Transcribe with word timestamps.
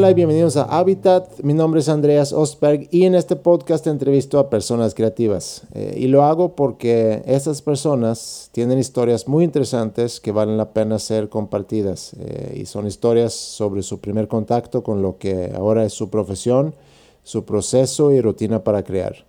Hola 0.00 0.12
y 0.12 0.14
bienvenidos 0.14 0.56
a 0.56 0.62
Habitat. 0.62 1.40
Mi 1.42 1.52
nombre 1.52 1.80
es 1.80 1.90
Andreas 1.90 2.32
Ostberg 2.32 2.88
y 2.90 3.04
en 3.04 3.14
este 3.14 3.36
podcast 3.36 3.86
entrevisto 3.86 4.38
a 4.38 4.48
personas 4.48 4.94
creativas. 4.94 5.64
Eh, 5.74 5.94
y 5.98 6.06
lo 6.06 6.24
hago 6.24 6.56
porque 6.56 7.22
estas 7.26 7.60
personas 7.60 8.48
tienen 8.52 8.78
historias 8.78 9.28
muy 9.28 9.44
interesantes 9.44 10.18
que 10.18 10.32
valen 10.32 10.56
la 10.56 10.72
pena 10.72 10.98
ser 10.98 11.28
compartidas. 11.28 12.14
Eh, 12.18 12.60
y 12.62 12.64
son 12.64 12.86
historias 12.86 13.34
sobre 13.34 13.82
su 13.82 14.00
primer 14.00 14.26
contacto 14.26 14.82
con 14.82 15.02
lo 15.02 15.18
que 15.18 15.52
ahora 15.54 15.84
es 15.84 15.92
su 15.92 16.08
profesión, 16.08 16.74
su 17.22 17.44
proceso 17.44 18.10
y 18.10 18.22
rutina 18.22 18.64
para 18.64 18.82
crear. 18.82 19.26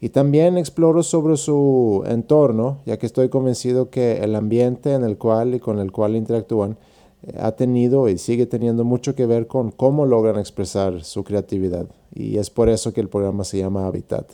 Y 0.00 0.08
también 0.08 0.56
exploro 0.56 1.02
sobre 1.02 1.36
su 1.36 2.02
entorno, 2.06 2.78
ya 2.86 2.96
que 2.96 3.04
estoy 3.04 3.28
convencido 3.28 3.90
que 3.90 4.24
el 4.24 4.36
ambiente 4.36 4.94
en 4.94 5.04
el 5.04 5.18
cual 5.18 5.54
y 5.54 5.60
con 5.60 5.78
el 5.78 5.92
cual 5.92 6.16
interactúan 6.16 6.78
ha 7.38 7.52
tenido 7.52 8.08
y 8.08 8.18
sigue 8.18 8.46
teniendo 8.46 8.84
mucho 8.84 9.14
que 9.14 9.26
ver 9.26 9.46
con 9.46 9.70
cómo 9.70 10.06
logran 10.06 10.38
expresar 10.38 11.04
su 11.04 11.24
creatividad. 11.24 11.86
Y 12.14 12.38
es 12.38 12.50
por 12.50 12.68
eso 12.68 12.92
que 12.92 13.00
el 13.00 13.08
programa 13.08 13.44
se 13.44 13.58
llama 13.58 13.86
Habitat. 13.86 14.30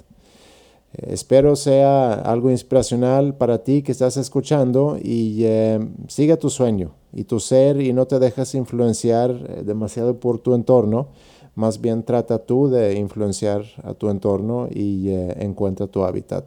Eh, 0.95 1.13
espero 1.13 1.57
sea 1.57 2.15
algo 2.15 2.51
inspiracional 2.51 3.35
para 3.35 3.59
ti 3.59 3.83
que 3.83 3.93
estás 3.93 4.17
escuchando 4.17 4.99
y 5.03 5.45
eh, 5.45 5.81
siga 6.09 6.37
tu 6.37 6.51
sueño 6.51 6.93
y 7.13 7.25
tu 7.25 7.41
ser 7.41 7.81
y 7.81 7.93
no 7.93 8.07
te 8.07 8.19
dejes 8.19 8.55
influenciar 8.55 9.31
eh, 9.31 9.63
demasiado 9.65 10.21
por 10.21 10.39
tu 10.39 10.55
entorno. 10.55 11.09
Más 11.55 11.81
bien 11.81 12.03
trata 12.03 12.39
tú 12.39 12.69
de 12.69 12.95
influenciar 12.95 13.65
a 13.85 13.95
tu 13.95 14.11
entorno 14.11 14.69
y 14.69 15.11
encuentra 15.39 15.87
tu 15.87 16.03
hábitat. 16.03 16.45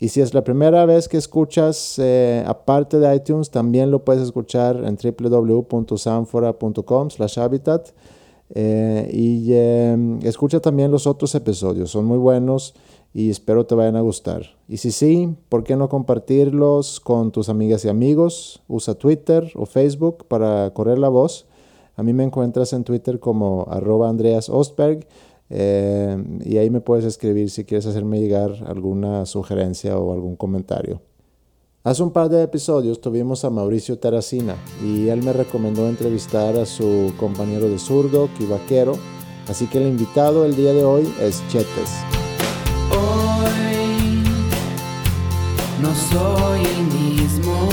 Y 0.00 0.08
si 0.08 0.22
es 0.22 0.32
la 0.32 0.42
primera 0.42 0.86
vez 0.86 1.08
que 1.08 1.18
escuchas, 1.18 1.98
eh, 1.98 2.42
aparte 2.46 2.98
de 2.98 3.14
iTunes, 3.14 3.50
también 3.50 3.90
lo 3.90 4.02
puedes 4.02 4.22
escuchar 4.22 4.82
en 4.84 4.96
www.sanfora.com 4.96 7.10
slash 7.10 7.38
habitat. 7.38 7.90
Eh, 8.54 9.10
y 9.12 9.52
em, 9.52 10.18
escucha 10.22 10.58
también 10.58 10.90
los 10.90 11.06
otros 11.06 11.34
episodios, 11.36 11.90
son 11.90 12.06
muy 12.06 12.18
buenos 12.18 12.74
y 13.14 13.30
espero 13.30 13.66
te 13.66 13.74
vayan 13.74 13.96
a 13.96 14.00
gustar. 14.00 14.42
Y 14.68 14.78
si 14.78 14.90
sí, 14.90 15.36
¿por 15.48 15.64
qué 15.64 15.76
no 15.76 15.88
compartirlos 15.88 16.98
con 16.98 17.30
tus 17.30 17.48
amigas 17.48 17.84
y 17.84 17.88
amigos? 17.88 18.62
Usa 18.68 18.94
Twitter 18.94 19.52
o 19.54 19.66
Facebook 19.66 20.24
para 20.26 20.72
correr 20.72 20.98
la 20.98 21.10
voz. 21.10 21.46
A 21.96 22.02
mí 22.02 22.12
me 22.12 22.24
encuentras 22.24 22.72
en 22.72 22.84
Twitter 22.84 23.20
como 23.20 23.66
arroba 23.68 24.08
Andreas 24.08 24.48
Ostberg. 24.48 25.06
Eh, 25.50 26.16
y 26.44 26.58
ahí 26.58 26.70
me 26.70 26.80
puedes 26.80 27.04
escribir 27.04 27.50
si 27.50 27.64
quieres 27.64 27.86
hacerme 27.86 28.20
llegar 28.20 28.52
alguna 28.66 29.26
sugerencia 29.26 29.98
o 29.98 30.12
algún 30.12 30.36
comentario. 30.36 31.02
Hace 31.82 32.02
un 32.02 32.12
par 32.12 32.28
de 32.28 32.42
episodios 32.42 33.00
tuvimos 33.00 33.44
a 33.44 33.50
Mauricio 33.50 33.98
Terracina 33.98 34.54
y 34.84 35.08
él 35.08 35.22
me 35.22 35.32
recomendó 35.32 35.88
entrevistar 35.88 36.56
a 36.56 36.66
su 36.66 37.12
compañero 37.18 37.68
de 37.70 37.78
zurdo 37.78 38.28
vaquero, 38.48 38.92
así 39.48 39.66
que 39.66 39.78
el 39.78 39.88
invitado 39.88 40.44
el 40.44 40.54
día 40.54 40.74
de 40.74 40.84
hoy 40.84 41.10
es 41.20 41.42
Chetes. 41.48 41.90
Hoy 42.90 44.22
no 45.80 45.94
soy 45.94 46.60
el 46.60 46.82
mismo 46.84 47.68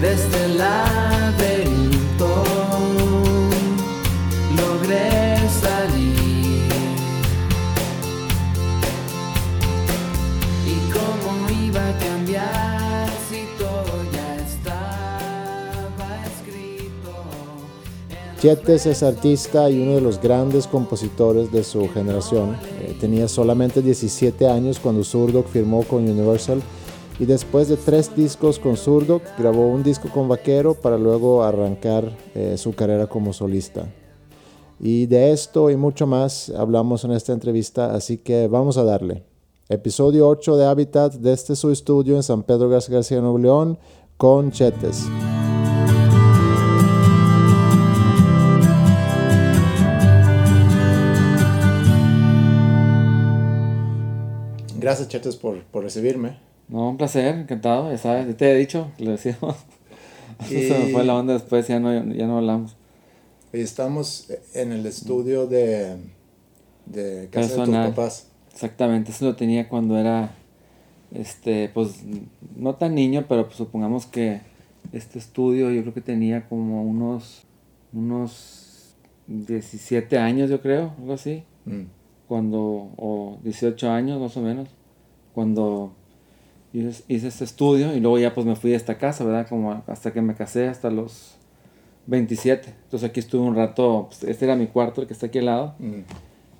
desde 0.00 0.54
la 0.54 1.19
Chetes 18.40 18.86
es 18.86 19.02
artista 19.02 19.68
y 19.68 19.82
uno 19.82 19.96
de 19.96 20.00
los 20.00 20.18
grandes 20.18 20.66
compositores 20.66 21.52
de 21.52 21.62
su 21.62 21.86
generación. 21.90 22.56
Eh, 22.80 22.96
tenía 22.98 23.28
solamente 23.28 23.82
17 23.82 24.48
años 24.48 24.80
cuando 24.80 25.04
Zurdok 25.04 25.46
firmó 25.46 25.82
con 25.82 26.08
Universal 26.08 26.62
y 27.18 27.26
después 27.26 27.68
de 27.68 27.76
tres 27.76 28.16
discos 28.16 28.58
con 28.58 28.78
Zurdok 28.78 29.22
grabó 29.36 29.68
un 29.68 29.82
disco 29.82 30.08
con 30.08 30.26
Vaquero 30.26 30.72
para 30.72 30.96
luego 30.96 31.42
arrancar 31.42 32.16
eh, 32.34 32.54
su 32.56 32.74
carrera 32.74 33.08
como 33.08 33.34
solista. 33.34 33.86
Y 34.80 35.04
de 35.04 35.32
esto 35.32 35.68
y 35.68 35.76
mucho 35.76 36.06
más 36.06 36.48
hablamos 36.48 37.04
en 37.04 37.10
esta 37.10 37.34
entrevista, 37.34 37.94
así 37.94 38.16
que 38.16 38.48
vamos 38.48 38.78
a 38.78 38.84
darle. 38.84 39.22
Episodio 39.68 40.26
8 40.26 40.56
de 40.56 40.64
Habitat 40.64 41.12
desde 41.16 41.54
su 41.56 41.70
estudio 41.70 42.16
en 42.16 42.22
San 42.22 42.42
Pedro 42.44 42.70
García 42.70 43.20
Nuevo 43.20 43.36
León 43.36 43.78
con 44.16 44.50
Chetes. 44.50 45.04
Gracias, 54.80 55.08
Chetes, 55.08 55.36
por, 55.36 55.62
por 55.64 55.84
recibirme. 55.84 56.38
No, 56.68 56.88
un 56.88 56.96
placer, 56.96 57.34
encantado, 57.34 57.90
ya 57.90 57.98
sabes, 57.98 58.34
te 58.36 58.50
he 58.50 58.56
dicho, 58.56 58.90
lo 58.98 59.10
decíamos. 59.10 59.56
Se 60.48 60.78
me 60.78 60.92
fue 60.92 61.04
la 61.04 61.16
onda 61.16 61.34
después, 61.34 61.68
ya 61.68 61.78
no, 61.78 61.92
ya 62.14 62.26
no 62.26 62.38
hablamos. 62.38 62.76
Y 63.52 63.60
estamos 63.60 64.32
en 64.54 64.72
el 64.72 64.86
estudio 64.86 65.46
de, 65.46 65.96
de 66.86 67.28
casa 67.30 67.56
de 67.56 67.64
tus 67.66 67.74
papás. 67.74 68.28
Exactamente, 68.52 69.10
eso 69.10 69.26
lo 69.26 69.36
tenía 69.36 69.68
cuando 69.68 69.98
era, 69.98 70.32
este, 71.12 71.68
pues, 71.74 71.96
no 72.56 72.74
tan 72.76 72.94
niño, 72.94 73.26
pero 73.28 73.44
pues, 73.44 73.56
supongamos 73.56 74.06
que 74.06 74.40
este 74.92 75.18
estudio 75.18 75.70
yo 75.70 75.82
creo 75.82 75.94
que 75.94 76.00
tenía 76.00 76.48
como 76.48 76.84
unos, 76.84 77.42
unos 77.92 78.94
17 79.26 80.16
años, 80.16 80.48
yo 80.48 80.62
creo, 80.62 80.94
algo 80.98 81.12
así. 81.12 81.42
Mm 81.66 81.99
cuando, 82.30 82.92
o 82.96 83.40
18 83.42 83.90
años 83.90 84.20
más 84.20 84.36
o 84.36 84.40
menos, 84.40 84.68
cuando 85.34 85.92
hice, 86.72 87.02
este 87.08 87.42
estudio 87.42 87.92
y 87.96 87.98
luego 87.98 88.20
ya 88.20 88.32
pues 88.32 88.46
me 88.46 88.54
fui 88.54 88.72
a 88.72 88.76
esta 88.76 88.98
casa, 88.98 89.24
¿verdad? 89.24 89.48
Como 89.48 89.82
hasta 89.88 90.12
que 90.12 90.22
me 90.22 90.36
casé, 90.36 90.68
hasta 90.68 90.90
los 90.90 91.34
27. 92.06 92.72
Entonces 92.84 93.10
aquí 93.10 93.18
estuve 93.18 93.42
un 93.42 93.56
rato, 93.56 94.06
pues, 94.10 94.22
este 94.22 94.44
era 94.44 94.54
mi 94.54 94.68
cuarto, 94.68 95.00
el 95.00 95.08
que 95.08 95.12
está 95.12 95.26
aquí 95.26 95.40
al 95.40 95.46
lado. 95.46 95.74
Mm. 95.80 96.02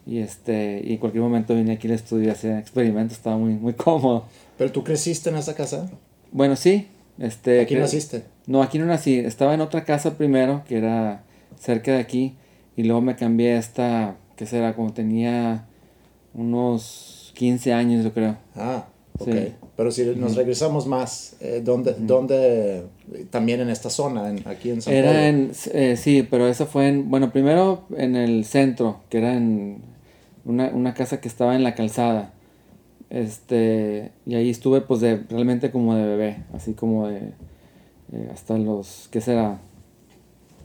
Y, 0.07 0.19
este, 0.19 0.83
y 0.85 0.95
en 0.95 0.99
cualquier 0.99 1.23
momento 1.23 1.55
vine 1.55 1.75
aquí 1.75 1.87
al 1.87 1.95
estudio 1.95 2.27
y 2.27 2.31
hacía 2.31 2.59
experimentos, 2.59 3.17
estaba 3.17 3.39
muy, 3.39 3.53
muy 3.53 3.75
cómodo. 3.75 4.25
¿Pero 4.59 4.73
tú 4.73 4.83
creciste 4.83 5.31
en 5.31 5.37
esa 5.37 5.55
casa? 5.55 5.89
Bueno, 6.33 6.57
sí. 6.57 6.89
Este, 7.17 7.61
¿Aquí 7.61 7.77
naciste? 7.77 8.25
No, 8.49 8.61
aquí 8.61 8.81
no 8.81 8.87
nací. 8.87 9.21
Estaba 9.21 9.55
en 9.55 9.61
otra 9.61 9.85
casa 9.85 10.17
primero, 10.17 10.65
que 10.67 10.79
era 10.79 11.23
cerca 11.61 11.93
de 11.93 11.99
aquí. 11.99 12.35
Y 12.77 12.83
luego 12.83 13.03
me 13.03 13.15
cambié 13.15 13.53
a 13.53 13.59
esta 13.61 14.17
que 14.41 14.47
será? 14.47 14.75
Como 14.75 14.91
tenía 14.95 15.67
unos 16.33 17.31
15 17.35 17.75
años, 17.75 18.03
yo 18.03 18.15
creo. 18.15 18.39
Ah, 18.57 18.87
ok. 19.19 19.29
Pero 19.77 19.91
si 19.91 20.03
nos 20.17 20.35
regresamos 20.35 20.87
más, 20.87 21.37
eh, 21.41 21.61
¿dónde, 21.63 22.87
también 23.29 23.61
en 23.61 23.69
esta 23.69 23.91
zona, 23.91 24.31
en, 24.31 24.49
aquí 24.49 24.71
en 24.71 24.81
San 24.81 24.95
Era 24.95 25.29
en, 25.29 25.53
eh, 25.75 25.99
sí, 25.99 26.27
pero 26.31 26.49
eso 26.49 26.65
fue 26.65 26.89
en, 26.89 27.11
bueno, 27.11 27.33
primero 27.33 27.83
en 27.99 28.17
el 28.17 28.47
centro, 28.47 29.03
que 29.11 29.19
era 29.19 29.35
en 29.35 29.83
una, 30.47 30.95
casa 30.95 31.21
que 31.21 31.29
estaba 31.29 31.55
en 31.55 31.63
la 31.63 31.75
calzada. 31.75 32.33
Este, 33.11 34.11
y 34.25 34.37
ahí 34.37 34.49
estuve 34.49 34.81
pues 34.81 35.03
de, 35.03 35.19
realmente 35.29 35.71
como 35.71 35.95
de 35.97 36.07
bebé, 36.07 36.45
así 36.55 36.73
como 36.73 37.09
de, 37.09 37.35
eh, 38.13 38.31
hasta 38.33 38.57
los, 38.57 39.09
¿qué 39.11 39.21
será? 39.21 39.59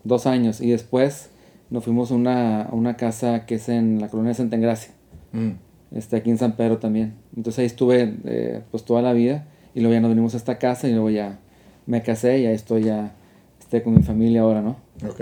Dos 0.06 0.28
años. 0.28 0.62
Y 0.62 0.69
después 0.69 1.30
nos 1.69 1.83
fuimos 1.83 2.12
a 2.12 2.15
una, 2.15 2.97
casa 2.97 3.45
que 3.45 3.56
es 3.56 3.69
en 3.69 4.00
la 4.00 4.09
colonia 4.09 4.29
de 4.29 4.35
Santa 4.35 4.56
Engracia, 4.56 4.94
mm. 5.31 5.51
este, 5.95 6.17
aquí 6.17 6.29
en 6.29 6.38
San 6.38 6.56
Pedro 6.56 6.77
también. 6.77 7.13
Entonces 7.35 7.59
ahí 7.59 7.65
estuve 7.65 8.15
eh, 8.25 8.62
pues 8.71 8.83
toda 8.85 9.01
la 9.01 9.13
vida 9.13 9.47
y 9.73 9.81
luego 9.81 9.94
ya 9.94 10.01
nos 10.01 10.09
venimos 10.09 10.33
a 10.33 10.38
esta 10.38 10.57
casa 10.57 10.88
y 10.88 10.91
luego 10.91 11.09
ya 11.09 11.39
me 11.85 12.01
casé 12.01 12.39
y 12.39 12.45
ahí 12.45 12.56
estoy 12.56 12.83
ya 12.83 13.13
estoy 13.59 13.81
con 13.81 13.95
mi 13.95 14.03
familia 14.03 14.41
ahora, 14.41 14.62
¿no? 14.62 14.77
Ok. 15.07 15.21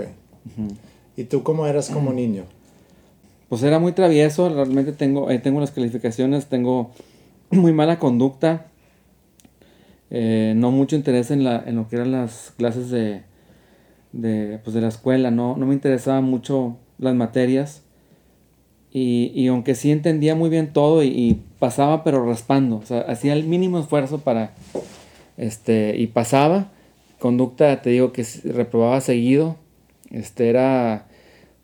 ¿Y 1.16 1.24
tú 1.24 1.42
cómo 1.42 1.66
eras 1.66 1.88
como 1.88 2.12
niño? 2.12 2.44
Pues 3.48 3.62
era 3.62 3.78
muy 3.78 3.92
travieso, 3.92 4.48
realmente 4.48 4.92
tengo, 4.92 5.30
eh, 5.30 5.38
tengo 5.38 5.60
las 5.60 5.70
calificaciones, 5.70 6.46
tengo 6.46 6.90
muy 7.50 7.72
mala 7.72 7.98
conducta, 7.98 8.66
eh, 10.10 10.54
no 10.56 10.70
mucho 10.70 10.96
interés 10.96 11.30
en, 11.30 11.44
la, 11.44 11.62
en 11.64 11.76
lo 11.76 11.88
que 11.88 11.96
eran 11.96 12.12
las 12.12 12.52
clases 12.56 12.90
de, 12.90 13.22
de, 14.14 14.60
pues 14.62 14.74
de 14.74 14.80
la 14.80 14.88
escuela, 14.88 15.30
no, 15.30 15.56
no 15.56 15.66
me 15.66 15.74
interesaban 15.74 16.24
mucho 16.24 16.76
las 16.98 17.14
materias. 17.14 17.82
Y, 18.92 19.32
y, 19.34 19.48
aunque 19.48 19.74
sí 19.74 19.90
entendía 19.90 20.36
muy 20.36 20.50
bien 20.50 20.72
todo 20.72 21.02
y, 21.02 21.42
pasaba 21.58 22.04
pero 22.04 22.24
raspando, 22.24 22.76
o 22.76 22.86
sea, 22.86 23.00
hacía 23.00 23.32
el 23.32 23.42
mínimo 23.42 23.80
esfuerzo 23.80 24.18
para, 24.18 24.52
este, 25.36 25.96
y 25.98 26.06
pasaba, 26.06 26.70
conducta, 27.18 27.82
te 27.82 27.90
digo 27.90 28.12
que 28.12 28.24
reprobaba 28.44 29.00
seguido, 29.00 29.56
este, 30.12 30.48
era, 30.48 31.08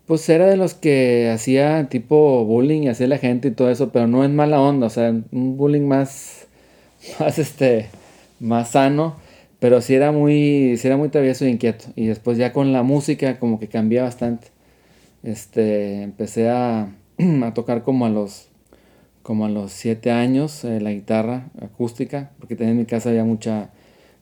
pues 0.07 0.27
era 0.27 0.47
de 0.47 0.57
los 0.57 0.73
que 0.73 1.31
hacía 1.33 1.87
tipo 1.87 2.43
bullying 2.43 2.81
y 2.81 2.87
hacía 2.89 3.07
la 3.07 3.17
gente 3.17 3.47
y 3.47 3.51
todo 3.51 3.69
eso, 3.69 3.93
pero 3.93 4.07
no 4.07 4.25
en 4.25 4.35
mala 4.35 4.59
onda, 4.59 4.87
o 4.87 4.89
sea, 4.89 5.09
un 5.09 5.55
bullying 5.55 5.87
más, 5.87 6.47
más, 7.19 7.39
este, 7.39 7.87
más 8.41 8.71
sano, 8.71 9.15
pero 9.61 9.79
sí 9.79 9.93
era 9.93 10.11
muy, 10.11 10.75
sí 10.77 10.87
era 10.87 10.97
muy 10.97 11.09
travieso 11.09 11.45
e 11.45 11.49
inquieto. 11.51 11.85
Y 11.95 12.07
después 12.07 12.35
ya 12.39 12.51
con 12.51 12.73
la 12.73 12.81
música 12.81 13.37
como 13.37 13.59
que 13.59 13.67
cambié 13.67 14.01
bastante. 14.01 14.47
Este, 15.21 16.01
empecé 16.01 16.49
a, 16.49 16.95
a 17.43 17.53
tocar 17.53 17.83
como 17.83 18.07
a 18.07 18.09
los 18.09 18.49
como 19.21 19.45
a 19.45 19.49
los 19.49 19.71
siete 19.71 20.09
años 20.11 20.63
eh, 20.65 20.81
la 20.81 20.91
guitarra 20.91 21.51
acústica, 21.61 22.31
porque 22.39 22.55
también 22.55 22.71
en 22.71 22.77
mi 22.79 22.85
casa 22.85 23.09
había 23.09 23.23
mucha 23.23 23.69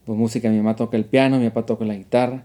pues, 0.06 0.18
música, 0.20 0.50
mi 0.50 0.58
mamá 0.58 0.76
toca 0.76 0.98
el 0.98 1.06
piano, 1.06 1.40
mi 1.40 1.48
papá 1.50 1.66
toca 1.66 1.86
la 1.86 1.96
guitarra. 1.96 2.44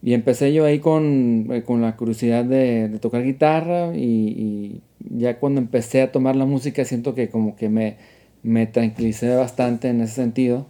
Y 0.00 0.14
empecé 0.14 0.52
yo 0.52 0.64
ahí 0.64 0.78
con, 0.78 1.48
eh, 1.50 1.64
con 1.64 1.82
la 1.82 1.96
curiosidad 1.96 2.44
de, 2.44 2.88
de 2.88 2.98
tocar 3.00 3.24
guitarra 3.24 3.96
y, 3.96 4.00
y, 4.00 4.82
ya 5.18 5.40
cuando 5.40 5.60
empecé 5.60 6.02
a 6.02 6.12
tomar 6.12 6.36
la 6.36 6.46
música 6.46 6.84
siento 6.84 7.16
que 7.16 7.30
como 7.30 7.56
que 7.56 7.68
me, 7.68 7.96
me 8.44 8.66
tranquilicé 8.68 9.34
bastante 9.34 9.88
en 9.88 10.02
ese 10.02 10.14
sentido 10.14 10.68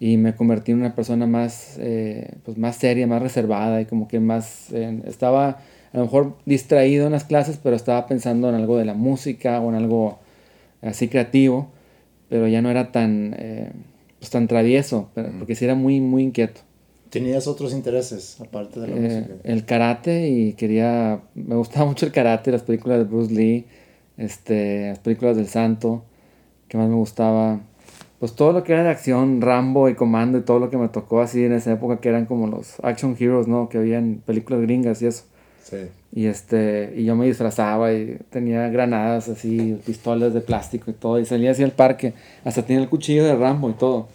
y 0.00 0.16
me 0.16 0.34
convertí 0.34 0.72
en 0.72 0.78
una 0.80 0.94
persona 0.96 1.26
más, 1.26 1.76
eh, 1.78 2.32
pues 2.44 2.56
más 2.58 2.74
seria, 2.76 3.06
más 3.06 3.22
reservada 3.22 3.80
y 3.80 3.84
como 3.84 4.08
que 4.08 4.18
más, 4.18 4.72
estaba 4.72 5.58
a 5.92 5.96
lo 5.98 6.04
mejor 6.04 6.36
distraído 6.46 7.06
en 7.06 7.12
las 7.12 7.24
clases, 7.24 7.60
pero 7.62 7.76
estaba 7.76 8.06
pensando 8.06 8.48
en 8.48 8.54
algo 8.56 8.78
de 8.78 8.84
la 8.86 8.94
música 8.94 9.60
o 9.60 9.68
en 9.68 9.74
algo 9.76 10.18
así 10.82 11.08
creativo, 11.08 11.68
pero 12.30 12.48
ya 12.48 12.62
no 12.62 12.70
era 12.70 12.92
tan, 12.92 13.34
eh, 13.38 13.70
pues 14.18 14.30
tan 14.30 14.48
travieso, 14.48 15.10
porque 15.38 15.54
sí 15.54 15.64
era 15.66 15.74
muy, 15.74 16.00
muy 16.00 16.22
inquieto. 16.22 16.62
¿Tenías 17.10 17.46
otros 17.48 17.72
intereses 17.74 18.40
aparte 18.40 18.78
de 18.80 18.86
la 18.86 18.96
Eh, 18.96 19.00
música? 19.00 19.34
el 19.42 19.64
karate 19.66 20.28
y 20.28 20.52
quería, 20.54 21.20
me 21.34 21.56
gustaba 21.56 21.86
mucho 21.86 22.06
el 22.06 22.12
karate, 22.12 22.52
las 22.52 22.62
películas 22.62 22.98
de 22.98 23.04
Bruce 23.04 23.34
Lee, 23.34 23.66
este, 24.16 24.90
las 24.90 25.00
películas 25.00 25.36
del 25.36 25.48
santo, 25.48 26.04
que 26.68 26.78
más 26.78 26.88
me 26.88 26.94
gustaba, 26.94 27.60
pues 28.20 28.34
todo 28.34 28.52
lo 28.52 28.62
que 28.62 28.74
era 28.74 28.84
de 28.84 28.90
acción, 28.90 29.40
Rambo 29.40 29.88
y 29.88 29.94
Comando 29.94 30.38
y 30.38 30.42
todo 30.42 30.58
lo 30.58 30.68
que 30.68 30.76
me 30.76 30.88
tocó 30.88 31.22
así 31.22 31.42
en 31.42 31.52
esa 31.52 31.72
época 31.72 32.00
que 32.00 32.10
eran 32.10 32.26
como 32.26 32.46
los 32.46 32.78
action 32.82 33.16
heroes, 33.18 33.48
¿no? 33.48 33.70
Que 33.70 33.78
había 33.78 33.98
en 33.98 34.18
películas 34.18 34.60
gringas 34.60 35.00
y 35.00 35.06
eso. 35.06 35.24
Sí. 35.64 35.78
Y 36.12 36.26
este, 36.26 36.92
y 36.96 37.04
yo 37.04 37.16
me 37.16 37.26
disfrazaba 37.26 37.92
y 37.94 38.18
tenía 38.28 38.68
granadas 38.68 39.28
así, 39.28 39.80
pistolas 39.86 40.34
de 40.34 40.42
plástico 40.42 40.90
y 40.90 40.94
todo, 40.94 41.18
y 41.18 41.24
salía 41.24 41.52
así 41.52 41.62
al 41.62 41.72
parque, 41.72 42.12
hasta 42.44 42.62
tenía 42.62 42.82
el 42.82 42.90
cuchillo 42.90 43.24
de 43.24 43.34
Rambo 43.34 43.70
y 43.70 43.74
todo. 43.74 44.08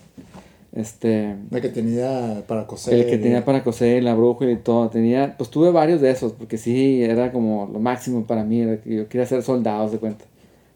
Este, 0.75 1.37
El 1.51 1.61
que 1.61 1.69
tenía 1.69 2.43
para 2.47 2.67
coser. 2.67 2.93
el 2.93 3.05
que 3.05 3.17
tenía 3.17 3.43
para 3.43 3.63
coser, 3.63 4.03
la 4.03 4.13
brújula 4.13 4.51
y 4.51 4.57
todo. 4.57 4.89
Tenía, 4.89 5.35
pues 5.37 5.49
tuve 5.49 5.71
varios 5.71 6.01
de 6.01 6.11
esos, 6.11 6.33
porque 6.33 6.57
sí, 6.57 7.01
era 7.01 7.31
como 7.31 7.69
lo 7.71 7.79
máximo 7.79 8.25
para 8.25 8.43
mí. 8.43 8.59
era 8.61 8.77
que 8.81 8.95
yo 8.97 9.07
quería 9.07 9.25
ser 9.25 9.41
soldado, 9.41 9.89
de 9.89 9.97
cuenta. 9.97 10.25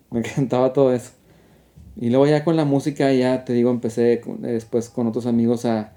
Me 0.10 0.20
encantaba 0.22 0.74
todo 0.74 0.94
eso. 0.94 1.12
Y 2.00 2.10
luego 2.10 2.28
ya 2.28 2.44
con 2.44 2.56
la 2.56 2.66
música, 2.66 3.12
ya 3.14 3.46
te 3.46 3.54
digo, 3.54 3.72
empecé 3.72 4.22
después 4.40 4.90
con 4.90 5.08
otros 5.08 5.26
amigos 5.26 5.66
a, 5.66 5.94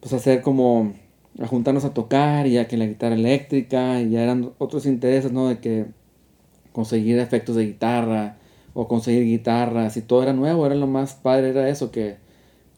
pues 0.00 0.12
a 0.12 0.16
hacer 0.16 0.42
como, 0.42 0.94
a 1.40 1.46
juntarnos 1.46 1.84
a 1.84 1.94
tocar, 1.94 2.46
y 2.46 2.52
ya 2.52 2.68
que 2.68 2.76
la 2.76 2.86
guitarra 2.86 3.14
eléctrica, 3.14 4.00
y 4.00 4.10
ya 4.10 4.22
eran 4.22 4.52
otros 4.58 4.86
intereses, 4.86 5.32
¿no? 5.32 5.48
De 5.48 5.58
que 5.58 5.86
conseguir 6.72 7.18
efectos 7.18 7.56
de 7.56 7.66
guitarra, 7.66 8.38
o 8.74 8.88
conseguir 8.88 9.24
guitarras, 9.24 9.96
y 9.96 10.02
todo 10.02 10.22
era 10.22 10.32
nuevo, 10.32 10.66
era 10.66 10.74
lo 10.74 10.86
más 10.86 11.14
padre, 11.14 11.50
era 11.50 11.68
eso, 11.68 11.90
que 11.90 12.16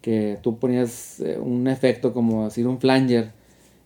que 0.05 0.39
tú 0.43 0.59
ponías 0.59 1.19
eh, 1.21 1.39
un 1.39 1.67
efecto 1.67 2.12
como 2.12 2.45
decir 2.45 2.67
un 2.67 2.79
flanger 2.79 3.33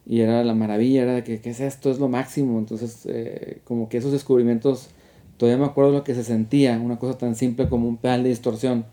y 0.04 0.20
era 0.22 0.42
la 0.42 0.52
maravilla, 0.52 1.02
era 1.04 1.14
de 1.14 1.22
que 1.22 1.40
¿qué 1.40 1.50
es 1.50 1.60
esto? 1.60 1.92
Es 1.92 2.00
lo 2.00 2.08
máximo. 2.08 2.58
Entonces, 2.58 3.06
eh, 3.06 3.60
como 3.62 3.88
que 3.88 3.98
esos 3.98 4.10
descubrimientos, 4.10 4.88
todavía 5.38 5.58
me 5.58 5.70
acuerdo 5.70 5.92
lo 5.92 6.04
que 6.04 6.14
se 6.14 6.24
sentía, 6.24 6.78
una 6.78 6.98
cosa 6.98 7.16
tan 7.16 7.34
simple 7.36 7.68
como 7.68 7.88
un 7.88 7.96
pedal 7.96 8.22
de 8.24 8.30
distorsión. 8.30 8.84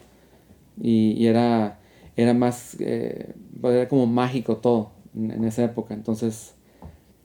Y, 0.82 1.26
era, 1.26 1.80
era 2.16 2.34
más, 2.34 2.78
eh, 2.80 3.34
era 3.64 3.88
como 3.90 4.08
mágico 4.08 4.58
todo 4.58 4.92
en, 5.16 5.32
en 5.32 5.44
esa 5.46 5.64
época. 5.64 5.94
Entonces, 5.94 6.56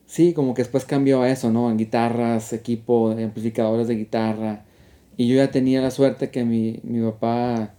sí, 0.06 0.32
como 0.34 0.54
que 0.54 0.62
después 0.62 0.84
cambió 0.84 1.22
a 1.22 1.30
eso, 1.30 1.50
¿no? 1.52 1.70
En 1.70 1.78
guitarras, 1.78 2.52
equipo, 2.52 3.10
amplificadores 3.10 3.88
de 3.88 3.96
guitarra. 3.96 4.64
Y 5.16 5.28
yo 5.28 5.36
ya 5.36 5.50
tenía 5.50 5.82
la 5.82 5.90
suerte 5.90 6.30
que 6.30 6.44
mi, 6.44 6.80
mi 6.82 7.00
papá 7.02 7.74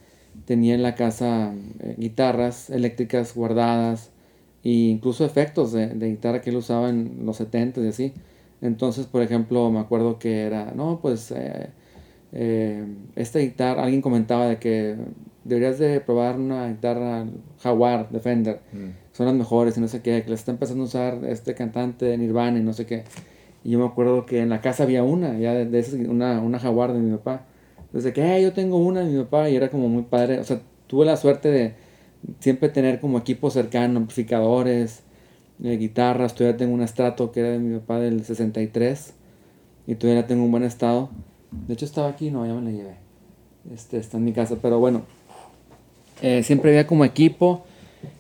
tenía 0.45 0.75
en 0.75 0.83
la 0.83 0.95
casa 0.95 1.53
eh, 1.79 1.95
guitarras 1.97 2.69
eléctricas 2.69 3.35
guardadas 3.35 4.11
e 4.63 4.69
incluso 4.69 5.25
efectos 5.25 5.71
de, 5.71 5.87
de 5.87 6.09
guitarra 6.09 6.41
que 6.41 6.51
él 6.51 6.57
usaba 6.57 6.89
en 6.89 7.25
los 7.25 7.37
70 7.37 7.81
y 7.81 7.87
así. 7.87 8.13
Entonces, 8.61 9.05
por 9.07 9.21
ejemplo, 9.23 9.69
me 9.71 9.79
acuerdo 9.79 10.19
que 10.19 10.41
era, 10.41 10.71
no, 10.75 10.99
pues 11.01 11.31
eh, 11.31 11.69
eh, 12.33 12.85
esta 13.15 13.39
guitarra, 13.39 13.83
alguien 13.83 14.01
comentaba 14.01 14.47
de 14.47 14.57
que 14.57 14.95
deberías 15.43 15.79
de 15.79 15.99
probar 15.99 16.37
una 16.39 16.67
guitarra 16.69 17.25
Jaguar 17.59 18.09
de 18.09 18.19
Fender, 18.19 18.59
Mm. 18.71 18.89
son 19.13 19.25
las 19.25 19.35
mejores 19.35 19.77
y 19.77 19.81
no 19.81 19.87
sé 19.87 20.01
qué, 20.01 20.21
que 20.23 20.29
la 20.29 20.35
está 20.35 20.51
empezando 20.51 20.83
a 20.83 20.85
usar 20.85 21.19
este 21.25 21.55
cantante 21.55 22.05
de 22.05 22.17
Nirvana 22.17 22.59
y 22.59 22.63
no 22.63 22.73
sé 22.73 22.85
qué. 22.85 23.03
Y 23.63 23.71
yo 23.71 23.79
me 23.79 23.85
acuerdo 23.85 24.25
que 24.25 24.39
en 24.39 24.49
la 24.49 24.61
casa 24.61 24.83
había 24.83 25.03
una, 25.03 25.37
ya 25.37 25.53
de, 25.53 25.65
de 25.65 25.79
esas, 25.79 25.95
una, 25.95 26.39
una 26.41 26.59
Jaguar 26.59 26.93
de 26.93 26.99
mi 26.99 27.11
papá. 27.17 27.45
Desde 27.91 28.13
que, 28.13 28.37
"Eh, 28.37 28.41
yo 28.43 28.53
tengo 28.53 28.77
una 28.77 29.01
de 29.01 29.11
mi 29.11 29.23
papá 29.23 29.49
y 29.49 29.55
era 29.55 29.69
como 29.69 29.89
muy 29.89 30.03
padre. 30.03 30.39
O 30.39 30.43
sea, 30.43 30.61
tuve 30.87 31.05
la 31.05 31.17
suerte 31.17 31.49
de 31.51 31.73
siempre 32.39 32.69
tener 32.69 32.99
como 32.99 33.17
equipo 33.17 33.49
cercano, 33.49 33.99
amplificadores, 33.99 35.03
eh, 35.63 35.77
guitarras. 35.77 36.35
Todavía 36.35 36.57
tengo 36.57 36.73
un 36.73 36.81
estrato 36.81 37.31
que 37.31 37.41
era 37.41 37.49
de 37.49 37.59
mi 37.59 37.77
papá 37.79 37.99
del 37.99 38.23
63 38.23 39.13
y 39.87 39.95
todavía 39.95 40.21
la 40.21 40.27
tengo 40.27 40.45
en 40.45 40.51
buen 40.51 40.63
estado. 40.63 41.09
De 41.67 41.73
hecho 41.73 41.85
estaba 41.85 42.09
aquí, 42.09 42.31
no, 42.31 42.45
ya 42.45 42.53
me 42.53 42.61
la 42.61 42.71
llevé. 42.71 42.95
Este, 43.73 43.97
está 43.97 44.17
en 44.17 44.25
mi 44.25 44.33
casa, 44.33 44.57
pero 44.61 44.79
bueno. 44.79 45.03
Eh, 46.21 46.43
siempre 46.43 46.71
había 46.71 46.85
como 46.85 47.03
equipo 47.03 47.63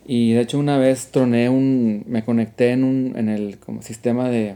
y 0.05 0.33
de 0.33 0.41
hecho 0.41 0.59
una 0.59 0.77
vez 0.77 1.11
troné 1.11 1.49
un, 1.49 2.03
me 2.07 2.23
conecté 2.23 2.71
en 2.71 2.83
un, 2.83 3.13
en 3.15 3.29
el 3.29 3.57
como 3.59 3.81
sistema 3.83 4.29
de, 4.29 4.55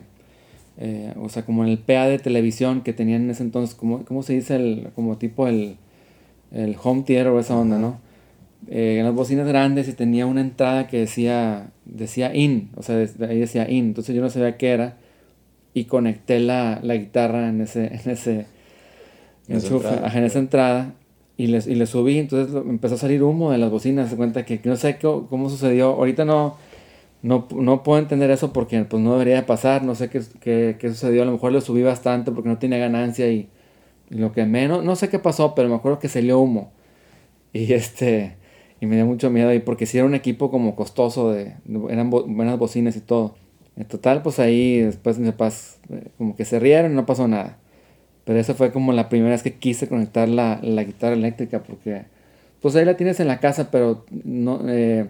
eh, 0.77 1.13
o 1.21 1.29
sea, 1.29 1.45
como 1.45 1.63
en 1.63 1.69
el 1.69 1.77
PA 1.77 2.07
de 2.07 2.19
televisión 2.19 2.81
que 2.81 2.93
tenían 2.93 3.23
en 3.23 3.29
ese 3.29 3.43
entonces, 3.43 3.75
como, 3.75 4.03
¿cómo 4.05 4.23
se 4.23 4.33
dice? 4.33 4.55
El, 4.55 4.89
como 4.95 5.17
tipo 5.17 5.47
el, 5.47 5.77
el 6.51 6.75
home 6.81 7.03
theater 7.03 7.27
o 7.27 7.39
esa 7.39 7.55
onda, 7.55 7.77
¿no? 7.77 7.99
Eh, 8.69 8.97
en 8.99 9.05
las 9.05 9.13
bocinas 9.13 9.47
grandes 9.47 9.87
y 9.87 9.93
tenía 9.93 10.25
una 10.25 10.41
entrada 10.41 10.87
que 10.87 10.99
decía, 10.99 11.71
decía 11.85 12.33
in, 12.35 12.71
o 12.75 12.83
sea, 12.83 12.95
des- 12.97 13.19
ahí 13.21 13.39
decía 13.39 13.69
in, 13.69 13.85
entonces 13.87 14.15
yo 14.15 14.21
no 14.21 14.29
sabía 14.29 14.57
qué 14.57 14.69
era 14.71 14.97
y 15.73 15.85
conecté 15.85 16.39
la, 16.39 16.79
la 16.83 16.95
guitarra 16.95 17.49
en 17.49 17.61
ese, 17.61 17.87
en 17.87 18.11
ese 18.11 18.47
En 19.47 19.55
enchufe, 19.57 19.87
entrada, 19.87 20.07
ajá, 20.07 20.17
en 20.19 20.23
esa 20.25 20.39
entrada 20.39 20.93
y 21.37 21.47
le, 21.47 21.59
y 21.65 21.75
le 21.75 21.85
subí, 21.85 22.17
entonces 22.19 22.53
lo- 22.53 22.61
empezó 22.61 22.95
a 22.95 22.97
salir 22.97 23.23
humo 23.23 23.51
de 23.51 23.57
las 23.57 23.69
bocinas, 23.71 24.09
se 24.09 24.15
cuenta 24.15 24.45
que 24.45 24.59
no 24.63 24.75
sé 24.75 24.97
cómo, 24.99 25.27
cómo 25.27 25.49
sucedió, 25.49 25.89
ahorita 25.91 26.25
no, 26.25 26.55
no, 27.23 27.47
no 27.55 27.83
puedo 27.83 27.99
entender 27.99 28.31
eso 28.31 28.53
porque 28.53 28.83
pues 28.85 29.01
no 29.03 29.13
debería 29.13 29.35
de 29.37 29.43
pasar, 29.43 29.83
no 29.83 29.95
sé 29.95 30.09
qué, 30.09 30.21
qué, 30.41 30.77
qué 30.79 30.89
sucedió, 30.89 31.23
a 31.23 31.25
lo 31.25 31.33
mejor 31.33 31.51
lo 31.53 31.61
subí 31.61 31.83
bastante 31.83 32.31
porque 32.31 32.49
no 32.49 32.57
tenía 32.59 32.77
ganancia 32.79 33.29
y, 33.31 33.49
y 34.11 34.15
lo 34.17 34.31
que 34.33 34.45
menos, 34.45 34.83
no 34.85 34.95
sé 34.95 35.09
qué 35.09 35.19
pasó, 35.19 35.55
pero 35.55 35.69
me 35.69 35.75
acuerdo 35.75 35.99
que 35.99 36.09
salió 36.09 36.39
humo. 36.39 36.71
Y 37.53 37.73
este, 37.73 38.35
y 38.81 38.85
me 38.87 38.95
dio 38.95 39.05
mucho 39.05 39.29
miedo 39.29 39.53
y 39.53 39.59
porque 39.59 39.85
si 39.85 39.97
era 39.97 40.05
un 40.05 40.15
equipo 40.15 40.51
como 40.51 40.75
costoso, 40.75 41.31
de, 41.31 41.53
eran 41.89 42.09
bo- 42.09 42.25
buenas 42.25 42.57
bocinas 42.59 42.95
y 42.95 43.01
todo. 43.01 43.35
En 43.77 43.85
total, 43.85 44.21
pues 44.21 44.39
ahí 44.39 44.79
después 44.79 45.17
mis 45.19 45.31
papás 45.31 45.79
eh, 45.89 46.07
como 46.17 46.35
que 46.35 46.45
se 46.45 46.59
rieron 46.59 46.91
y 46.93 46.95
no 46.95 47.05
pasó 47.05 47.27
nada. 47.27 47.57
Pero 48.23 48.39
esa 48.39 48.53
fue 48.53 48.71
como 48.71 48.91
la 48.93 49.09
primera 49.09 49.31
vez 49.31 49.43
que 49.43 49.53
quise 49.53 49.87
conectar 49.87 50.27
la, 50.27 50.59
la 50.63 50.83
guitarra 50.83 51.13
eléctrica 51.13 51.61
porque 51.63 52.03
pues 52.61 52.75
ahí 52.75 52.85
la 52.85 52.97
tienes 52.97 53.19
en 53.19 53.27
la 53.27 53.39
casa, 53.39 53.69
pero 53.69 54.05
no, 54.23 54.61
eh, 54.67 55.05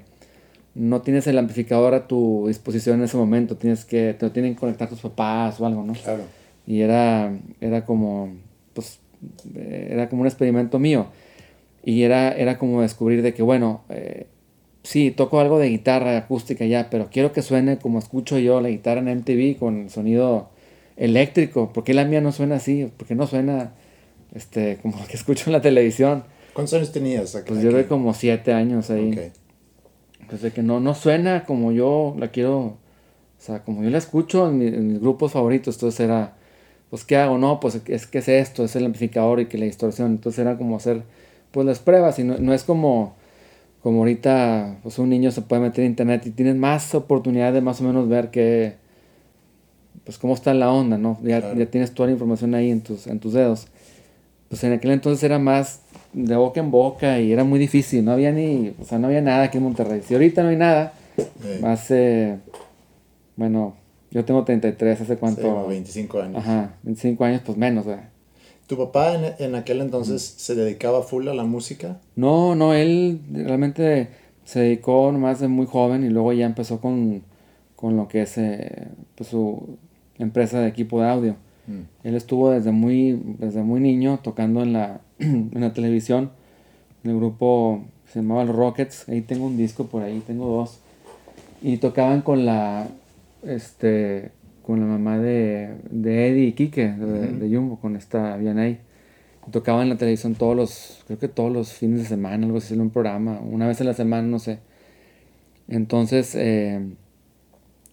no 0.73 1.01
tienes 1.01 1.25
el 1.27 1.37
amplificador 1.37 1.93
a 1.93 2.07
tu 2.07 2.45
disposición 2.47 2.97
en 2.99 3.05
ese 3.05 3.15
momento. 3.17 3.55
Tienes 3.55 3.85
que, 3.85 4.13
te 4.13 4.25
lo 4.25 4.31
tienen 4.31 4.55
que 4.55 4.59
conectar 4.59 4.89
tus 4.89 4.99
papás 4.99 5.59
o 5.61 5.65
algo, 5.65 5.83
¿no? 5.83 5.93
Claro. 5.93 6.23
Y 6.67 6.81
era, 6.81 7.31
era 7.61 7.85
como, 7.85 8.29
pues, 8.73 8.99
eh, 9.55 9.87
era 9.91 10.09
como 10.09 10.21
un 10.23 10.27
experimento 10.27 10.77
mío. 10.79 11.05
Y 11.85 12.01
era, 12.03 12.31
era 12.33 12.57
como 12.57 12.81
descubrir 12.81 13.21
de 13.21 13.33
que, 13.33 13.43
bueno, 13.43 13.83
eh, 13.89 14.25
sí, 14.83 15.11
toco 15.11 15.39
algo 15.39 15.59
de 15.59 15.69
guitarra 15.69 16.17
acústica 16.17 16.65
ya, 16.65 16.89
pero 16.89 17.09
quiero 17.11 17.31
que 17.31 17.41
suene 17.43 17.77
como 17.77 17.99
escucho 17.99 18.39
yo 18.39 18.59
la 18.59 18.69
guitarra 18.69 18.99
en 19.01 19.07
MTV 19.09 19.57
con 19.57 19.89
sonido 19.91 20.49
eléctrico. 20.97 21.71
¿Por 21.71 21.83
qué 21.83 21.93
la 21.93 22.05
mía 22.05 22.21
no 22.21 22.31
suena 22.31 22.55
así? 22.55 22.91
¿Por 22.97 23.07
qué 23.07 23.13
no 23.15 23.27
suena 23.27 23.73
este, 24.33 24.77
como 24.81 24.97
lo 24.99 25.05
que 25.07 25.13
escucho 25.15 25.43
en 25.47 25.53
la 25.53 25.61
televisión? 25.61 26.23
¿Cuántos 26.53 26.73
años 26.73 26.91
tenías? 26.91 27.35
aquí- 27.35 27.49
Pues 27.49 27.61
yo 27.61 27.71
de 27.71 27.85
como 27.85 28.13
siete 28.13 28.51
años 28.53 28.89
ahí. 28.89 29.11
Ok. 29.11 30.27
Pues 30.29 30.41
de 30.41 30.51
que 30.51 30.63
no, 30.63 30.79
no 30.79 30.95
suena 30.95 31.43
como 31.43 31.71
yo 31.71 32.15
la 32.17 32.29
quiero, 32.29 32.57
o 32.59 32.77
sea, 33.37 33.61
como 33.63 33.83
yo 33.83 33.91
la 33.91 33.99
escucho 33.99 34.49
en, 34.49 34.57
mi- 34.57 34.67
en 34.67 34.87
mis 34.87 34.99
grupos 35.01 35.33
favoritos. 35.33 35.75
Entonces 35.75 35.99
era, 35.99 36.33
pues, 36.89 37.03
¿qué 37.05 37.17
hago? 37.17 37.37
No, 37.37 37.59
pues 37.59 37.79
es 37.85 38.07
que 38.07 38.17
es 38.17 38.27
esto, 38.27 38.63
es 38.63 38.75
el 38.75 38.85
amplificador 38.85 39.39
y 39.39 39.45
que 39.45 39.57
la 39.59 39.65
distorsión. 39.65 40.11
Entonces 40.11 40.39
era 40.39 40.57
como 40.57 40.77
hacer, 40.77 41.03
pues, 41.55 41.65
las 41.65 41.79
pruebas. 41.79 42.19
Y 42.19 42.23
no, 42.25 42.37
no 42.37 42.53
es 42.53 42.63
como, 42.65 43.15
como 43.81 43.99
ahorita, 43.99 44.77
pues, 44.83 44.99
un 44.99 45.09
niño 45.09 45.31
se 45.31 45.41
puede 45.41 45.61
meter 45.61 45.85
en 45.85 45.91
internet 45.91 46.21
y 46.27 46.31
tienes 46.31 46.55
más 46.57 46.93
oportunidad 46.93 47.53
de 47.53 47.61
más 47.61 47.79
o 47.79 47.85
menos 47.85 48.09
ver 48.09 48.29
que, 48.29 48.73
pues, 50.03 50.17
cómo 50.17 50.33
está 50.33 50.53
la 50.53 50.69
onda, 50.71 50.97
¿no? 50.97 51.17
Ya, 51.23 51.39
Claro. 51.39 51.57
ya 51.57 51.65
tienes 51.67 51.93
toda 51.93 52.07
la 52.07 52.13
información 52.13 52.53
ahí 52.55 52.69
en 52.69 52.81
tus, 52.81 53.07
en 53.07 53.19
tus 53.19 53.33
dedos. 53.33 53.67
Pues 54.49 54.63
en 54.65 54.73
aquel 54.73 54.91
entonces 54.91 55.23
era 55.23 55.39
más 55.39 55.79
de 56.13 56.35
boca 56.35 56.59
en 56.59 56.71
boca 56.71 57.19
y 57.19 57.31
era 57.31 57.43
muy 57.43 57.57
difícil, 57.57 58.03
no 58.05 58.11
había 58.11 58.31
ni, 58.31 58.73
o 58.79 58.85
sea, 58.85 58.99
no 58.99 59.07
había 59.07 59.21
nada 59.21 59.43
aquí 59.45 59.57
en 59.57 59.63
Monterrey. 59.63 60.01
Si 60.05 60.13
ahorita 60.13 60.43
no 60.43 60.49
hay 60.49 60.57
nada, 60.57 60.93
Eh, 61.17 61.61
hace, 61.63 62.37
bueno, 63.37 63.75
Yo 64.11 64.23
tengo 64.25 64.43
33, 64.43 65.01
¿hace 65.01 65.13
Sí, 65.13 65.19
cuánto? 65.19 65.41
como 65.41 65.67
25 65.67 66.21
años. 66.21 66.37
Ajá, 66.37 66.73
25 66.83 67.23
años, 67.25 67.41
pues 67.45 67.57
menos, 67.57 67.85
¿verdad? 67.85 68.09
¿Tu 68.67 68.77
papá 68.77 69.13
en, 69.13 69.33
en 69.37 69.55
aquel 69.55 69.81
entonces 69.81 70.21
se 70.21 70.55
dedicaba 70.55 71.03
full 71.03 71.27
a 71.27 71.33
la 71.33 71.43
música? 71.43 71.99
No, 72.15 72.55
no, 72.55 72.73
él 72.73 73.21
realmente 73.31 74.09
se 74.45 74.59
dedicó 74.59 75.11
nomás 75.11 75.39
de 75.39 75.47
muy 75.47 75.65
joven 75.65 76.03
y 76.03 76.09
luego 76.09 76.31
ya 76.33 76.45
empezó 76.45 76.79
con, 76.79 77.23
con 77.75 77.97
lo 77.97 78.07
que 78.07 78.21
es 78.21 78.37
eh, 78.37 78.87
pues, 79.15 79.29
su 79.29 79.77
empresa 80.17 80.59
de 80.59 80.67
equipo 80.67 81.01
de 81.01 81.09
audio. 81.09 81.35
Mm. 81.67 82.07
Él 82.07 82.15
estuvo 82.15 82.51
desde 82.51 82.71
muy, 82.71 83.19
desde 83.39 83.63
muy 83.63 83.79
niño 83.79 84.19
tocando 84.23 84.61
en 84.61 84.73
la, 84.73 85.01
en 85.19 85.51
la 85.53 85.73
televisión, 85.73 86.31
en 87.03 87.11
el 87.11 87.17
grupo 87.17 87.81
que 88.05 88.13
se 88.13 88.19
llamaba 88.19 88.45
Los 88.45 88.55
Rockets. 88.55 89.09
Ahí 89.09 89.21
tengo 89.21 89.47
un 89.47 89.57
disco 89.57 89.87
por 89.87 90.03
ahí, 90.03 90.23
tengo 90.25 90.47
dos. 90.47 90.79
Y 91.61 91.77
tocaban 91.77 92.21
con 92.21 92.45
la, 92.45 92.87
este, 93.43 94.31
con 94.65 94.79
la 94.79 94.87
mamá 94.87 95.19
de, 95.19 95.75
de 95.91 96.27
Eddie 96.29 96.47
y 96.47 96.53
Quique, 96.53 96.87
de, 96.87 97.27
de 97.27 97.55
Jumbo, 97.55 97.79
con 97.79 97.95
esta 97.95 98.35
Vianey. 98.37 98.79
Tocaban 99.51 99.83
en 99.83 99.89
la 99.89 99.97
televisión 99.97 100.33
todos 100.33 100.55
los, 100.55 101.03
creo 101.05 101.19
que 101.19 101.27
todos 101.27 101.53
los 101.53 101.73
fines 101.73 101.99
de 101.99 102.05
semana, 102.05 102.47
algo 102.47 102.57
así, 102.57 102.73
en 102.73 102.81
un 102.81 102.89
programa, 102.89 103.39
una 103.41 103.67
vez 103.67 103.79
a 103.81 103.83
la 103.83 103.93
semana, 103.93 104.27
no 104.27 104.39
sé. 104.39 104.57
Entonces, 105.67 106.33
eh, 106.33 106.79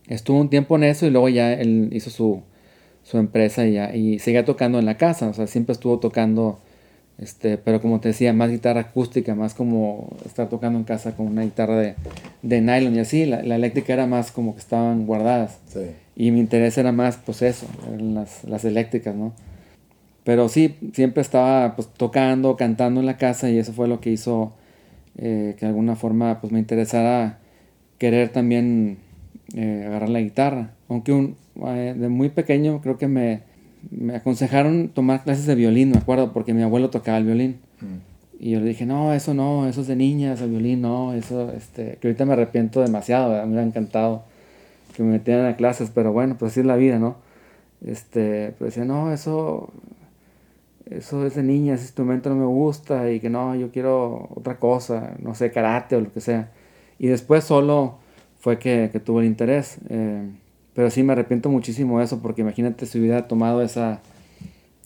estuvo 0.08 0.40
un 0.40 0.48
tiempo 0.48 0.76
en 0.76 0.84
eso 0.84 1.04
y 1.04 1.10
luego 1.10 1.28
ya 1.28 1.52
él 1.52 1.90
hizo 1.92 2.08
su, 2.08 2.42
su 3.02 3.18
empresa 3.18 3.66
y, 3.66 3.74
ya, 3.74 3.94
y 3.94 4.18
seguía 4.18 4.46
tocando 4.46 4.78
en 4.78 4.86
la 4.86 4.96
casa, 4.96 5.28
o 5.28 5.34
sea, 5.34 5.46
siempre 5.46 5.74
estuvo 5.74 5.98
tocando, 5.98 6.58
este, 7.22 7.56
pero 7.56 7.80
como 7.80 8.00
te 8.00 8.08
decía, 8.08 8.32
más 8.32 8.50
guitarra 8.50 8.80
acústica, 8.80 9.34
más 9.34 9.54
como 9.54 10.08
estar 10.26 10.48
tocando 10.48 10.78
en 10.78 10.84
casa 10.84 11.14
con 11.14 11.28
una 11.28 11.42
guitarra 11.42 11.78
de, 11.78 11.94
de 12.42 12.60
nylon 12.60 12.96
y 12.96 12.98
así, 12.98 13.26
la, 13.26 13.42
la 13.42 13.54
eléctrica 13.54 13.92
era 13.92 14.06
más 14.06 14.32
como 14.32 14.54
que 14.54 14.60
estaban 14.60 15.06
guardadas. 15.06 15.58
Sí. 15.66 15.86
Y 16.16 16.30
mi 16.32 16.40
interés 16.40 16.76
era 16.78 16.90
más, 16.90 17.16
pues 17.16 17.42
eso, 17.42 17.66
las, 17.98 18.42
las 18.44 18.64
eléctricas, 18.64 19.14
¿no? 19.14 19.32
Pero 20.24 20.48
sí, 20.48 20.76
siempre 20.92 21.20
estaba 21.20 21.76
pues 21.76 21.88
tocando, 21.88 22.56
cantando 22.56 23.00
en 23.00 23.06
la 23.06 23.16
casa 23.16 23.50
y 23.50 23.58
eso 23.58 23.72
fue 23.72 23.88
lo 23.88 24.00
que 24.00 24.10
hizo 24.10 24.52
eh, 25.18 25.54
que 25.58 25.66
de 25.66 25.70
alguna 25.70 25.96
forma 25.96 26.40
pues 26.40 26.52
me 26.52 26.58
interesara 26.58 27.38
querer 27.98 28.30
también 28.30 28.98
eh, 29.54 29.84
agarrar 29.86 30.08
la 30.08 30.20
guitarra. 30.20 30.70
Aunque 30.88 31.12
un, 31.12 31.36
eh, 31.66 31.94
de 31.96 32.08
muy 32.08 32.28
pequeño 32.30 32.80
creo 32.80 32.98
que 32.98 33.08
me, 33.08 33.42
me 33.90 34.16
aconsejaron 34.16 34.88
tomar 34.88 35.24
clases 35.24 35.46
de 35.46 35.54
violín, 35.54 35.90
me 35.90 35.98
acuerdo, 35.98 36.32
porque 36.32 36.54
mi 36.54 36.62
abuelo 36.62 36.90
tocaba 36.90 37.18
el 37.18 37.24
violín. 37.24 37.58
Mm. 37.80 38.12
Y 38.40 38.50
yo 38.50 38.60
le 38.60 38.66
dije, 38.66 38.86
no, 38.86 39.14
eso 39.14 39.34
no, 39.34 39.68
eso 39.68 39.82
es 39.82 39.86
de 39.86 39.96
niñas, 39.96 40.40
el 40.40 40.50
violín 40.50 40.82
no, 40.82 41.12
eso, 41.14 41.52
este, 41.52 41.98
que 42.00 42.08
ahorita 42.08 42.24
me 42.24 42.32
arrepiento 42.32 42.80
demasiado, 42.80 43.30
¿verdad? 43.30 43.44
me 43.44 43.52
hubiera 43.52 43.66
encantado 43.66 44.24
que 44.96 45.02
me 45.02 45.12
metieran 45.12 45.46
a 45.46 45.56
clases, 45.56 45.90
pero 45.94 46.12
bueno, 46.12 46.36
pues 46.38 46.52
así 46.52 46.60
es 46.60 46.66
la 46.66 46.76
vida, 46.76 46.98
¿no? 46.98 47.16
Este, 47.84 48.54
pero 48.58 48.66
decía, 48.66 48.84
no, 48.84 49.12
eso, 49.12 49.72
eso 50.90 51.26
es 51.26 51.34
de 51.36 51.42
niñas, 51.42 51.78
ese 51.80 51.88
instrumento 51.88 52.30
no 52.30 52.36
me 52.36 52.46
gusta 52.46 53.10
y 53.10 53.20
que 53.20 53.30
no, 53.30 53.54
yo 53.54 53.70
quiero 53.70 54.28
otra 54.34 54.58
cosa, 54.58 55.14
no 55.20 55.34
sé, 55.34 55.50
karate 55.50 55.96
o 55.96 56.00
lo 56.00 56.12
que 56.12 56.20
sea. 56.20 56.50
Y 56.98 57.06
después 57.06 57.44
solo 57.44 57.98
fue 58.40 58.58
que, 58.58 58.90
que 58.92 59.00
tuve 59.00 59.22
el 59.22 59.28
interés. 59.28 59.78
eh, 59.88 60.28
pero 60.74 60.90
sí 60.90 61.02
me 61.02 61.12
arrepiento 61.12 61.48
muchísimo 61.50 61.98
de 61.98 62.04
eso, 62.06 62.20
porque 62.20 62.42
imagínate 62.42 62.86
si 62.86 62.98
hubiera 62.98 63.28
tomado 63.28 63.62
esa, 63.62 64.00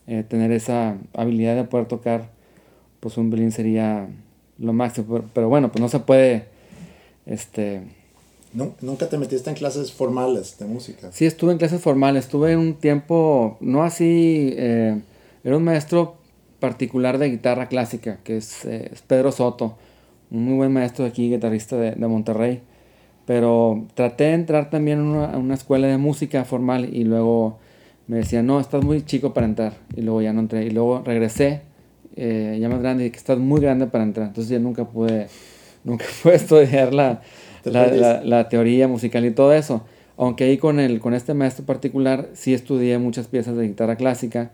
eh, 0.07 0.25
tener 0.29 0.53
esa 0.53 0.97
habilidad 1.15 1.57
de 1.57 1.65
poder 1.65 1.87
tocar, 1.87 2.31
pues 3.01 3.17
un 3.19 3.31
violín 3.31 3.53
sería 3.53 4.09
lo 4.59 4.73
máximo. 4.73 5.07
Pero, 5.09 5.25
pero 5.33 5.49
bueno, 5.49 5.71
pues 5.71 5.81
no 5.81 5.89
se 5.89 6.01
puede, 6.01 6.47
este, 7.27 7.83
Nu- 8.53 8.73
¿Nunca 8.81 9.09
te 9.09 9.19
metiste 9.19 9.51
en 9.51 9.57
clases 9.57 9.93
formales 9.93 10.59
de 10.59 10.65
música? 10.67 11.11
Sí, 11.13 11.27
estuve 11.27 11.53
en 11.53 11.59
clases 11.59 11.81
formales. 11.83 12.25
Estuve 12.25 12.57
un 12.57 12.75
tiempo, 12.75 13.59
no 13.61 13.83
así, 13.83 14.55
eh, 14.57 15.01
era 15.45 15.57
un 15.57 15.65
maestro 15.65 16.17
particular 16.61 17.19
de 17.19 17.29
guitarra 17.31 17.69
clásica, 17.69 18.19
que 18.25 18.39
es, 18.39 18.65
eh, 18.65 18.89
es 18.93 19.03
Pedro 19.03 19.31
Soto, 19.31 19.77
un 20.31 20.45
muy 20.45 20.55
buen 20.57 20.73
maestro 20.73 21.05
aquí, 21.05 21.29
guitarrista 21.31 21.77
de, 21.77 21.93
de 21.93 22.07
Monterrey. 22.09 22.63
Pero 23.27 23.87
traté 23.95 24.25
de 24.25 24.35
entrar 24.35 24.71
también 24.71 25.01
a 25.01 25.37
una, 25.37 25.55
escuela 25.55 25.89
de 25.89 25.99
música 25.99 26.45
formal 26.45 26.95
y 26.95 27.05
luego 27.05 27.59
me 28.07 28.19
decían, 28.19 28.47
no, 28.47 28.61
estás 28.61 28.85
muy 28.85 29.05
chico 29.05 29.35
para 29.35 29.47
entrar. 29.47 29.75
Y 29.97 30.03
luego 30.03 30.23
ya 30.23 30.33
no 30.33 30.41
entré. 30.41 30.65
Y 30.65 30.71
luego 30.71 31.03
regresé, 31.05 31.63
eh, 32.15 32.57
ya 32.61 32.69
más 32.69 32.81
grande, 32.81 33.07
y 33.07 33.11
que 33.11 33.17
estás 33.17 33.39
muy 33.39 33.61
grande 33.61 33.87
para 33.89 34.05
entrar. 34.05 34.29
Entonces 34.29 34.51
ya 34.51 34.61
nunca 34.61 34.85
pude, 34.85 35.27
nunca 35.85 36.05
pude 36.23 36.37
estudiar 36.37 36.95
la, 36.95 37.21
la, 37.65 37.89
la- 37.89 38.23
la 38.23 38.49
teoría 38.49 38.87
musical 38.87 39.25
y 39.27 39.33
todo 39.33 39.53
eso. 39.53 39.85
Aunque 40.17 40.45
ahí 40.45 40.57
con, 40.57 40.79
el, 40.81 41.01
con 41.01 41.13
este 41.13 41.35
maestro 41.35 41.67
particular 41.67 42.29
sí 42.35 42.55
estudié 42.55 42.97
muchas 42.99 43.27
piezas 43.27 43.57
de 43.57 43.67
guitarra 43.67 43.97
clásica 43.97 44.51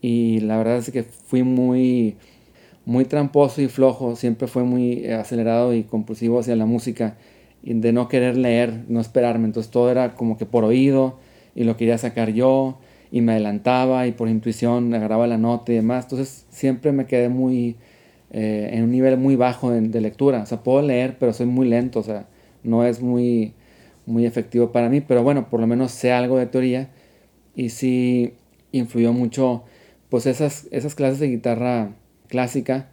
y 0.00 0.40
la 0.40 0.56
verdad 0.58 0.78
es 0.78 0.90
que 0.90 1.02
fui 1.04 1.42
muy, 1.42 2.16
muy 2.84 3.04
tramposo 3.04 3.60
y 3.62 3.68
flojo, 3.68 4.16
siempre 4.16 4.48
fue 4.48 4.64
muy 4.64 5.04
eh, 5.04 5.14
acelerado 5.14 5.74
y 5.74 5.84
compulsivo 5.84 6.40
hacia 6.40 6.56
la 6.56 6.66
música 6.66 7.16
de 7.74 7.92
no 7.92 8.08
querer 8.08 8.36
leer, 8.36 8.84
no 8.88 9.00
esperarme, 9.00 9.46
entonces 9.46 9.70
todo 9.70 9.90
era 9.90 10.14
como 10.14 10.36
que 10.38 10.46
por 10.46 10.64
oído 10.64 11.18
y 11.54 11.64
lo 11.64 11.76
quería 11.76 11.98
sacar 11.98 12.30
yo 12.30 12.78
y 13.10 13.20
me 13.20 13.32
adelantaba 13.32 14.06
y 14.06 14.12
por 14.12 14.28
intuición 14.28 14.92
agarraba 14.94 15.26
la 15.26 15.38
nota 15.38 15.72
y 15.72 15.76
demás, 15.76 16.04
entonces 16.04 16.46
siempre 16.50 16.92
me 16.92 17.06
quedé 17.06 17.28
muy 17.28 17.76
eh, 18.30 18.70
en 18.72 18.84
un 18.84 18.90
nivel 18.92 19.18
muy 19.18 19.36
bajo 19.36 19.70
de, 19.70 19.80
de 19.80 20.00
lectura, 20.00 20.42
o 20.42 20.46
sea, 20.46 20.62
puedo 20.62 20.82
leer 20.82 21.16
pero 21.18 21.32
soy 21.32 21.46
muy 21.46 21.68
lento, 21.68 22.00
o 22.00 22.02
sea, 22.02 22.26
no 22.62 22.84
es 22.84 23.00
muy, 23.00 23.54
muy 24.06 24.26
efectivo 24.26 24.72
para 24.72 24.88
mí, 24.88 25.00
pero 25.00 25.22
bueno, 25.22 25.48
por 25.50 25.60
lo 25.60 25.66
menos 25.66 25.92
sé 25.92 26.12
algo 26.12 26.38
de 26.38 26.46
teoría 26.46 26.90
y 27.54 27.70
sí 27.70 28.34
influyó 28.72 29.12
mucho 29.12 29.64
pues 30.08 30.26
esas, 30.26 30.68
esas 30.70 30.94
clases 30.94 31.18
de 31.18 31.28
guitarra 31.28 31.96
clásica 32.28 32.88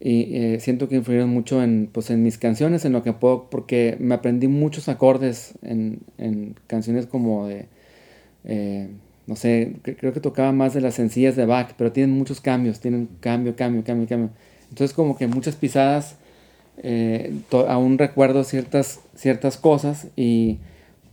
y 0.00 0.36
eh, 0.36 0.60
siento 0.60 0.88
que 0.88 0.96
influyeron 0.96 1.30
mucho 1.30 1.62
en, 1.62 1.88
pues, 1.92 2.10
en 2.10 2.22
mis 2.22 2.38
canciones, 2.38 2.84
en 2.84 2.92
lo 2.92 3.02
que 3.02 3.12
puedo, 3.12 3.48
porque 3.50 3.96
me 4.00 4.14
aprendí 4.14 4.48
muchos 4.48 4.88
acordes 4.88 5.54
en, 5.62 6.00
en 6.18 6.54
canciones 6.66 7.06
como 7.06 7.46
de, 7.46 7.66
eh, 8.44 8.88
no 9.26 9.36
sé, 9.36 9.74
cre- 9.84 9.96
creo 9.98 10.12
que 10.12 10.20
tocaba 10.20 10.52
más 10.52 10.74
de 10.74 10.80
las 10.80 10.94
sencillas 10.94 11.36
de 11.36 11.46
Bach, 11.46 11.72
pero 11.76 11.92
tienen 11.92 12.16
muchos 12.16 12.40
cambios, 12.40 12.80
tienen 12.80 13.08
cambio, 13.20 13.56
cambio, 13.56 13.84
cambio, 13.84 14.08
cambio. 14.08 14.30
Entonces 14.70 14.94
como 14.94 15.16
que 15.16 15.26
muchas 15.26 15.56
pisadas, 15.56 16.16
eh, 16.78 17.34
aún 17.68 17.98
recuerdo 17.98 18.44
ciertas, 18.44 19.00
ciertas 19.14 19.56
cosas 19.56 20.08
y, 20.16 20.58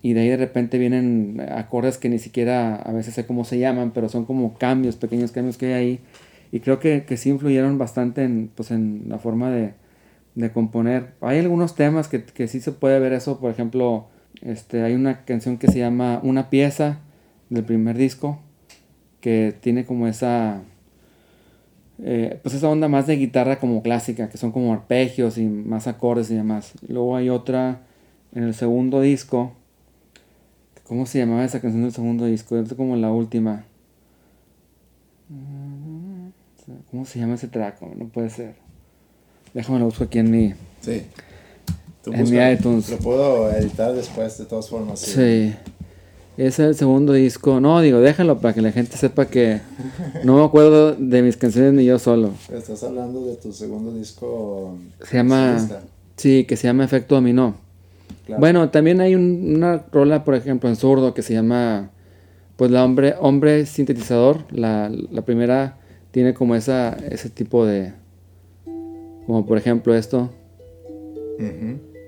y 0.01 0.13
de 0.13 0.22
ahí 0.22 0.30
de 0.30 0.38
repente 0.38 0.77
vienen 0.77 1.42
acordes 1.50 1.98
que 1.98 2.10
ni 2.10 2.20
siquiera 2.20 2.75
a 2.75 2.92
veces 2.92 3.13
sé 3.15 3.25
cómo 3.25 3.46
se 3.46 3.60
llaman, 3.60 3.92
pero 3.94 4.10
son 4.10 4.25
como 4.25 4.56
cambios, 4.58 4.96
pequeños 4.98 5.32
cambios 5.32 5.58
que 5.58 5.68
hay 5.68 5.74
ahí. 5.74 6.00
Y 6.53 6.60
creo 6.60 6.79
que, 6.79 7.03
que 7.03 7.17
sí 7.17 7.31
influyeron 7.31 7.79
bastante 7.79 8.24
en, 8.24 8.51
pues, 8.53 8.69
en 8.69 9.05
la 9.07 9.17
forma 9.17 9.50
de, 9.50 9.74
de 10.36 10.51
componer. 10.51 11.15
Hay 11.19 11.39
algunos 11.39 11.74
temas 11.74 12.07
que, 12.07 12.24
que 12.24 12.48
sí 12.48 12.62
se 12.62 12.72
puede 12.72 13.00
ver 13.00 13.12
eso, 13.12 13.39
por 13.39 13.50
ejemplo, 13.50 14.05
este, 14.43 14.83
hay 14.83 14.93
una 14.93 15.25
canción 15.25 15.57
que 15.57 15.67
se 15.67 15.79
llama 15.79 16.19
Una 16.22 16.51
pieza 16.51 17.00
del 17.50 17.63
primer 17.63 17.98
disco, 17.98 18.39
que 19.19 19.55
tiene 19.62 19.83
como 19.86 20.07
esa, 20.07 20.62
eh, 21.98 22.39
pues 22.43 22.53
esa 22.53 22.69
onda 22.69 22.88
más 22.88 23.07
de 23.07 23.15
guitarra 23.15 23.57
como 23.57 23.81
clásica, 23.81 24.29
que 24.29 24.38
son 24.38 24.51
como 24.51 24.74
arpegios 24.74 25.39
y 25.39 25.48
más 25.48 25.88
acordes 25.88 26.29
y 26.29 26.36
demás. 26.36 26.74
Luego 26.88 27.15
hay 27.15 27.29
otra 27.29 27.81
en 28.36 28.43
el 28.43 28.53
segundo 28.53 29.01
disco, 29.01 29.53
¿cómo 30.83 31.07
se 31.07 31.17
llamaba 31.17 31.45
esa 31.45 31.62
canción 31.62 31.81
del 31.81 31.93
segundo 31.93 32.27
disco? 32.27 32.57
Es 32.60 32.72
como 32.75 32.95
la 32.95 33.12
última. 33.12 33.65
¿Cómo 36.93 37.05
se 37.07 37.17
llama 37.17 37.33
ese 37.33 37.47
track? 37.47 37.81
No 37.97 38.07
puede 38.07 38.29
ser. 38.29 38.53
Déjame 39.55 39.79
lo 39.79 39.85
busco 39.85 40.03
aquí 40.03 40.19
en 40.19 40.29
mi... 40.29 40.53
Sí. 40.81 41.01
Tú 42.03 42.13
En 42.13 42.29
mi 42.29 42.38
iTunes. 42.38 42.88
Lo 42.88 42.97
puedo 43.00 43.51
editar 43.51 43.93
después, 43.93 44.38
de 44.38 44.45
todas 44.45 44.69
formas. 44.69 45.00
Sí. 45.00 45.55
Ese 46.38 46.47
es 46.47 46.59
el 46.59 46.75
segundo 46.75 47.13
disco. 47.13 47.59
No, 47.59 47.81
digo, 47.81 48.00
déjalo 48.00 48.38
para 48.39 48.53
que 48.53 48.62
la 48.62 48.71
gente 48.71 48.95
sepa 48.95 49.25
que 49.25 49.59
no 50.23 50.38
me 50.38 50.43
acuerdo 50.45 50.93
de 50.93 51.23
mis 51.23 51.35
canciones 51.35 51.73
ni 51.73 51.83
yo 51.83 51.97
solo. 51.97 52.29
Estás 52.53 52.83
hablando 52.83 53.25
de 53.25 53.38
tu 53.38 53.51
segundo 53.53 53.91
disco. 53.91 54.77
Se 55.09 55.17
llama... 55.17 55.55
solista. 55.55 55.81
Sí, 56.17 56.43
que 56.45 56.57
se 56.57 56.67
llama 56.67 56.85
Efecto 56.85 57.15
Dominó. 57.15 57.55
Claro. 58.27 58.39
Bueno, 58.39 58.69
también 58.69 59.01
hay 59.01 59.15
un- 59.15 59.55
una 59.55 59.83
rola, 59.91 60.23
por 60.23 60.35
ejemplo, 60.35 60.69
en 60.69 60.75
zurdo 60.75 61.15
que 61.15 61.23
se 61.23 61.33
llama, 61.33 61.89
pues 62.55 62.69
la 62.69 62.85
hombre, 62.85 63.15
hombre 63.19 63.65
sintetizador. 63.65 64.45
La, 64.51 64.89
la 64.89 65.23
primera 65.23 65.77
tiene 66.13 66.36
como 66.36 66.53
esa, 66.53 66.93
ese 67.10 67.27
tipo 67.32 67.65
de, 67.65 67.91
como 69.25 69.46
por 69.48 69.58
ejemplo 69.58 69.96
esto. 69.96 70.29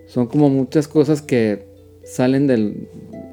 Son 0.08 0.28
como 0.28 0.50
muchas 0.50 0.88
cosas 0.88 1.24
que 1.24 1.66
salen 2.06 2.46
del, 2.46 2.88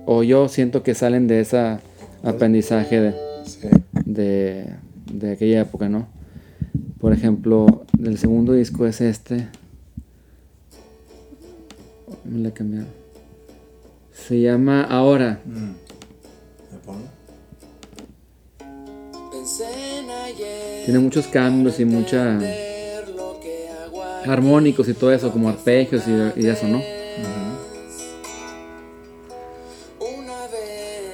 o 0.06 0.22
yo 0.22 0.48
siento 0.48 0.82
que 0.82 0.94
salen 0.94 1.28
de 1.28 1.40
ese 1.40 1.76
aprendizaje 2.24 3.00
de, 3.00 3.14
Sí. 3.44 3.68
de, 4.06 4.66
de 5.12 5.32
aquella 5.32 5.60
época, 5.60 5.90
¿no? 5.90 6.06
Por 6.98 7.12
ejemplo, 7.12 7.84
el 8.02 8.16
segundo 8.16 8.54
disco 8.54 8.86
es 8.86 9.02
este. 9.02 9.48
Me 12.24 12.38
la 12.38 12.50
cambiaron. 12.52 12.88
Se 14.12 14.28
Se 14.28 14.40
llama 14.40 14.84
Ahora. 14.84 15.40
¿Me 15.44 16.78
pongo? 16.78 17.00
Tiene 20.84 21.00
muchos 21.00 21.26
cambios 21.26 21.80
y 21.80 21.84
mucha 21.84 22.38
armónicos 24.26 24.88
y 24.88 24.94
todo 24.94 25.12
eso, 25.12 25.32
como 25.32 25.48
arpegios 25.48 26.04
y, 26.06 26.46
eso, 26.46 26.68
¿no? 26.68 26.80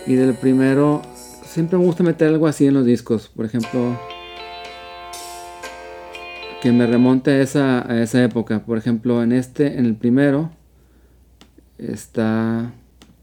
Y 0.06 0.14
del 0.14 0.35
primero, 0.35 1.02
siempre 1.44 1.78
me 1.78 1.85
gusta 1.85 2.02
meter 2.02 2.28
algo 2.28 2.47
así 2.47 2.66
en 2.66 2.75
los 2.75 2.87
discos. 2.87 3.28
Por 3.28 3.44
ejemplo, 3.44 3.99
que 6.62 6.73
me 6.73 6.87
remonte 6.87 7.30
a 7.30 7.42
esa, 7.42 7.90
a 7.90 8.02
esa 8.02 8.23
época. 8.25 8.64
Por 8.64 8.78
ejemplo, 8.78 9.23
en 9.23 9.32
este, 9.32 9.78
en 9.78 9.85
el 9.85 9.94
primero, 9.94 10.50
está 11.76 12.73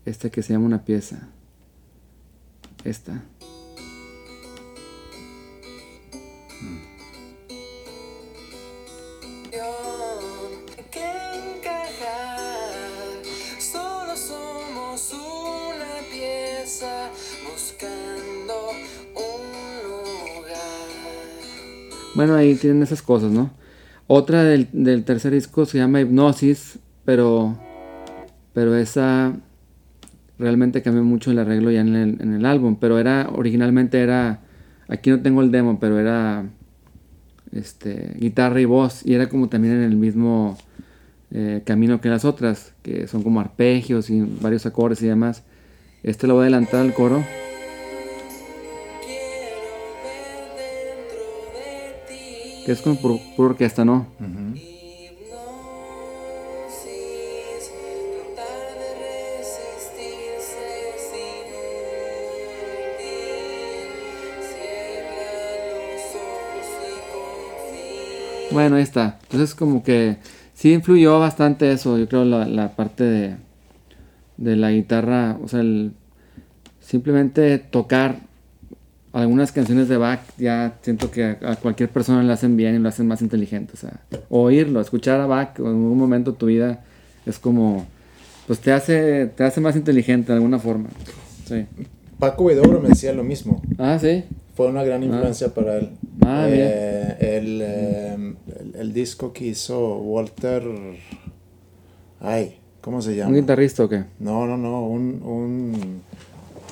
este 0.06 0.30
que 0.30 0.44
se 0.44 0.54
llama 0.54 0.66
una 0.66 0.86
pieza. 0.86 1.28
Esta. 2.84 3.24
Bueno, 22.16 22.36
ahí 22.36 22.56
tienen 22.56 22.82
esas 22.82 23.02
cosas, 23.02 23.32
¿no? 23.32 23.52
Otra 24.08 24.44
del, 24.44 25.04
tercer 25.04 25.34
disco 25.34 25.66
se 25.66 25.80
llama 25.80 26.00
Hipnosis, 26.00 26.80
pero, 27.04 27.58
pero 28.54 28.76
esa 28.76 29.34
realmente 30.40 30.82
cambió 30.82 31.04
mucho 31.04 31.32
el 31.32 31.40
arreglo 31.40 31.72
ya 31.72 31.82
en 31.82 31.96
el, 31.96 32.22
en 32.22 32.34
el 32.34 32.46
álbum, 32.46 32.78
pero 32.80 33.00
era, 33.00 33.30
originalmente 33.34 34.00
era, 34.00 34.42
aquí 34.88 35.10
no 35.10 35.22
tengo 35.22 35.42
el 35.42 35.52
demo, 35.52 35.80
pero 35.80 36.00
era 36.00 36.46
este, 37.52 38.14
guitarra 38.18 38.62
y 38.62 38.66
voz, 38.66 39.06
y 39.06 39.14
era 39.14 39.28
como 39.28 39.50
también 39.50 39.76
en 39.76 39.84
el 39.84 39.98
mismo 39.98 40.58
eh, 41.32 41.64
camino 41.66 42.00
que 42.00 42.10
las 42.10 42.24
otras, 42.24 42.74
que 42.82 43.08
son 43.08 43.24
como 43.24 43.42
arpegios 43.42 44.10
y 44.10 44.22
varios 44.22 44.66
acordes 44.66 45.02
y 45.02 45.08
demás. 45.08 45.44
Este 46.04 46.28
lo 46.28 46.36
voy 46.36 46.42
a 46.42 46.44
adelantar 46.44 46.82
al 46.82 46.94
coro. 46.94 47.24
Que 52.66 52.72
es 52.72 52.82
como 52.82 52.96
puro, 52.96 53.20
puro 53.36 53.50
orquesta, 53.50 53.86
¿no? 53.86 54.08
Y 54.56 55.10
confía. 67.14 68.50
Bueno, 68.52 68.78
ahí 68.78 68.84
está. 68.84 69.20
Entonces 69.24 69.54
como 69.54 69.84
que 69.84 70.18
sí 70.54 70.74
influyó 70.74 71.20
bastante 71.20 71.72
eso, 71.72 71.98
yo 71.98 72.08
creo, 72.08 72.26
la, 72.26 72.48
la 72.48 72.76
parte 72.76 73.04
de, 73.04 73.36
de 74.38 74.56
la 74.56 74.72
guitarra, 74.72 75.38
o 75.44 75.48
sea, 75.48 75.60
el, 75.60 75.92
simplemente 76.80 77.58
tocar 77.60 78.20
algunas 79.22 79.52
canciones 79.52 79.88
de 79.88 79.98
Bach, 79.98 80.20
ya 80.38 80.78
siento 80.82 81.10
que 81.10 81.24
a, 81.24 81.56
cualquier 81.56 81.90
persona 81.90 82.22
le 82.22 82.34
hacen 82.34 82.58
bien 82.58 82.76
y 82.76 82.80
lo 82.80 82.90
hacen 82.90 83.08
más 83.08 83.22
inteligente, 83.22 83.74
o 83.74 83.78
sea, 83.78 84.02
oírlo, 84.30 84.82
escuchar 84.82 85.22
a 85.22 85.26
Bach 85.26 85.58
en 85.58 85.68
algún 85.68 85.98
momento 85.98 86.34
de 86.34 86.38
tu 86.38 86.48
vida 86.48 86.84
es 87.26 87.40
como, 87.40 87.86
pues 88.46 88.60
te 88.60 88.72
hace, 88.74 89.28
te 89.28 89.44
hace 89.44 89.62
más 89.62 89.76
inteligente 89.76 90.32
de 90.32 90.38
alguna 90.38 90.60
forma. 90.60 90.90
Sí. 91.48 91.66
Paco 92.20 92.44
Huidobro 92.44 92.82
me 92.82 92.90
decía 92.90 93.14
lo 93.14 93.24
mismo. 93.24 93.62
Ah, 93.78 93.98
sí. 94.00 94.24
Fue 94.54 94.68
una 94.68 94.84
gran 94.84 95.04
influencia 95.04 95.54
para 95.54 95.78
él. 95.78 95.92
Ah, 96.26 96.48
Eh, 96.50 97.18
el, 97.20 97.62
eh, 97.62 98.14
el, 98.14 98.76
el 98.76 98.94
disco 98.94 99.34
que 99.34 99.48
hizo 99.48 99.98
Walter. 99.98 100.64
Ay, 102.20 102.58
¿cómo 102.82 103.02
se 103.02 103.16
llama? 103.16 103.30
¿Un 103.30 103.36
guitarrista 103.36 103.84
o 103.84 103.90
qué? 103.90 104.04
No, 104.20 104.46
no, 104.46 104.58
no. 104.58 104.88
Un, 104.88 105.22
un, 105.24 106.02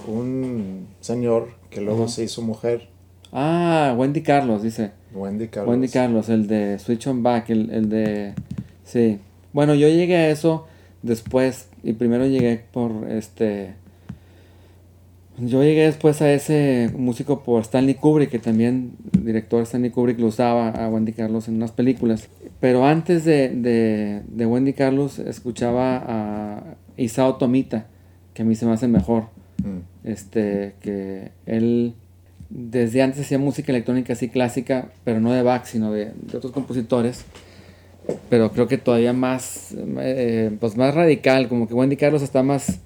un 0.08 0.88
señor 1.02 1.50
que 1.74 1.82
luego 1.82 2.08
se 2.08 2.24
hizo 2.24 2.42
mujer. 2.42 2.88
Ah, 3.32 3.96
Wendy 3.98 4.22
Carlos, 4.22 4.62
dice. 4.62 4.92
Wendy 5.14 5.48
Carlos. 5.48 5.72
Wendy 5.72 5.88
Carlos, 5.90 6.30
el 6.30 6.48
de 6.48 6.78
Switch 6.80 7.08
on 7.08 7.24
Back, 7.24 7.50
el, 7.50 7.70
el 7.72 7.90
de... 7.90 8.34
Sí. 8.84 9.20
Bueno, 9.54 9.74
yo 9.76 9.88
llegué 9.88 10.16
a 10.16 10.30
eso 10.30 10.68
después, 11.02 11.68
y 11.84 11.94
primero 11.94 12.26
llegué 12.26 12.64
por 12.72 13.10
este... 13.10 13.74
Yo 15.40 15.64
llegué 15.64 15.86
después 15.86 16.22
a 16.22 16.32
ese 16.32 16.92
músico 16.96 17.42
por 17.44 17.64
Stanley 17.64 17.96
Kubrick, 17.96 18.30
que 18.30 18.38
también 18.38 18.92
el 19.14 19.26
director 19.26 19.64
Stanley 19.64 19.90
Kubrick 19.90 20.20
lo 20.20 20.28
usaba 20.28 20.70
a 20.70 20.88
Wendy 20.90 21.14
Carlos 21.14 21.48
en 21.48 21.56
unas 21.56 21.72
películas. 21.72 22.30
Pero 22.60 22.86
antes 22.86 23.26
de, 23.26 23.50
de, 23.50 24.22
de 24.28 24.46
Wendy 24.46 24.74
Carlos 24.74 25.18
escuchaba 25.18 26.04
a 26.08 26.76
Isao 26.98 27.38
Tomita, 27.38 27.88
que 28.36 28.44
a 28.44 28.46
mí 28.46 28.54
se 28.54 28.68
me 28.68 28.74
hace 28.74 28.88
mejor. 28.88 29.24
Mm. 29.64 29.93
Este, 30.04 30.76
que 30.82 31.32
él 31.46 31.96
desde 32.50 33.02
antes 33.02 33.22
hacía 33.22 33.39
música 33.39 33.72
electrónica 33.72 34.13
así 34.13 34.30
clásica, 34.30 34.89
pero 35.04 35.20
no 35.20 35.32
de 35.32 35.42
Bach, 35.42 35.66
sino 35.66 35.92
de, 35.92 36.12
de 36.13 36.38
otros 36.38 36.52
compositores. 36.52 37.26
Pero 38.30 38.52
creo 38.52 38.68
que 38.68 38.78
todavía 38.78 39.13
más, 39.13 39.74
eh, 40.00 40.52
pues 40.60 40.76
más 40.76 40.94
radical, 40.94 41.48
como 41.48 41.68
que 41.68 41.74
Wendy 41.74 41.96
Carlos 41.96 42.22
está 42.22 42.44
más, 42.44 42.80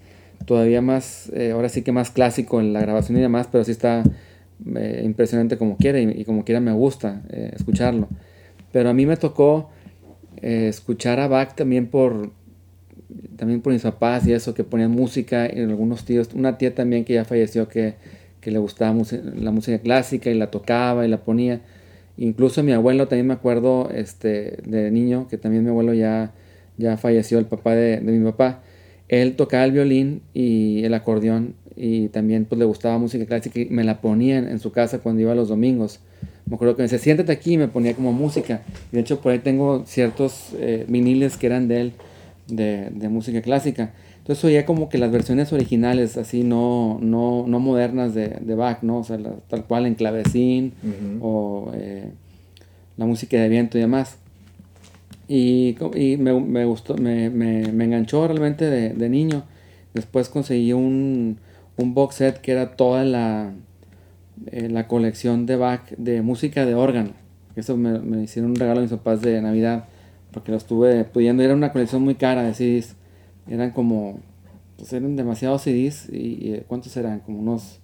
todavía 0.46 0.82
más, 0.82 1.32
eh, 1.34 1.52
ahora 1.52 1.70
sí 1.70 1.82
que 1.82 1.92
más 1.92 2.12
clásico 2.12 2.60
en 2.60 2.72
la 2.72 2.82
grabación 2.82 3.18
y 3.18 3.22
demás, 3.22 3.48
pero 3.52 3.64
sí 3.64 3.72
está 3.72 4.04
eh, 4.76 5.02
impresionante 5.04 5.58
como 5.58 5.78
quiera 5.78 6.00
y, 6.00 6.24
como 6.24 6.46
quiera 6.46 6.62
me 6.62 6.72
gusta 6.72 7.24
escucharlo. 7.30 8.08
Pero 8.72 8.90
a 8.90 8.94
mí 8.94 9.06
me 9.06 9.18
tocó 9.18 9.72
escuchar 10.42 11.20
a 11.20 11.28
Bach 11.28 11.56
también 11.56 11.88
por, 11.88 12.32
también 13.36 13.62
por 13.62 13.74
mis 13.74 13.84
papás 13.84 14.28
y 14.28 14.34
eso, 14.34 14.54
que 14.54 14.64
ponían 14.64 14.92
música, 14.92 15.50
y 15.54 15.60
algunos 15.62 16.06
tíos, 16.06 16.30
una 16.34 16.58
tía 16.58 16.74
también 16.76 17.06
que 17.06 17.14
ya 17.14 17.26
falleció 17.26 17.68
que, 17.68 17.96
que 18.42 18.52
le 18.52 18.60
gustaba 18.60 18.96
la 19.36 19.52
música 19.52 19.80
clásica 19.80 20.30
y 20.30 20.34
la 20.34 20.52
tocaba 20.52 21.06
y 21.06 21.10
la 21.10 21.18
ponía. 21.18 21.62
Incluso 22.18 22.64
mi 22.64 22.72
abuelo 22.72 23.08
también 23.08 23.28
me 23.28 23.34
acuerdo 23.34 23.90
este, 23.94 24.58
de 24.66 24.92
niño, 24.92 25.28
que 25.30 25.38
también 25.38 25.64
mi 25.64 25.70
abuelo 25.70 25.94
ya, 25.94 26.34
ya 26.78 26.98
falleció, 26.98 27.40
el 27.40 27.46
papá 27.46 27.76
de, 27.76 28.00
de 28.00 28.12
mi 28.12 28.24
papá. 28.26 28.62
Él 29.08 29.36
tocaba 29.36 29.64
el 29.64 29.72
violín 29.72 30.22
y 30.34 30.84
el 30.84 30.94
acordeón 30.94 31.56
y 31.78 32.10
también 32.10 32.46
pues 32.46 32.58
le 32.58 32.66
gustaba 32.66 32.98
música 32.98 33.26
clásica 33.26 33.60
y 33.60 33.68
me 33.70 33.84
la 33.84 34.02
ponía 34.02 34.40
en, 34.40 34.60
su 34.60 34.72
casa 34.72 35.00
cuando 35.00 35.22
iba 35.22 35.36
los 35.36 35.48
domingos. 35.48 36.00
Me 36.48 36.56
acuerdo 36.56 36.76
que 36.76 36.82
me 36.82 36.86
decía, 36.86 36.98
siéntate 36.98 37.32
aquí 37.32 37.58
me 37.58 37.68
ponía 37.68 37.94
como 37.94 38.12
música. 38.12 38.64
De 38.92 39.00
hecho 39.00 39.22
por 39.22 39.32
ahí 39.32 39.40
tengo 39.40 39.84
ciertos 39.86 40.50
eh, 40.60 40.86
viniles 40.88 41.38
que 41.38 41.46
eran 41.46 41.68
de 41.68 41.82
él, 41.82 41.94
de, 42.48 42.90
de 42.92 43.10
música 43.10 43.42
clásica. 43.42 43.94
Entonces 44.20 44.44
oía 44.46 44.66
como 44.66 44.90
que 44.90 44.98
las 44.98 45.12
versiones 45.12 45.54
originales, 45.54 46.18
así 46.18 46.44
no, 46.44 46.98
no, 47.02 47.46
no 47.48 47.60
modernas 47.60 48.14
de, 48.14 48.28
de 48.42 48.56
Bach, 48.56 48.82
¿no? 48.84 48.98
O 49.00 49.04
sea, 49.04 49.18
la- 49.18 49.36
tal 49.50 49.66
cual 49.66 49.86
en 49.86 49.96
clavecín 49.96 50.74
o 51.22 51.72
eh, 51.76 52.12
la 52.98 53.06
música 53.06 53.38
de 53.38 53.48
viento 53.50 53.78
y 53.78 53.82
demás. 53.82 54.18
Y, 55.30 55.76
y 55.96 56.18
me, 56.18 56.40
me 56.40 56.66
gustó, 56.66 56.96
me, 56.96 57.30
me, 57.30 57.72
me 57.72 57.84
enganchó 57.86 58.28
realmente 58.28 58.66
de, 58.70 58.90
de 58.90 59.10
niño. 59.10 59.44
Después 59.94 60.30
conseguí 60.30 60.74
un, 60.74 61.38
un 61.76 61.94
box 61.94 62.16
set 62.16 62.40
que 62.40 62.52
era 62.54 62.76
toda 62.76 63.04
la, 63.04 63.52
eh, 64.52 64.70
la 64.70 64.88
colección 64.88 65.46
de 65.46 65.56
Bach 65.58 65.90
de 65.98 66.22
música 66.22 66.66
de 66.66 66.76
órgano. 66.76 67.12
Eso 67.56 67.76
me, 67.76 68.00
me 68.00 68.24
hicieron 68.24 68.52
un 68.52 68.58
regalo 68.58 68.80
a 68.80 68.84
mis 68.84 68.92
papás 68.92 69.22
de 69.22 69.42
Navidad 69.42 69.86
porque 70.32 70.52
lo 70.52 70.58
estuve 70.58 71.04
pudiendo. 71.06 71.44
Era 71.44 71.54
una 71.54 71.72
colección 71.72 72.04
muy 72.04 72.16
cara 72.16 72.44
de 72.44 72.54
CDs. 72.54 72.96
Eran 73.50 73.72
como, 73.72 74.20
pues 74.78 74.92
eran 74.94 75.16
demasiados 75.16 75.64
CDs. 75.64 76.10
Y, 76.10 76.18
y, 76.18 76.64
¿Cuántos 76.68 76.96
eran? 76.98 77.20
Como 77.20 77.40
unos, 77.40 77.80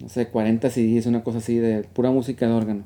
no 0.00 0.08
sé, 0.08 0.28
40 0.28 0.70
CDs, 0.70 1.06
una 1.06 1.22
cosa 1.24 1.38
así 1.38 1.56
de 1.56 1.82
pura 1.82 2.10
música 2.10 2.46
de 2.46 2.52
órgano. 2.52 2.84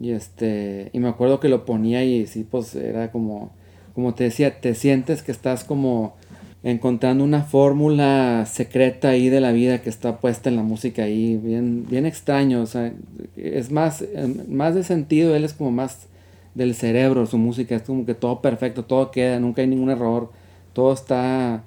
Y 0.00 0.12
este, 0.12 0.90
y 0.92 1.00
me 1.00 1.08
acuerdo 1.08 1.40
que 1.40 1.48
lo 1.48 1.64
ponía 1.64 2.04
y 2.04 2.26
sí, 2.26 2.46
pues 2.48 2.74
era 2.76 3.10
como, 3.10 3.50
como 3.94 4.14
te 4.14 4.24
decía, 4.24 4.60
te 4.60 4.74
sientes 4.74 5.22
que 5.22 5.32
estás 5.32 5.64
como 5.64 6.14
encontrando 6.62 7.24
una 7.24 7.42
fórmula 7.42 8.46
secreta 8.46 9.10
ahí 9.10 9.28
de 9.28 9.40
la 9.40 9.52
vida 9.52 9.80
que 9.80 9.90
está 9.90 10.18
puesta 10.18 10.48
en 10.48 10.56
la 10.56 10.62
música 10.62 11.02
ahí, 11.02 11.36
bien, 11.36 11.86
bien 11.88 12.06
extraño, 12.06 12.62
o 12.62 12.66
sea, 12.66 12.92
es 13.36 13.70
más, 13.70 14.02
eh, 14.02 14.44
más 14.48 14.74
de 14.74 14.84
sentido, 14.84 15.34
él 15.34 15.44
es 15.44 15.52
como 15.52 15.70
más 15.70 16.06
del 16.54 16.74
cerebro, 16.74 17.26
su 17.26 17.38
música, 17.38 17.76
es 17.76 17.82
como 17.82 18.04
que 18.04 18.14
todo 18.14 18.40
perfecto, 18.40 18.84
todo 18.84 19.10
queda, 19.10 19.38
nunca 19.40 19.62
hay 19.62 19.68
ningún 19.68 19.90
error, 19.90 20.30
todo 20.72 20.92
está 20.92 21.64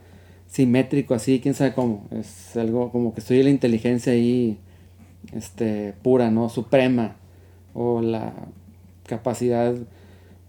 simétrico 0.48 1.13
así, 1.13 1.39
quién 1.39 1.54
sabe 1.54 1.74
cómo, 1.74 2.06
es 2.12 2.58
algo 2.58 2.91
como 2.91 3.13
que 3.13 3.22
estoy 3.22 3.41
la 3.44 3.50
inteligencia 3.50 4.13
ahí, 4.13 4.58
este, 5.34 5.94
pura, 6.02 6.30
¿no? 6.30 6.50
Suprema, 6.50 7.15
o 7.74 8.02
la 8.02 8.34
capacidad, 9.06 9.74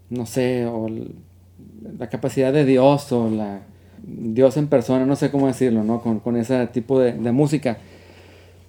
no 0.09 0.25
sé, 0.25 0.65
o 0.65 0.89
la 1.97 2.09
capacidad 2.09 2.51
de 2.51 2.65
Dios, 2.65 3.11
o 3.11 3.29
la, 3.29 3.61
Dios 4.03 4.57
en 4.57 4.67
persona, 4.67 5.05
no 5.05 5.15
sé 5.15 5.31
cómo 5.31 5.47
decirlo, 5.47 5.83
¿no? 5.83 6.01
Con, 6.01 6.19
con 6.19 6.35
ese 6.35 6.67
tipo 6.67 6.99
de, 6.99 7.13
de 7.13 7.31
música. 7.31 7.77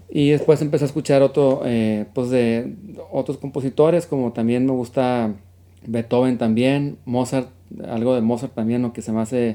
Y 0.09 0.31
después 0.31 0.63
empecé 0.63 0.85
a 0.85 0.87
escuchar 0.87 1.23
otro, 1.23 1.63
eh, 1.65 2.07
pues 2.15 2.31
de 2.31 2.77
otros 3.11 3.39
compositores, 3.39 4.07
como 4.07 4.33
también 4.33 4.65
me 4.65 4.73
gusta 4.73 5.33
Beethoven 5.87 6.39
también, 6.39 6.97
Mozart, 7.05 7.49
algo 7.87 8.15
de 8.15 8.21
Mozart 8.21 8.55
también, 8.55 8.83
lo 8.83 8.93
que 8.93 9.03
se 9.03 9.13
me 9.13 9.21
hace 9.21 9.55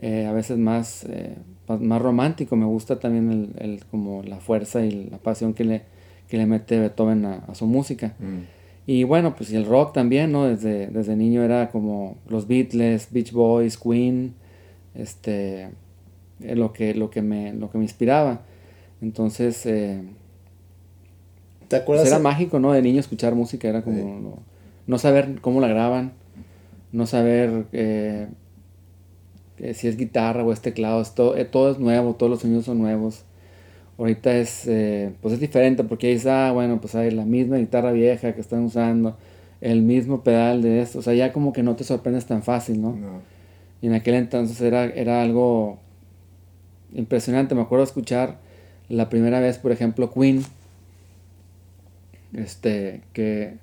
eh, 0.00 0.26
a 0.26 0.32
veces 0.32 0.58
más, 0.58 1.04
eh, 1.08 1.36
más 1.80 2.00
romántico, 2.00 2.56
me 2.56 2.66
gusta 2.66 2.98
también 3.00 3.30
el, 3.58 3.70
el- 3.72 3.84
como 3.86 4.22
la 4.22 4.36
fuerza 4.38 4.84
y 4.84 5.08
la 5.10 5.18
pasión 5.18 5.54
que 5.54 5.64
le, 5.64 5.82
que 6.28 6.36
le 6.36 6.46
mete 6.46 6.78
Beethoven 6.78 7.24
a, 7.24 7.34
a 7.48 7.54
su 7.54 7.66
música. 7.66 8.14
Y 8.86 9.04
bueno, 9.04 9.34
pues 9.36 9.50
y 9.52 9.56
el 9.56 9.66
rock 9.66 9.92
también, 9.92 10.32
¿no? 10.32 10.44
Desde, 10.46 10.86
desde 10.86 11.14
niño 11.16 11.42
era 11.42 11.70
como 11.70 12.16
los 12.28 12.46
Beatles, 12.48 13.08
Beach 13.10 13.32
Boys, 13.32 13.76
Queen, 13.76 14.32
este, 14.94 15.68
eh, 16.42 16.54
lo 16.56 16.72
que, 16.72 16.94
lo 16.94 17.10
que, 17.10 17.20
me, 17.20 17.52
lo 17.52 17.70
que 17.70 17.76
me 17.78 17.84
inspiraba. 17.84 18.40
Entonces, 19.02 19.66
eh, 19.66 20.00
¿Te 21.68 21.76
acuerdas? 21.76 22.04
pues 22.04 22.12
era 22.12 22.22
mágico, 22.22 22.58
¿no? 22.58 22.72
De 22.72 22.80
niño 22.82 23.00
escuchar 23.00 23.34
música, 23.34 23.68
era 23.68 23.82
como 23.82 23.96
Sí. 23.96 24.42
No 24.88 24.98
saber 24.98 25.40
cómo 25.40 25.60
la 25.60 25.68
graban, 25.68 26.12
no 26.90 27.06
saber 27.06 27.66
eh, 27.72 28.26
eh, 29.58 29.74
si 29.74 29.88
es 29.88 29.96
guitarra 29.96 30.44
o 30.44 30.52
es 30.52 30.60
teclado, 30.60 31.00
es 31.00 31.14
todo, 31.14 31.36
eh, 31.36 31.44
todo 31.44 31.70
es 31.70 31.78
nuevo, 31.78 32.14
todos 32.14 32.30
los 32.30 32.40
sonidos 32.40 32.64
son 32.64 32.78
nuevos. 32.78 33.24
Ahorita 33.98 34.34
es, 34.36 34.66
eh, 34.66 35.12
pues 35.20 35.34
es 35.34 35.40
diferente 35.40 35.84
porque 35.84 36.08
dices, 36.08 36.26
ah, 36.26 36.52
bueno, 36.52 36.80
pues 36.80 36.94
hay 36.94 37.10
la 37.10 37.24
misma 37.24 37.58
guitarra 37.58 37.92
vieja 37.92 38.34
que 38.34 38.40
están 38.40 38.62
usando, 38.62 39.16
el 39.60 39.82
mismo 39.82 40.22
pedal 40.22 40.62
de 40.62 40.80
esto, 40.82 41.00
o 41.00 41.02
sea, 41.02 41.14
ya 41.14 41.32
como 41.32 41.52
que 41.52 41.62
no 41.62 41.76
te 41.76 41.84
sorprendes 41.84 42.26
tan 42.26 42.42
fácil, 42.42 42.80
¿no? 42.80 42.92
No. 42.92 43.20
Y 43.82 43.88
en 43.88 43.94
aquel 43.94 44.14
entonces 44.14 44.60
era, 44.60 44.84
era 44.84 45.22
algo 45.22 45.78
impresionante. 46.94 47.54
Me 47.54 47.62
acuerdo 47.62 47.84
escuchar 47.84 48.38
la 48.88 49.08
primera 49.08 49.40
vez, 49.40 49.58
por 49.58 49.72
ejemplo, 49.72 50.12
Queen. 50.12 50.42
Este, 52.32 53.02
que, 53.12 53.54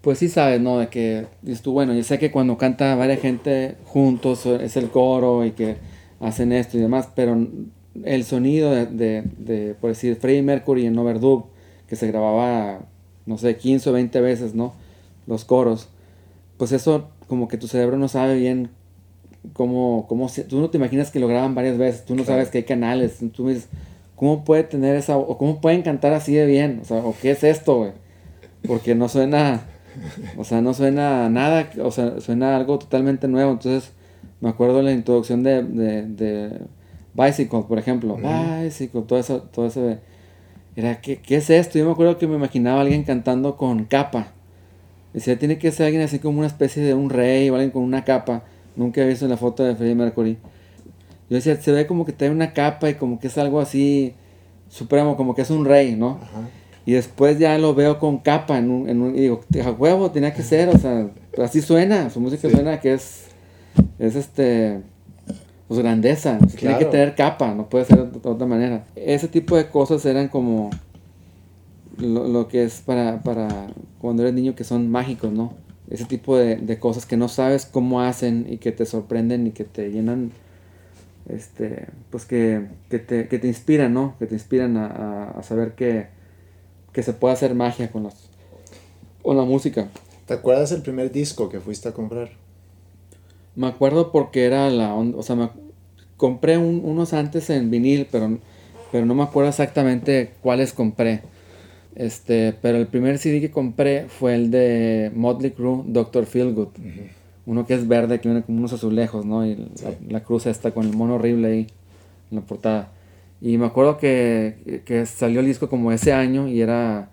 pues 0.00 0.18
sí 0.18 0.28
sabes, 0.28 0.60
¿no? 0.60 0.78
De 0.78 0.88
que, 0.88 1.26
dices 1.42 1.62
tú, 1.62 1.72
bueno, 1.72 1.92
yo 1.94 2.02
sé 2.02 2.18
que 2.18 2.30
cuando 2.30 2.56
canta 2.56 2.94
varias 2.94 3.20
gente 3.20 3.76
juntos 3.84 4.46
es 4.46 4.76
el 4.76 4.88
coro 4.90 5.44
y 5.44 5.50
que 5.52 5.76
hacen 6.20 6.52
esto 6.52 6.78
y 6.78 6.80
demás, 6.80 7.08
pero 7.14 7.36
el 8.04 8.24
sonido 8.24 8.70
de, 8.70 8.86
de, 8.86 9.24
de, 9.38 9.74
por 9.74 9.90
decir, 9.90 10.16
Freddie 10.16 10.42
Mercury 10.42 10.86
en 10.86 10.98
Overdub, 10.98 11.46
que 11.86 11.96
se 11.96 12.06
grababa, 12.06 12.80
no 13.26 13.36
sé, 13.38 13.56
15 13.56 13.90
o 13.90 13.92
20 13.92 14.20
veces, 14.20 14.54
¿no? 14.54 14.72
Los 15.26 15.44
coros, 15.44 15.88
pues 16.56 16.72
eso 16.72 17.10
como 17.26 17.48
que 17.48 17.56
tu 17.58 17.68
cerebro 17.68 17.96
no 17.98 18.08
sabe 18.08 18.36
bien 18.36 18.70
cómo, 19.52 20.06
cómo 20.08 20.28
se- 20.28 20.44
tú 20.44 20.60
no 20.60 20.70
te 20.70 20.78
imaginas 20.78 21.10
que 21.10 21.20
lo 21.20 21.28
graban 21.28 21.54
varias 21.54 21.78
veces, 21.78 22.04
tú 22.04 22.14
no 22.14 22.24
Claro. 22.24 22.38
sabes 22.38 22.50
que 22.50 22.58
hay 22.58 22.64
canales, 22.64 23.18
tú 23.34 23.48
dices, 23.48 23.68
¿cómo 24.16 24.44
puede 24.44 24.64
tener 24.64 24.96
esa, 24.96 25.16
o 25.16 25.36
cómo 25.38 25.60
pueden 25.60 25.82
cantar 25.82 26.12
así 26.12 26.34
de 26.34 26.46
bien? 26.46 26.80
O 26.82 26.84
sea, 26.84 26.98
¿o 26.98 27.14
qué 27.20 27.32
es 27.32 27.44
esto, 27.44 27.76
güey? 27.78 27.92
Porque 28.66 28.94
no 28.94 29.08
suena, 29.08 29.62
o 30.36 30.44
sea, 30.44 30.60
no 30.60 30.74
suena 30.74 31.26
a 31.26 31.28
nada, 31.30 31.70
o 31.82 31.90
sea, 31.90 32.20
suena 32.20 32.52
a 32.52 32.56
algo 32.56 32.78
totalmente 32.78 33.28
nuevo, 33.28 33.52
entonces 33.52 33.92
me 34.40 34.48
acuerdo 34.48 34.78
de 34.78 34.82
la 34.84 34.92
introducción 34.92 35.42
de, 35.42 35.62
de, 35.62 36.02
de 36.06 36.60
Bicycle, 37.14 37.62
por 37.68 37.78
ejemplo, 37.78 38.16
Bicycle, 38.16 39.02
todo 39.02 39.18
eso, 39.18 39.42
todo 39.42 39.66
ese, 39.66 39.98
era, 40.76 41.00
¿qué, 41.00 41.18
¿qué 41.18 41.36
es 41.36 41.50
esto? 41.50 41.78
Yo 41.78 41.86
me 41.86 41.92
acuerdo 41.92 42.18
que 42.18 42.26
me 42.26 42.36
imaginaba 42.36 42.78
a 42.78 42.82
alguien 42.82 43.04
cantando 43.04 43.56
con 43.56 43.84
capa, 43.84 44.32
Decía, 45.12 45.38
tiene 45.38 45.58
que 45.58 45.72
ser 45.72 45.86
alguien 45.86 46.02
así 46.02 46.20
como 46.20 46.38
una 46.38 46.46
especie 46.46 46.82
de 46.82 46.94
un 46.94 47.10
rey 47.10 47.50
o 47.50 47.54
alguien 47.54 47.70
con 47.70 47.82
una 47.82 48.04
capa. 48.04 48.44
Nunca 48.76 49.02
he 49.02 49.08
visto 49.08 49.26
la 49.26 49.36
foto 49.36 49.64
de 49.64 49.74
Freddie 49.74 49.96
Mercury. 49.96 50.38
Yo 51.28 51.36
decía, 51.36 51.56
se 51.60 51.72
ve 51.72 51.86
como 51.86 52.04
que 52.04 52.12
trae 52.12 52.30
una 52.30 52.52
capa 52.52 52.88
y 52.90 52.94
como 52.94 53.18
que 53.18 53.26
es 53.26 53.36
algo 53.38 53.60
así 53.60 54.14
supremo, 54.68 55.16
como 55.16 55.34
que 55.34 55.42
es 55.42 55.50
un 55.50 55.64
rey, 55.64 55.96
¿no? 55.96 56.20
Ajá. 56.22 56.48
Y 56.86 56.92
después 56.92 57.38
ya 57.38 57.56
lo 57.58 57.74
veo 57.74 57.98
con 57.98 58.18
capa 58.18 58.58
en 58.58 58.70
un, 58.70 58.88
en 58.88 59.02
un- 59.02 59.14
y 59.16 59.20
digo, 59.20 59.40
a 59.64 59.70
huevo, 59.70 60.10
tenía 60.10 60.32
que 60.32 60.42
ser, 60.42 60.68
o 60.70 60.78
sea, 60.78 61.08
así 61.42 61.60
suena, 61.60 62.10
su 62.10 62.20
música 62.20 62.48
Sí. 62.48 62.54
suena 62.54 62.80
que 62.80 62.94
es, 62.94 63.26
es 63.98 64.16
este, 64.16 64.80
pues 65.68 65.78
grandeza, 65.80 66.38
tiene 66.58 66.78
que 66.78 66.86
tener 66.86 67.14
capa, 67.14 67.54
no 67.54 67.68
puede 67.68 67.84
ser 67.84 68.10
de 68.10 68.28
otra 68.28 68.46
manera. 68.46 68.84
Ese 68.96 69.28
tipo 69.28 69.56
de 69.56 69.68
cosas 69.68 70.04
eran 70.06 70.28
como 70.28 70.70
lo, 71.98 72.26
lo 72.26 72.48
que 72.48 72.64
es 72.64 72.80
para, 72.80 73.20
para 73.22 73.68
cuando 74.00 74.22
eres 74.22 74.34
niño 74.34 74.54
que 74.54 74.64
son 74.64 74.90
mágicos, 74.90 75.32
¿no? 75.32 75.54
Ese 75.90 76.04
tipo 76.06 76.36
de, 76.38 76.56
de 76.56 76.78
cosas 76.78 77.04
que 77.04 77.16
no 77.16 77.28
sabes 77.28 77.66
cómo 77.66 78.00
hacen 78.00 78.46
y 78.48 78.56
que 78.58 78.72
te 78.72 78.86
sorprenden 78.86 79.46
y 79.46 79.50
que 79.50 79.64
te 79.64 79.90
llenan, 79.90 80.30
este, 81.28 81.86
pues 82.10 82.24
que, 82.24 82.66
que, 82.88 82.98
te, 82.98 83.28
que 83.28 83.38
te 83.38 83.48
inspiran, 83.48 83.92
¿no? 83.92 84.14
Que 84.18 84.26
te 84.26 84.34
inspiran 84.34 84.76
a, 84.76 84.86
a- 84.86 85.30
a 85.38 85.42
saber 85.42 85.72
que, 85.74 86.06
que 86.92 87.02
se 87.02 87.12
puede 87.12 87.34
hacer 87.34 87.54
magia 87.54 87.90
con, 87.90 88.04
las, 88.04 88.14
con 89.22 89.36
la 89.36 89.44
música. 89.44 89.88
¿Te 90.26 90.34
acuerdas 90.34 90.72
el 90.72 90.82
primer 90.82 91.10
disco 91.12 91.48
que 91.48 91.60
fuiste 91.60 91.88
a 91.88 91.92
comprar? 91.92 92.30
Me 93.56 93.66
acuerdo 93.66 94.12
porque 94.12 94.44
era 94.44 94.70
la 94.70 94.94
onda, 94.94 95.18
o 95.18 95.22
sea, 95.22 95.36
me, 95.36 95.50
compré 96.16 96.56
un- 96.58 96.82
unos 96.84 97.12
antes 97.12 97.50
en 97.50 97.70
vinil, 97.70 98.06
pero, 98.10 98.38
pero 98.92 99.06
no 99.06 99.14
me 99.14 99.22
acuerdo 99.22 99.50
exactamente 99.50 100.30
cuáles 100.42 100.72
compré. 100.72 101.22
Este, 101.96 102.54
pero 102.62 102.78
el 102.78 102.86
primer 102.86 103.18
CD 103.18 103.40
que 103.40 103.50
compré 103.50 104.06
fue 104.08 104.34
el 104.36 104.50
de 104.50 105.10
Motley 105.14 105.50
Crue, 105.50 105.82
Dr. 105.86 106.24
Feelgood. 106.26 106.68
Uno 107.46 107.66
que 107.66 107.74
es 107.74 107.88
verde, 107.88 108.20
que 108.20 108.28
viene 108.28 108.44
como 108.44 108.58
unos 108.58 108.72
azulejos, 108.72 109.24
¿no? 109.26 109.44
Y 109.44 109.56
la, 109.56 109.94
la 110.08 110.22
cruz 110.22 110.46
esta 110.46 110.70
con 110.70 110.86
el 110.86 110.94
mono 110.94 111.16
horrible 111.16 111.48
ahí 111.48 111.66
en 112.30 112.36
la 112.36 112.42
portada. 112.42 112.92
Y 113.40 113.58
me 113.58 113.66
acuerdo 113.66 113.96
que, 113.96 114.82
que 114.84 115.06
salió 115.06 115.40
el 115.40 115.46
disco 115.46 115.68
como 115.68 115.92
ese 115.92 116.12
año 116.12 116.48
y 116.48 116.60
era 116.60 117.10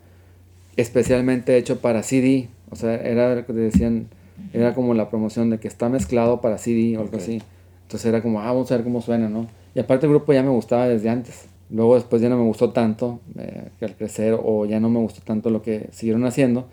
especialmente 0.75 1.57
hecho 1.57 1.79
para 1.79 2.03
CD. 2.03 2.49
O 2.69 2.75
sea, 2.75 2.95
era 2.95 3.35
decían, 3.35 4.07
era 4.53 4.73
como 4.73 4.93
la 4.93 5.09
promoción 5.09 5.49
de 5.49 5.59
que 5.59 5.67
está 5.67 5.89
mezclado 5.89 6.41
para 6.41 6.57
CD 6.57 6.97
o 6.97 7.01
algo 7.01 7.17
así. 7.17 7.41
Entonces 7.83 8.05
era 8.05 8.21
como, 8.21 8.41
ah, 8.41 8.47
vamos 8.47 8.71
a 8.71 8.75
ver 8.75 8.83
cómo 8.83 9.01
suena, 9.01 9.29
¿no? 9.29 9.47
Y 9.73 9.79
aparte 9.79 10.05
el 10.05 10.11
grupo 10.11 10.33
ya 10.33 10.43
me 10.43 10.49
gustaba 10.49 10.87
desde 10.87 11.09
antes. 11.09 11.45
Luego 11.69 11.95
después 11.95 12.21
ya 12.21 12.29
no 12.29 12.37
me 12.37 12.43
gustó 12.43 12.71
tanto 12.71 13.19
eh, 13.37 13.69
que 13.79 13.85
al 13.85 13.95
crecer 13.95 14.37
o 14.41 14.65
ya 14.65 14.79
no 14.79 14.89
me 14.89 14.99
gustó 14.99 15.21
tanto 15.21 15.49
lo 15.49 15.61
que 15.61 15.89
siguieron 15.91 16.25
haciendo. 16.25 16.67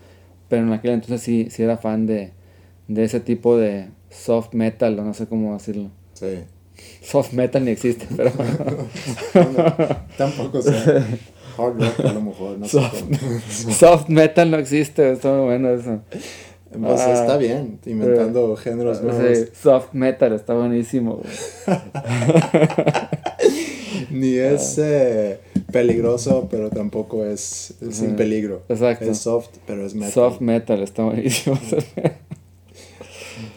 Pero 0.48 0.62
en 0.62 0.72
aquel 0.72 0.92
entonces 0.92 1.20
sí, 1.20 1.48
sí 1.50 1.62
era 1.62 1.76
fan 1.76 2.06
de, 2.06 2.32
de 2.88 3.04
ese 3.04 3.20
tipo 3.20 3.56
de 3.56 3.88
soft 4.10 4.54
metal 4.54 4.98
o 4.98 5.04
no 5.04 5.14
sé 5.14 5.26
cómo 5.26 5.52
decirlo. 5.54 5.90
Sí. 6.14 6.44
Soft 7.02 7.32
metal 7.32 7.64
ni 7.64 7.70
existe, 7.72 8.06
pero 8.16 8.30
Tampoco 10.18 10.62
sé. 10.62 10.70
Hard 11.56 11.80
rock 11.80 12.00
a 12.00 12.12
lo 12.12 12.20
mejor, 12.20 12.58
no 12.58 12.66
sé. 12.66 12.72
soft, 12.78 13.02
cómo. 13.02 13.40
soft 13.78 14.08
metal 14.08 14.50
no 14.50 14.58
existe, 14.58 15.12
está 15.12 15.32
muy 15.32 15.44
bueno 15.46 15.70
eso. 15.70 16.00
Pues 16.76 17.00
Ah. 17.02 17.12
está 17.12 17.36
bien, 17.36 17.78
inventando 17.86 18.56
géneros 18.56 19.00
nuevos. 19.00 19.38
Sí, 19.38 19.44
soft 19.62 19.92
metal 19.92 20.32
está 20.32 20.54
buenísimo. 20.54 21.22
Ni 24.10 24.34
es 24.36 24.76
eh, 24.78 25.38
peligroso, 25.72 26.48
pero 26.50 26.70
tampoco 26.70 27.24
es, 27.24 27.74
es 27.80 27.96
sin 27.96 28.16
peligro. 28.16 28.62
Exacto. 28.68 29.04
Es 29.04 29.18
soft, 29.18 29.48
pero 29.66 29.86
es 29.86 29.94
metal. 29.94 30.12
Soft 30.12 30.40
metal 30.40 30.82
está 30.82 31.04
buenísimo. 31.04 31.58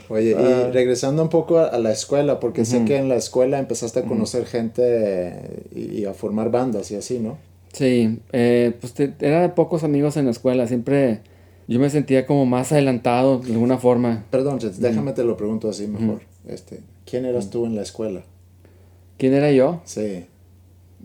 Oye, 0.09 0.35
Ah. 0.37 0.67
y 0.69 0.71
regresando 0.71 1.21
un 1.21 1.29
poco 1.29 1.57
a, 1.59 1.65
a 1.67 1.77
la 1.79 1.91
escuela, 1.91 2.39
porque 2.39 2.63
sé 2.65 2.85
que 2.85 2.95
en 2.97 3.09
la 3.09 3.15
escuela 3.15 3.59
empezaste 3.59 3.99
a 3.99 4.03
conocer 4.03 4.45
gente 4.45 5.65
y, 5.75 5.99
y 5.99 6.05
a 6.05 6.13
formar 6.13 6.49
bandas 6.51 6.89
y 6.91 6.95
así, 6.95 7.19
¿no? 7.19 7.37
Sí, 7.73 8.19
eh, 8.31 8.73
pues 8.79 8.93
te- 8.93 9.13
era 9.19 9.41
de 9.41 9.49
pocos 9.49 9.83
amigos 9.83 10.15
en 10.17 10.25
la 10.25 10.31
escuela, 10.31 10.65
siempre 10.67 11.19
yo 11.67 11.79
me 11.79 11.89
sentía 11.89 12.25
como 12.25 12.45
más 12.45 12.71
adelantado 12.71 13.39
de 13.39 13.51
alguna 13.51 13.77
forma. 13.77 14.23
Perdón, 14.31 14.59
Jets, 14.59 14.79
déjame 14.79 15.11
te 15.11 15.23
lo 15.23 15.35
pregunto 15.35 15.69
así 15.69 15.87
mejor. 15.87 16.21
este, 16.47 16.79
¿Quién 17.05 17.25
eras 17.25 17.49
tú 17.49 17.65
en 17.65 17.75
la 17.75 17.81
escuela? 17.81 18.21
¿Quién 19.17 19.33
era 19.33 19.51
yo? 19.51 19.81
Sí. 19.83 20.25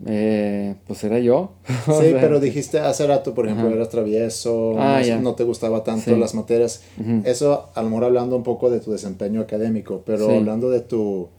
Eh, 0.05 0.75
pues 0.85 1.03
era 1.03 1.19
yo. 1.19 1.53
O 1.87 2.01
Sí, 2.01 2.09
sea, 2.11 2.19
pero 2.21 2.39
dijiste 2.39 2.79
hace 2.79 3.07
rato, 3.07 3.33
por 3.33 3.45
ejemplo, 3.45 3.67
Ajá. 3.67 3.75
eras 3.75 3.89
travieso, 3.89 4.75
Ah, 4.77 5.01
no, 5.21 5.35
te 5.35 5.43
gustaba 5.43 5.83
tanto 5.83 6.13
Sí. 6.13 6.19
las 6.19 6.35
materias. 6.35 6.83
Eso, 7.23 7.69
a 7.73 7.81
lo 7.81 7.89
mejor 7.89 8.05
hablando 8.05 8.35
un 8.35 8.43
poco 8.43 8.69
de 8.69 8.79
tu 8.79 8.91
desempeño 8.91 9.41
académico, 9.41 10.03
pero 10.05 10.27
Sí. 10.27 10.35
hablando 10.35 10.69
de 10.69 10.81
tu... 10.81 11.29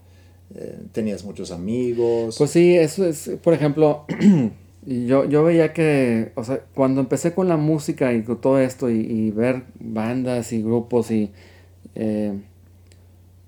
eh, 0.55 0.77
tenías 0.91 1.23
muchos 1.25 1.51
amigos. 1.51 2.35
Pues 2.37 2.51
sí, 2.51 2.75
eso 2.75 3.05
es, 3.05 3.31
por 3.43 3.53
ejemplo, 3.53 4.05
yo, 4.85 5.25
yo 5.25 5.43
veía 5.43 5.73
que, 5.73 6.31
o 6.35 6.43
sea, 6.43 6.61
cuando 6.75 7.01
empecé 7.01 7.33
con 7.33 7.47
la 7.47 7.57
música 7.57 8.13
y 8.13 8.21
con 8.23 8.39
todo 8.39 8.59
esto 8.59 8.89
y, 8.89 8.99
y 8.99 9.31
ver 9.31 9.63
bandas 9.79 10.53
y 10.53 10.61
grupos 10.61 11.09
y, 11.11 11.31
eh, 11.95 12.33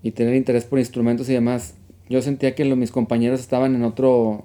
y 0.02 0.10
tener 0.12 0.34
interés 0.34 0.64
por 0.64 0.78
instrumentos 0.80 1.28
y 1.28 1.32
demás, 1.34 1.74
yo 2.08 2.20
sentía 2.22 2.54
que 2.54 2.64
lo- 2.64 2.76
mis 2.76 2.90
compañeros 2.90 3.40
estaban 3.40 3.74
en 3.74 3.84
otro, 3.84 4.42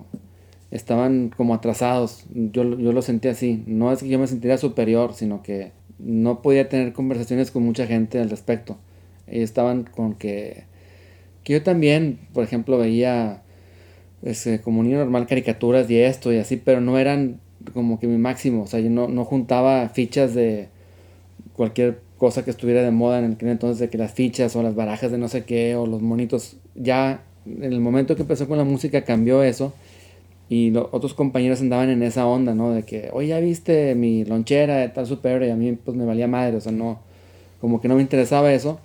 estaban 0.75 1.31
como 1.35 1.53
atrasados, 1.53 2.25
yo, 2.33 2.77
yo 2.77 2.91
lo 2.91 3.01
sentía 3.01 3.31
así, 3.31 3.63
no 3.67 3.91
es 3.91 3.99
que 3.99 4.09
yo 4.09 4.19
me 4.19 4.27
sintiera 4.27 4.57
superior, 4.57 5.13
sino 5.13 5.43
que 5.43 5.71
no 5.99 6.41
podía 6.41 6.67
tener 6.69 6.93
conversaciones 6.93 7.51
con 7.51 7.63
mucha 7.63 7.87
gente 7.87 8.19
al 8.19 8.29
respecto, 8.29 8.77
ellos 9.27 9.45
estaban 9.45 9.83
con 9.83 10.15
que 10.15 10.65
que 11.43 11.53
yo 11.53 11.63
también, 11.63 12.19
por 12.33 12.43
ejemplo, 12.43 12.77
veía 12.77 13.41
este, 14.21 14.61
como 14.61 14.83
niño 14.83 14.97
normal 14.97 15.27
caricaturas 15.27 15.89
y 15.89 15.99
esto 15.99 16.31
y 16.31 16.37
así, 16.37 16.57
pero 16.57 16.81
no 16.81 16.97
eran 16.97 17.39
como 17.73 17.99
que 17.99 18.07
mi 18.07 18.17
máximo, 18.17 18.63
o 18.63 18.67
sea, 18.67 18.79
yo 18.79 18.89
no, 18.89 19.07
no 19.07 19.25
juntaba 19.25 19.87
fichas 19.89 20.33
de 20.33 20.69
cualquier 21.53 21.99
cosa 22.17 22.43
que 22.43 22.51
estuviera 22.51 22.81
de 22.81 22.91
moda 22.91 23.19
en 23.19 23.33
aquel 23.33 23.49
entonces, 23.49 23.79
de 23.79 23.89
que 23.89 23.97
las 23.97 24.13
fichas 24.13 24.55
o 24.55 24.63
las 24.63 24.75
barajas 24.75 25.11
de 25.11 25.17
no 25.17 25.27
sé 25.27 25.43
qué 25.43 25.75
o 25.75 25.85
los 25.85 26.01
monitos, 26.01 26.57
ya 26.75 27.23
en 27.45 27.63
el 27.63 27.79
momento 27.81 28.15
que 28.15 28.21
empezó 28.21 28.47
con 28.47 28.57
la 28.57 28.63
música 28.63 29.03
cambió 29.03 29.43
eso 29.43 29.73
y 30.53 30.71
lo- 30.71 30.89
otros 30.91 31.13
compañeros 31.13 31.61
andaban 31.61 31.89
en 31.89 32.03
esa 32.03 32.25
onda, 32.27 32.53
¿no? 32.53 32.71
De 32.71 32.83
que, 32.83 33.09
oye, 33.13 33.29
ya 33.29 33.39
viste 33.39 33.95
mi 33.95 34.23
lonchera 34.25 34.77
de 34.77 34.89
tal 34.89 35.05
superhéroe 35.07 35.47
y 35.47 35.51
a 35.51 35.55
mí 35.55 35.71
pues 35.83 35.95
me 35.97 36.05
valía 36.05 36.27
madre, 36.27 36.57
o 36.57 36.61
sea, 36.61 36.71
no, 36.71 36.99
como 37.61 37.79
que 37.81 37.87
no 37.87 37.95
me 37.95 38.01
interesaba 38.01 38.53
eso. 38.53 38.79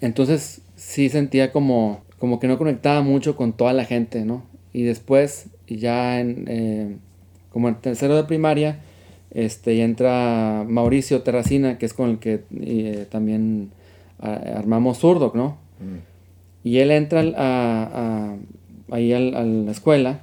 Entonces 0.00 0.60
sí 0.76 1.08
sentía 1.08 1.52
como, 1.52 2.02
como 2.18 2.40
que 2.40 2.48
no 2.48 2.58
conectaba 2.58 3.02
mucho 3.02 3.36
con 3.36 3.52
toda 3.52 3.72
la 3.72 3.84
gente, 3.84 4.24
¿no? 4.24 4.42
Y 4.72 4.82
después, 4.82 5.46
ya 5.68 6.20
en, 6.20 6.44
eh, 6.48 6.96
como 7.50 7.68
en 7.68 7.76
tercero 7.76 8.16
de 8.16 8.24
primaria, 8.24 8.80
este, 9.30 9.76
ya 9.76 9.84
entra 9.84 10.64
Mauricio 10.68 11.22
Terracina, 11.22 11.78
que 11.78 11.86
es 11.86 11.94
con 11.94 12.10
el 12.10 12.18
que 12.18 12.42
eh, 12.60 13.06
también 13.10 13.70
ah, 14.20 14.40
armamos 14.56 14.98
Zurdo, 14.98 15.32
¿no? 15.34 15.56
Y 16.62 16.78
él 16.78 16.90
entra 16.90 17.20
a, 17.20 17.32
a- 17.36 18.36
ahí 18.94 19.12
a 19.12 19.20
la 19.20 19.70
escuela. 19.70 20.20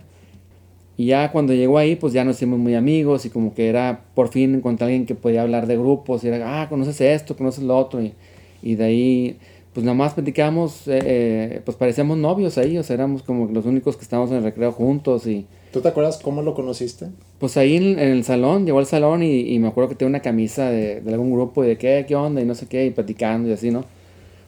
Y 0.98 1.06
ya 1.08 1.32
cuando 1.32 1.54
llegó 1.54 1.78
ahí, 1.78 1.96
pues 1.96 2.14
ya 2.14 2.24
nos 2.24 2.36
hicimos 2.36 2.60
muy 2.60 2.76
amigos 2.76 3.26
y 3.26 3.30
como 3.30 3.54
que 3.54 3.70
era 3.70 4.02
por 4.14 4.28
fin 4.30 4.56
encontrar 4.56 4.88
a 4.88 4.92
alguien 4.92 5.06
que 5.06 5.16
podía 5.16 5.42
hablar 5.42 5.66
de 5.66 5.78
grupos 5.78 6.24
y 6.24 6.28
era, 6.28 6.62
ah, 6.62 6.70
conoces 6.70 7.02
esto, 7.02 7.36
conoces 7.36 7.64
lo 7.64 7.78
otro. 7.78 8.02
Y, 8.04 8.14
y 8.62 8.76
de 8.76 8.84
ahí, 8.84 9.38
pues 9.74 9.84
nada 9.86 9.96
más 9.96 10.14
platicábamos, 10.14 10.88
eh, 10.88 11.00
eh, 11.04 11.62
pues 11.66 11.78
parecíamos 11.78 12.18
novios 12.18 12.58
ahí, 12.58 12.78
o 12.78 12.84
sea, 12.84 12.94
éramos 12.96 13.24
como 13.24 13.48
los 13.48 13.66
únicos 13.66 13.96
que 13.96 14.04
estábamos 14.04 14.30
en 14.32 14.38
el 14.38 14.44
recreo 14.44 14.72
juntos 14.72 15.26
y 15.26 15.46
¿Tú 15.72 15.80
te 15.80 15.88
acuerdas 15.88 16.20
cómo 16.22 16.42
lo 16.42 16.54
conociste? 16.54 17.08
pues 17.40 17.56
ahí 17.56 17.78
en, 17.78 17.98
en 17.98 18.10
el 18.12 18.24
salón, 18.26 18.66
llegó 18.66 18.80
al 18.80 18.86
salón 18.86 19.24
y, 19.24 19.40
y 19.54 19.58
me 19.58 19.70
acuerdo 19.70 19.90
que 19.90 19.96
tenía 19.96 20.10
una 20.10 20.20
camisa 20.20 20.70
de, 20.70 21.00
de 21.00 21.12
algún 21.14 21.32
grupo 21.32 21.64
y 21.64 21.68
de 21.68 21.78
qué, 21.78 22.06
qué 22.08 22.16
onda 22.16 22.42
y 22.42 22.46
no 22.46 22.54
sé 22.54 22.68
qué, 22.68 22.86
y 22.86 22.92
platicando 22.92 23.48
y 23.50 23.54
así, 23.54 23.72
¿no? 23.72 23.86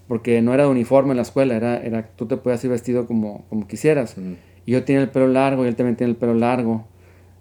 Porque 0.09 0.41
no 0.41 0.53
era 0.53 0.65
de 0.65 0.69
uniforme 0.69 1.11
en 1.11 1.15
la 1.15 1.23
escuela, 1.23 1.55
era, 1.55 1.77
era 1.81 2.09
tú 2.17 2.25
te 2.25 2.35
podías 2.35 2.61
ir 2.65 2.69
vestido 2.71 3.07
como, 3.07 3.45
como 3.49 3.65
quisieras. 3.67 4.15
Yo 4.65 4.83
tenía 4.83 5.01
el 5.01 5.09
pelo 5.09 5.27
largo 5.27 5.65
y 5.65 5.67
él 5.67 5.75
también 5.75 5.95
tenía 5.95 6.11
el 6.11 6.17
pelo 6.17 6.33
largo. 6.33 6.85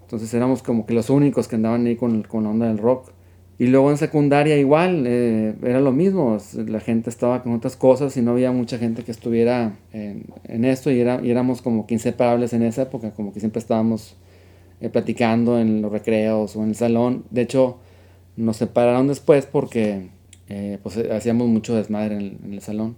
Entonces 0.01 0.33
éramos 0.33 0.61
como 0.61 0.85
que 0.85 0.93
los 0.93 1.09
únicos 1.09 1.47
que 1.47 1.55
andaban 1.55 1.85
ahí 1.85 1.95
con, 1.95 2.23
con 2.23 2.43
la 2.43 2.49
onda 2.49 2.67
del 2.67 2.77
rock. 2.77 3.09
Y 3.59 3.67
luego 3.67 3.91
en 3.91 3.97
secundaria 3.97 4.57
igual, 4.57 5.05
eh, 5.07 5.55
era 5.63 5.79
lo 5.79 5.91
mismo. 5.91 6.37
La 6.67 6.79
gente 6.79 7.09
estaba 7.09 7.43
con 7.43 7.53
otras 7.53 7.75
cosas 7.75 8.17
y 8.17 8.21
no 8.21 8.31
había 8.31 8.51
mucha 8.51 8.77
gente 8.77 9.03
que 9.03 9.11
estuviera 9.11 9.75
en, 9.93 10.65
esto 10.65 10.91
y, 10.91 10.99
era, 10.99 11.21
y 11.23 11.31
éramos 11.31 11.61
como 11.61 11.85
que 11.85 11.93
inseparables 11.93 12.53
en 12.53 12.63
esa 12.63 12.83
época, 12.83 13.11
como 13.11 13.31
que 13.31 13.39
siempre 13.39 13.59
estábamos 13.59 14.17
eh, 14.81 14.89
platicando 14.89 15.59
en 15.59 15.81
los 15.81 15.91
recreos 15.91 16.55
o 16.55 16.63
en 16.63 16.69
el 16.69 16.75
salón. 16.75 17.23
De 17.29 17.41
hecho, 17.41 17.77
nos 18.35 18.57
separaron 18.57 19.07
después 19.07 19.45
porque 19.45 20.09
eh, 20.49 20.77
pues, 20.83 20.97
eh, 20.97 21.09
hacíamos 21.13 21.47
mucho 21.47 21.75
desmadre 21.75 22.15
en 22.17 22.53
el, 22.53 22.61
salón. 22.61 22.97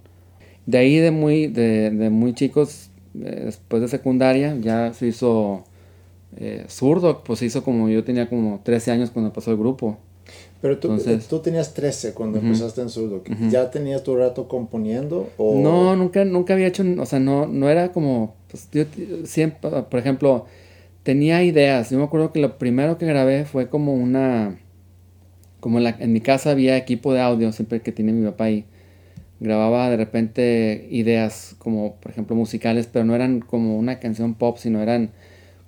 De 0.66 0.78
ahí 0.78 0.96
de 0.96 1.10
muy, 1.10 1.46
de, 1.46 2.10
muy 2.10 2.34
chicos, 2.34 2.90
después 3.18 3.82
de 3.82 3.88
secundaria, 3.88 4.56
ya 4.60 4.92
se 4.92 5.06
hizo 5.08 5.64
eh, 6.36 6.64
zurdo, 6.68 7.22
pues 7.24 7.38
se 7.38 7.46
hizo 7.46 7.62
como 7.64 7.88
yo 7.88 8.04
tenía 8.04 8.28
como 8.28 8.60
13 8.62 8.90
años 8.90 9.10
cuando 9.10 9.32
pasó 9.32 9.50
el 9.50 9.56
grupo. 9.56 9.98
Pero 10.60 10.78
tú, 10.78 10.88
Entonces- 10.88 11.28
tú 11.28 11.38
tenías 11.38 11.74
13 11.74 12.12
cuando 12.12 12.38
empezaste 12.38 12.80
en 12.80 12.88
Zurdo. 12.88 13.22
¿Ya 13.50 13.70
tenías 13.70 14.02
tu 14.02 14.16
rato 14.16 14.48
componiendo? 14.48 15.28
O... 15.36 15.60
No, 15.60 15.94
nunca, 15.94 16.24
nunca 16.24 16.54
había 16.54 16.66
hecho, 16.66 16.82
o 16.98 17.06
sea, 17.06 17.20
no, 17.20 17.46
no 17.46 17.68
era 17.68 17.92
como, 17.92 18.34
pues 18.50 18.68
yo 18.72 18.84
siempre, 19.24 19.70
por 19.82 20.00
ejemplo, 20.00 20.46
tenía 21.04 21.44
ideas. 21.44 21.90
Yo 21.90 21.98
me 21.98 22.04
acuerdo 22.04 22.32
que 22.32 22.40
lo 22.40 22.58
primero 22.58 22.98
que 22.98 23.06
grabé 23.06 23.44
fue 23.44 23.68
como 23.68 23.94
una, 23.94 24.58
como 25.60 25.78
en, 25.78 25.84
la- 25.84 25.96
en 26.00 26.12
mi 26.12 26.20
casa 26.20 26.50
había 26.50 26.76
equipo 26.76 27.12
de 27.12 27.20
audio, 27.20 27.52
siempre 27.52 27.80
que 27.80 27.92
tiene 27.92 28.12
mi 28.12 28.24
papá 28.26 28.44
ahí. 28.44 28.64
Grababa 29.40 29.90
de 29.90 29.96
repente 29.96 30.86
ideas 30.90 31.54
como, 31.58 31.96
por 31.96 32.10
ejemplo, 32.10 32.34
musicales, 32.36 32.88
pero 32.90 33.04
no 33.04 33.14
eran 33.14 33.40
como 33.40 33.76
una 33.76 33.98
canción 33.98 34.34
pop, 34.34 34.56
sino 34.58 34.82
eran 34.82 35.10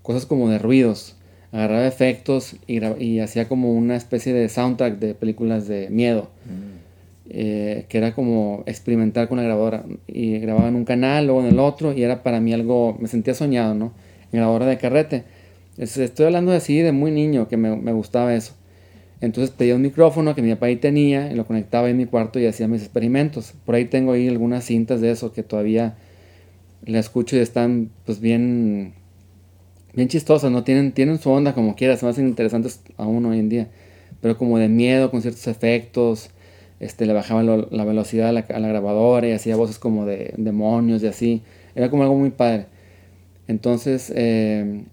cosas 0.02 0.24
como 0.26 0.48
de 0.48 0.59
ruidos. 0.59 1.16
Agarraba 1.52 1.87
efectos 1.87 2.57
y, 2.66 2.81
y 3.02 3.20
hacía 3.20 3.48
como 3.48 3.72
una 3.74 3.96
especie 3.96 4.33
de 4.33 4.48
soundtrack 4.48 4.98
de 4.98 5.14
películas 5.14 5.66
de 5.68 5.88
miedo 5.90 6.31
eh, 7.31 7.85
que 7.88 7.98
era 7.98 8.14
como 8.14 8.62
experimentar 8.66 9.28
con 9.28 9.37
la 9.38 9.44
grabadora. 9.44 9.85
Y 10.07 10.38
grababa 10.38 10.68
en 10.68 10.76
un 10.76 10.85
canal, 10.85 11.26
luego 11.26 11.40
en 11.42 11.48
el 11.48 11.59
otro, 11.59 11.92
y 11.92 12.02
era 12.02 12.22
para 12.22 12.40
mí 12.40 12.52
algo, 12.52 12.96
me 13.00 13.09
sentía 13.09 13.35
soñado, 13.35 13.74
¿no? 13.74 13.92
En 14.33 14.38
grabadora 14.40 14.66
de 14.66 14.78
carrete. 14.78 15.24
Es- 15.76 15.96
estoy 15.98 16.26
hablando 16.26 16.52
así 16.52 16.81
de 16.81 16.92
muy 16.92 17.11
niño, 17.11 17.48
que 17.48 17.57
me, 17.57 17.76
me 17.76 17.92
gustaba 17.92 18.35
eso. 18.35 18.54
Entonces 19.20 19.50
pedía 19.50 19.74
un 19.74 19.83
micrófono 19.83 20.35
que 20.35 20.42
mi 20.42 20.50
papá 20.54 20.66
ahí 20.66 20.76
tenía, 20.76 21.33
y 21.33 21.35
lo 21.35 21.46
conectaba 21.46 21.90
en 21.90 21.96
mi 21.96 22.07
cuarto 22.07 22.38
y 22.38 22.46
hacía 22.46 22.68
mis 22.68 22.83
experimentos. 22.83 23.54
Por 23.66 23.74
ahí 23.74 23.87
tengo 23.87 24.12
ahí 24.12 24.28
algunas 24.28 24.64
cintas 24.64 25.00
de 25.00 25.11
eso 25.11 25.33
que 25.33 25.42
todavía 25.42 25.96
la 26.87 26.98
escucho 27.00 27.37
y 27.37 27.40
están 27.40 27.90
pues 28.07 28.20
bien, 28.20 28.94
bien 29.94 30.09
chistosas, 30.09 30.50
¿no? 30.50 30.64
Tienen, 30.64 30.92
tienen 30.92 31.18
su 31.18 31.31
onda 31.31 31.54
como 31.54 31.74
quieras, 31.76 32.00
se 32.00 32.07
me 32.07 32.11
hacen 32.11 32.28
interesantes 32.28 32.81
aún 32.96 33.24
hoy 33.26 33.38
en 33.38 33.48
día. 33.48 33.68
Pero 34.20 34.37
como 34.38 34.59
de 34.59 34.68
miedo, 34.68 35.11
con 35.11 35.22
ciertos 35.22 35.46
efectos, 35.46 36.31
este, 36.81 37.07
le 37.07 37.12
bajaba 37.12 37.42
lo- 37.42 37.68
la 37.70 37.85
velocidad 37.85 38.28
a 38.28 38.33
la, 38.33 38.40
a 38.40 38.61
la 38.61 38.68
grabadora 38.68 39.28
y 39.28 39.33
hacía 39.33 39.57
voces 39.57 39.78
como 39.78 40.07
de 40.07 40.35
demonios 40.37 41.02
y 41.02 41.07
así. 41.07 41.42
Era 41.74 41.90
como 41.90 42.02
algo 42.02 42.16
muy 42.16 42.31
padre. 42.31 42.66
Entonces, 43.48 44.12
eh, 44.14 44.85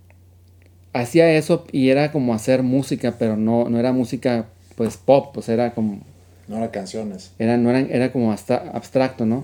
hacía 0.95 1.31
eso 1.31 1.65
y 1.71 1.89
era 1.89 2.11
como 2.11 2.33
hacer 2.33 2.63
música, 2.63 3.15
pero 3.19 3.37
no, 3.37 3.69
no 3.69 3.79
era 3.79 3.91
música 3.91 4.45
pues 4.75 4.97
pop, 4.97 5.31
pues 5.33 5.47
era 5.49 5.73
como, 5.73 5.99
No 6.47 6.57
eran 6.57 6.69
canciones. 6.69 7.31
era, 7.39 7.57
no 7.57 7.69
era, 7.69 7.79
era 7.81 8.11
como 8.11 8.31
hasta 8.31 8.55
abstracto, 8.73 9.25
¿no? 9.25 9.43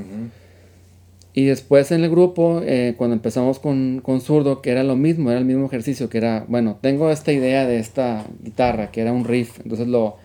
Y 1.34 1.46
después 1.46 1.92
en 1.94 2.04
el 2.04 2.10
grupo, 2.10 2.62
eh, 2.64 2.96
cuando 2.98 3.14
empezamos 3.16 3.60
con, 3.60 4.02
con 4.04 4.20
Zurdo, 4.20 4.62
que 4.62 4.72
era 4.72 4.84
lo 4.84 4.98
mismo, 4.98 5.30
era 5.30 5.40
el 5.40 5.46
mismo 5.46 5.66
ejercicio, 5.66 6.10
que 6.10 6.18
era, 6.18 6.44
bueno, 6.50 6.78
tengo 6.82 7.10
esta 7.10 7.32
idea 7.32 7.66
de 7.66 7.80
esta 7.80 8.26
guitarra, 8.44 8.92
que 8.92 9.00
era 9.02 9.14
un 9.14 9.24
riff, 9.24 9.60
entonces 9.64 9.88
lo, 9.88 10.18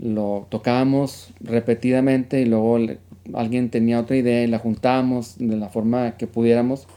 lo 0.00 0.46
tocábamos 0.50 1.28
repetidamente 1.40 2.40
y 2.40 2.46
luego 2.46 2.78
le- 2.78 2.98
alguien 3.32 3.70
tenía 3.70 4.00
otra 4.00 4.16
idea 4.16 4.42
y 4.42 4.48
la 4.48 4.58
juntábamos 4.58 5.36
de 5.38 5.56
la 5.56 5.68
forma 5.68 6.16
que 6.16 6.26
pudiéramos 6.26 6.88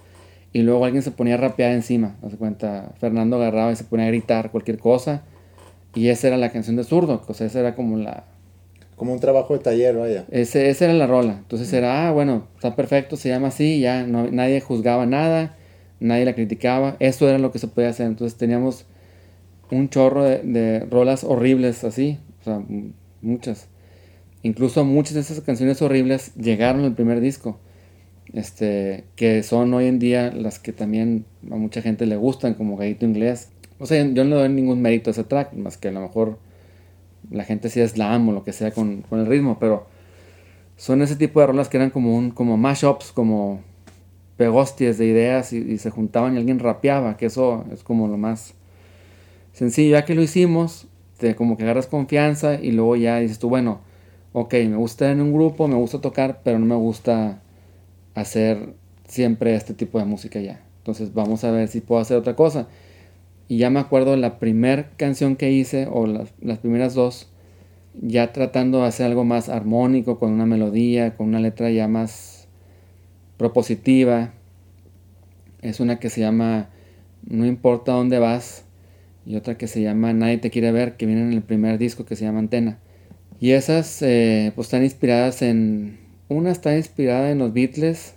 y 0.53 0.61
luego 0.61 0.85
alguien 0.85 1.03
se 1.03 1.11
ponía 1.11 1.33
a 1.33 1.37
rapear 1.37 1.71
encima, 1.71 2.15
haz 2.23 2.31
de 2.31 2.37
cuenta, 2.37 2.93
Fernando 2.99 3.35
agarraba 3.37 3.71
y 3.71 3.75
se 3.75 3.83
ponía 3.83 4.05
a 4.05 4.09
gritar 4.09 4.51
cualquier 4.51 4.77
cosa 4.77 5.23
y 5.95 6.07
esa 6.09 6.27
era 6.27 6.37
la 6.37 6.51
canción 6.51 6.75
de 6.75 6.83
Zurdo, 6.83 7.23
o 7.27 7.33
sea, 7.33 7.47
esa 7.47 7.59
era 7.59 7.75
como 7.75 7.97
la, 7.97 8.25
Como 8.95 9.13
un 9.13 9.19
trabajo 9.19 9.53
de 9.53 9.59
taller, 9.59 9.95
vaya. 9.97 10.25
ese, 10.31 10.69
esa 10.69 10.85
era 10.85 10.93
la 10.93 11.07
rola. 11.07 11.33
Entonces 11.39 11.71
era, 11.73 12.07
ah, 12.07 12.11
bueno, 12.11 12.47
está 12.55 12.75
perfecto, 12.75 13.15
se 13.17 13.29
llama 13.29 13.49
así, 13.49 13.79
ya 13.79 14.05
no, 14.05 14.29
nadie 14.31 14.61
juzgaba 14.61 15.05
nada, 15.05 15.55
nadie 15.99 16.25
la 16.25 16.33
criticaba. 16.33 16.95
Eso 16.99 17.27
era 17.29 17.37
lo 17.39 17.51
que 17.51 17.59
se 17.59 17.67
podía 17.67 17.89
hacer. 17.89 18.07
Entonces 18.07 18.37
teníamos 18.37 18.85
un 19.71 19.89
chorro 19.89 20.23
de, 20.23 20.39
de 20.39 20.79
rolas 20.81 21.23
horribles 21.23 21.83
así, 21.83 22.19
o 22.41 22.43
sea, 22.43 22.61
muchas. 23.21 23.67
Incluso 24.43 24.83
muchas 24.85 25.13
de 25.15 25.21
esas 25.21 25.39
canciones 25.41 25.81
horribles 25.81 26.33
llegaron 26.35 26.83
al 26.85 26.95
primer 26.95 27.19
disco. 27.21 27.59
Este, 28.33 29.03
que 29.15 29.43
son 29.43 29.73
hoy 29.75 29.85
en 29.85 29.99
día 29.99 30.31
las 30.31 30.57
que 30.57 30.73
también 30.73 31.25
a 31.51 31.55
mucha 31.55 31.81
gente 31.81 32.05
le 32.07 32.15
gustan, 32.15 32.55
como 32.55 32.77
Gallito 32.77 33.05
Inglés. 33.05 33.49
O 33.79 33.85
sea, 33.85 34.03
yo 34.03 34.23
no 34.23 34.31
le 34.31 34.35
doy 34.35 34.49
ningún 34.49 34.81
mérito 34.81 35.09
a 35.09 35.11
ese 35.11 35.23
track, 35.23 35.53
más 35.53 35.77
que 35.77 35.89
a 35.89 35.91
lo 35.91 36.01
mejor 36.01 36.39
la 37.29 37.43
gente 37.43 37.67
hacía 37.67 37.87
slam 37.87 38.29
o 38.29 38.31
lo 38.31 38.43
que 38.43 38.51
sea 38.51 38.71
con, 38.71 39.03
el 39.11 39.25
ritmo, 39.25 39.57
pero 39.59 39.85
son 40.77 41.01
ese 41.01 41.15
tipo 41.15 41.39
de 41.39 41.47
rolas 41.47 41.69
que 41.69 41.77
eran 41.77 41.91
como 41.91 42.15
un 42.15 42.31
como 42.31 42.57
mashups, 42.57 43.11
como 43.11 43.61
pegosties 44.37 44.97
de 44.97 45.05
ideas 45.05 45.53
y, 45.53 45.57
y 45.57 45.77
se 45.77 45.91
juntaban 45.91 46.33
y 46.33 46.37
alguien 46.37 46.59
rapeaba, 46.59 47.17
que 47.17 47.27
eso 47.27 47.65
es 47.71 47.83
como 47.83 48.07
lo 48.07 48.17
más 48.17 48.55
sencillo. 49.53 49.91
Ya 49.91 50.05
que 50.05 50.15
lo 50.15 50.23
hicimos, 50.23 50.87
te 51.17 51.35
como 51.35 51.55
que 51.55 51.63
agarras 51.63 51.87
confianza 51.87 52.55
y 52.55 52.71
luego 52.71 52.95
ya 52.95 53.19
dices 53.19 53.37
tú, 53.37 53.49
bueno, 53.49 53.81
ok, 54.33 54.53
me 54.53 54.75
gusta 54.75 55.11
en 55.11 55.21
un 55.21 55.33
grupo, 55.33 55.67
me 55.67 55.75
gusta 55.75 56.01
tocar, 56.01 56.41
pero 56.43 56.57
no 56.57 56.65
me 56.65 56.75
gusta 56.75 57.42
hacer 58.15 58.75
siempre 59.07 59.55
este 59.55 59.73
tipo 59.73 59.99
de 59.99 60.05
música 60.05 60.39
ya. 60.39 60.61
Entonces 60.79 61.13
vamos 61.13 61.43
a 61.43 61.51
ver 61.51 61.67
si 61.67 61.81
puedo 61.81 62.01
hacer 62.01 62.17
otra 62.17 62.35
cosa. 62.35 62.67
Y 63.47 63.57
ya 63.57 63.69
me 63.69 63.79
acuerdo 63.79 64.15
la 64.15 64.39
primera 64.39 64.89
canción 64.97 65.35
que 65.35 65.51
hice, 65.51 65.87
o 65.91 66.07
las, 66.07 66.33
las 66.41 66.59
primeras 66.59 66.93
dos, 66.93 67.29
ya 68.01 68.33
tratando 68.33 68.81
de 68.81 68.87
hacer 68.87 69.05
algo 69.05 69.23
más 69.23 69.49
armónico, 69.49 70.19
con 70.19 70.31
una 70.31 70.45
melodía, 70.45 71.15
con 71.15 71.27
una 71.27 71.39
letra 71.39 71.69
ya 71.69 71.87
más 71.87 72.47
propositiva. 73.37 74.33
Es 75.61 75.79
una 75.79 75.99
que 75.99 76.09
se 76.09 76.21
llama 76.21 76.69
No 77.23 77.45
importa 77.45 77.93
dónde 77.93 78.19
vas 78.19 78.65
y 79.25 79.35
otra 79.35 79.57
que 79.57 79.67
se 79.67 79.81
llama 79.81 80.13
Nadie 80.13 80.37
te 80.37 80.49
quiere 80.49 80.71
ver, 80.71 80.97
que 80.97 81.05
viene 81.05 81.21
en 81.21 81.33
el 81.33 81.41
primer 81.41 81.77
disco 81.77 82.05
que 82.05 82.15
se 82.15 82.25
llama 82.25 82.39
Antena. 82.39 82.79
Y 83.39 83.51
esas 83.51 84.01
eh, 84.01 84.51
pues 84.55 84.67
están 84.67 84.83
inspiradas 84.83 85.41
en... 85.41 86.02
Una 86.29 86.51
está 86.51 86.75
inspirada 86.75 87.31
en 87.31 87.39
los 87.39 87.53
Beatles, 87.53 88.15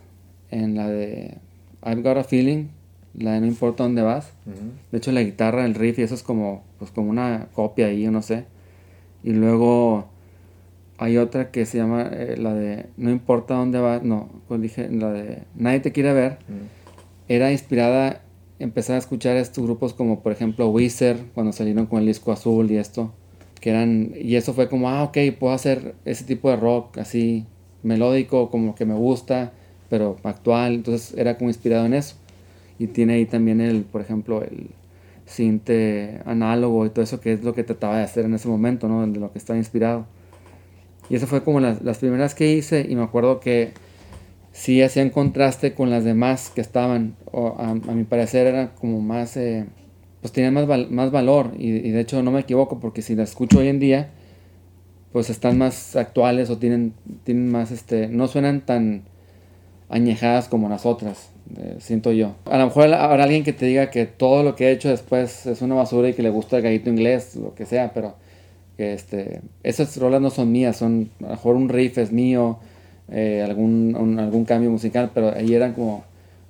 en 0.51 0.77
la 0.77 0.89
de 0.89 1.39
I've 1.85 2.03
Got 2.03 2.19
a 2.19 2.25
Feeling, 2.25 2.69
la 3.15 3.33
de 3.33 3.41
No 3.41 3.47
importa 3.47 3.83
dónde 3.83 4.03
vas. 4.03 4.33
De 4.93 4.99
hecho, 4.99 5.13
la 5.13 5.23
guitarra, 5.23 5.65
el 5.65 5.75
riff 5.75 5.99
y 5.99 6.03
eso 6.03 6.15
es 6.15 6.23
como, 6.23 6.63
pues 6.79 6.91
como 6.91 7.11
una 7.11 7.49
copia 7.53 7.87
ahí, 7.87 8.03
yo 8.03 8.11
no 8.11 8.23
sé. 8.23 8.45
Y 9.25 9.33
luego 9.33 10.09
hay 10.99 11.19
otra 11.19 11.51
que 11.51 11.67
se 11.67 11.79
llama 11.79 12.09
eh, 12.13 12.37
la 12.39 12.55
de 12.55 12.87
No 12.97 13.11
importa 13.11 13.55
dónde 13.55 13.81
vas, 13.81 14.03
no, 14.03 14.29
pues 14.49 14.61
dije 14.61 14.89
la 14.91 15.13
de 15.13 15.43
Nadie 15.55 15.81
te 15.81 15.93
quiere 15.93 16.13
ver. 16.13 16.39
Era 17.29 17.51
inspirada, 17.51 18.23
empezar 18.59 18.97
a 18.97 18.99
escuchar 18.99 19.37
estos 19.37 19.65
grupos 19.65 19.95
como 19.95 20.21
por 20.21 20.33
ejemplo 20.33 20.69
Weezer, 20.69 21.19
cuando 21.35 21.53
salieron 21.53 21.87
con 21.87 22.01
el 22.01 22.07
disco 22.07 22.33
azul 22.33 22.71
y 22.71 22.77
esto. 22.77 23.13
Que 23.61 23.71
eran, 23.71 24.13
y 24.15 24.37
eso 24.37 24.53
fue 24.53 24.69
como, 24.69 24.89
ah, 24.89 25.03
ok, 25.03 25.19
puedo 25.39 25.53
hacer 25.53 25.97
ese 26.05 26.25
tipo 26.25 26.51
de 26.51 26.57
rock 26.57 26.99
así 26.99 27.47
melódico, 27.83 28.51
como 28.51 28.75
que 28.75 28.85
me 28.85 28.95
gusta, 28.95 29.53
pero 29.89 30.17
actual. 30.23 30.75
Entonces 30.75 31.17
era 31.17 31.37
como 31.39 31.51
inspirado 31.51 31.87
en 31.87 31.95
eso. 31.95 32.17
Y 32.79 32.89
tiene 32.89 33.15
ahí 33.15 33.27
también 33.27 33.61
el, 33.61 33.83
por 33.83 34.01
ejemplo, 34.01 34.43
el 34.43 34.69
cinte 35.27 36.21
análogo 36.25 36.87
y 36.87 36.91
todo 36.91 37.03
eso 37.03 37.21
que 37.21 37.33
es 37.33 37.43
lo 37.43 37.55
que 37.55 37.65
trataba 37.65 37.99
de 37.99 38.05
hacer 38.05 38.25
en 38.25 38.35
ese 38.35 38.49
momento, 38.49 38.89
¿no? 38.89 39.07
De 39.07 39.19
lo 39.19 39.33
que 39.33 39.39
estaba 39.39 39.59
inspirado. 39.59 40.07
Y 41.09 41.17
eso 41.17 41.27
fue 41.27 41.43
como 41.43 41.61
las, 41.61 41.83
las 41.83 41.99
primeras 41.99 42.35
que 42.35 42.53
hice 42.53 42.87
y 42.89 42.97
me 42.97 43.03
acuerdo 43.03 43.41
que 43.41 43.73
sí 44.53 44.83
hacían 44.83 45.11
contraste 45.11 45.75
con 45.75 45.91
las 45.91 46.05
demás 46.05 46.51
que 46.55 46.61
estaban. 46.61 47.17
O 47.31 47.57
a, 47.59 47.75
mi 47.75 48.05
parecer 48.05 48.47
era 48.47 48.75
como 48.75 49.01
más, 49.01 49.37
eh, 49.37 49.67
pues 50.21 50.33
tenían 50.33 50.55
más, 50.55 50.67
más 50.91 51.11
valor 51.11 51.53
y, 51.59 51.69
y 51.69 51.91
de 51.91 52.01
hecho 52.01 52.23
no 52.23 52.31
me 52.31 52.41
equivoco 52.41 52.81
porque 52.81 53.03
si 53.03 53.15
las 53.15 53.31
escucho 53.31 53.59
hoy 53.59 53.69
en 53.69 53.79
día, 53.79 54.11
pues 55.17 55.31
están 55.31 55.57
más 55.57 55.97
actuales 55.97 56.51
o 56.51 56.59
tienen, 56.59 56.93
tienen 57.25 57.51
más, 57.51 57.71
este, 57.71 58.07
no 58.07 58.29
suenan 58.29 58.61
tan 58.61 59.05
añejadas 59.89 60.47
como 60.47 60.69
las 60.69 60.85
otras, 60.85 61.31
eh, 61.57 61.77
siento 61.79 62.13
yo. 62.13 62.35
A 62.45 62.59
lo 62.59 62.67
mejor 62.67 62.93
habrá 62.93 63.25
alguien 63.25 63.43
que 63.43 63.55
te 63.55 63.65
diga 63.65 63.91
que 63.91 64.05
todo 64.05 64.43
lo 64.43 64.55
que 64.57 64.67
he 64.67 64.73
hecho 64.73 64.91
después 64.91 65.47
es 65.47 65.63
una 65.63 65.75
basura 65.75 66.11
y 66.11 66.13
que 66.13 66.23
le 66.23 66.29
gusta 66.29 66.59
el 66.59 66.65
gallito 66.65 66.91
inglés, 66.91 67.35
lo 67.35 67.55
que 67.55 67.65
sea, 67.65 67.95
pero 67.95 68.17
este, 68.77 69.41
esas 69.63 69.97
rolas 69.97 70.21
no 70.21 70.29
son 70.29 70.53
mías, 70.53 70.77
son 70.77 71.09
a 71.21 71.23
lo 71.23 71.31
mejor 71.31 71.57
un 71.57 71.71
riff 71.71 71.97
es 71.97 72.13
mío, 72.13 72.59
eh, 73.09 73.43
algún, 73.43 74.19
algún 74.21 74.45
cambio 74.45 74.71
musical, 74.71 75.13
pero 75.15 75.35
ahí 75.35 75.55
eran 75.55 75.73
como 75.73 76.05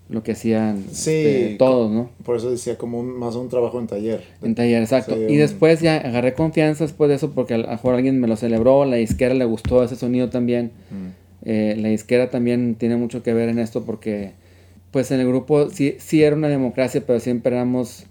lo 0.08 0.22
que 0.22 0.32
hacían 0.32 0.84
Sí, 0.92 1.10
este, 1.10 1.56
todos, 1.58 1.90
¿no? 1.90 2.10
Por 2.24 2.36
eso 2.36 2.50
decía 2.50 2.78
como 2.78 3.00
un- 3.00 3.18
más 3.18 3.34
un 3.34 3.48
trabajo 3.48 3.80
en 3.80 3.86
taller. 3.88 4.22
En 4.42 4.54
taller, 4.54 4.82
exacto. 4.82 5.14
Sí, 5.16 5.22
y 5.28 5.32
un- 5.32 5.38
después 5.38 5.80
ya 5.80 5.96
agarré 5.96 6.32
confianza 6.34 6.84
después 6.84 7.08
de 7.08 7.16
eso 7.16 7.32
porque 7.32 7.54
a 7.54 7.58
lo 7.58 7.66
mejor 7.68 7.94
alguien 7.94 8.20
me 8.20 8.28
lo 8.28 8.36
celebró, 8.36 8.84
la 8.84 8.96
disquera 8.96 9.34
le 9.34 9.44
gustó 9.44 9.82
ese 9.82 9.96
sonido 9.96 10.30
también. 10.30 10.70
Mm. 10.90 11.48
Eh, 11.48 11.76
la 11.78 11.88
disquera 11.88 12.30
también 12.30 12.74
tiene 12.76 12.96
mucho 12.96 13.22
que 13.22 13.32
ver 13.34 13.48
en 13.48 13.58
esto 13.58 13.84
porque 13.84 14.32
pues 14.90 15.10
en 15.10 15.20
el 15.20 15.26
grupo 15.28 15.70
sí, 15.70 15.96
sí 15.98 16.22
era 16.22 16.34
una 16.36 16.48
democracia, 16.48 17.02
pero 17.06 17.20
siempre 17.20 17.54
éramos 17.54 18.04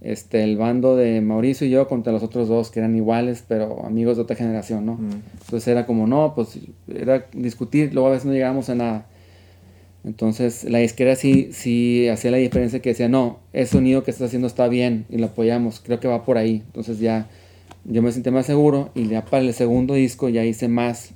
este, 0.00 0.42
el 0.44 0.56
bando 0.56 0.96
de 0.96 1.20
Mauricio 1.20 1.66
y 1.66 1.70
yo 1.70 1.86
contra 1.86 2.12
los 2.12 2.22
otros 2.22 2.48
dos 2.48 2.70
que 2.70 2.78
eran 2.80 2.96
iguales, 2.96 3.44
pero 3.46 3.84
amigos 3.84 4.16
de 4.16 4.22
otra 4.22 4.34
generación, 4.36 4.86
¿no? 4.86 4.94
Mm. 4.94 5.10
Entonces 5.44 5.68
era 5.68 5.84
como, 5.84 6.06
no, 6.06 6.32
pues 6.34 6.58
era 6.94 7.26
discutir, 7.34 7.92
luego 7.92 8.08
a 8.08 8.12
veces 8.12 8.24
no 8.24 8.32
llegábamos 8.32 8.70
a 8.70 8.74
nada. 8.76 9.06
Entonces 10.04 10.64
la 10.64 10.78
disquera 10.78 11.14
sí, 11.16 11.50
sí 11.52 12.08
hacía 12.08 12.30
la 12.30 12.38
diferencia 12.38 12.80
que 12.80 12.90
decía, 12.90 13.08
no, 13.08 13.40
ese 13.52 13.72
sonido 13.72 14.02
que 14.02 14.10
estás 14.10 14.28
haciendo 14.28 14.46
está 14.46 14.68
bien 14.68 15.06
y 15.10 15.18
lo 15.18 15.26
apoyamos, 15.26 15.80
creo 15.80 16.00
que 16.00 16.08
va 16.08 16.24
por 16.24 16.38
ahí. 16.38 16.62
Entonces 16.66 16.98
ya 17.00 17.28
yo 17.84 18.02
me 18.02 18.12
sentí 18.12 18.30
más 18.30 18.46
seguro 18.46 18.90
y 18.94 19.08
ya 19.08 19.24
para 19.24 19.42
el 19.42 19.52
segundo 19.52 19.94
disco 19.94 20.28
ya 20.28 20.44
hice 20.44 20.68
más 20.68 21.12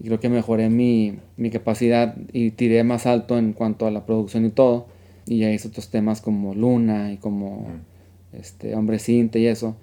y 0.00 0.04
creo 0.04 0.20
que 0.20 0.28
mejoré 0.28 0.70
mi, 0.70 1.18
mi 1.36 1.50
capacidad 1.50 2.16
y 2.32 2.52
tiré 2.52 2.84
más 2.84 3.06
alto 3.06 3.38
en 3.38 3.52
cuanto 3.52 3.86
a 3.86 3.90
la 3.90 4.06
producción 4.06 4.44
y 4.44 4.50
todo. 4.50 4.86
Y 5.26 5.38
ya 5.38 5.50
hice 5.50 5.68
otros 5.68 5.90
temas 5.90 6.20
como 6.20 6.54
Luna 6.54 7.12
y 7.12 7.16
como 7.16 7.66
este, 8.32 8.74
Hombre 8.74 8.98
Cinte 8.98 9.40
y 9.40 9.46
eso. 9.46 9.76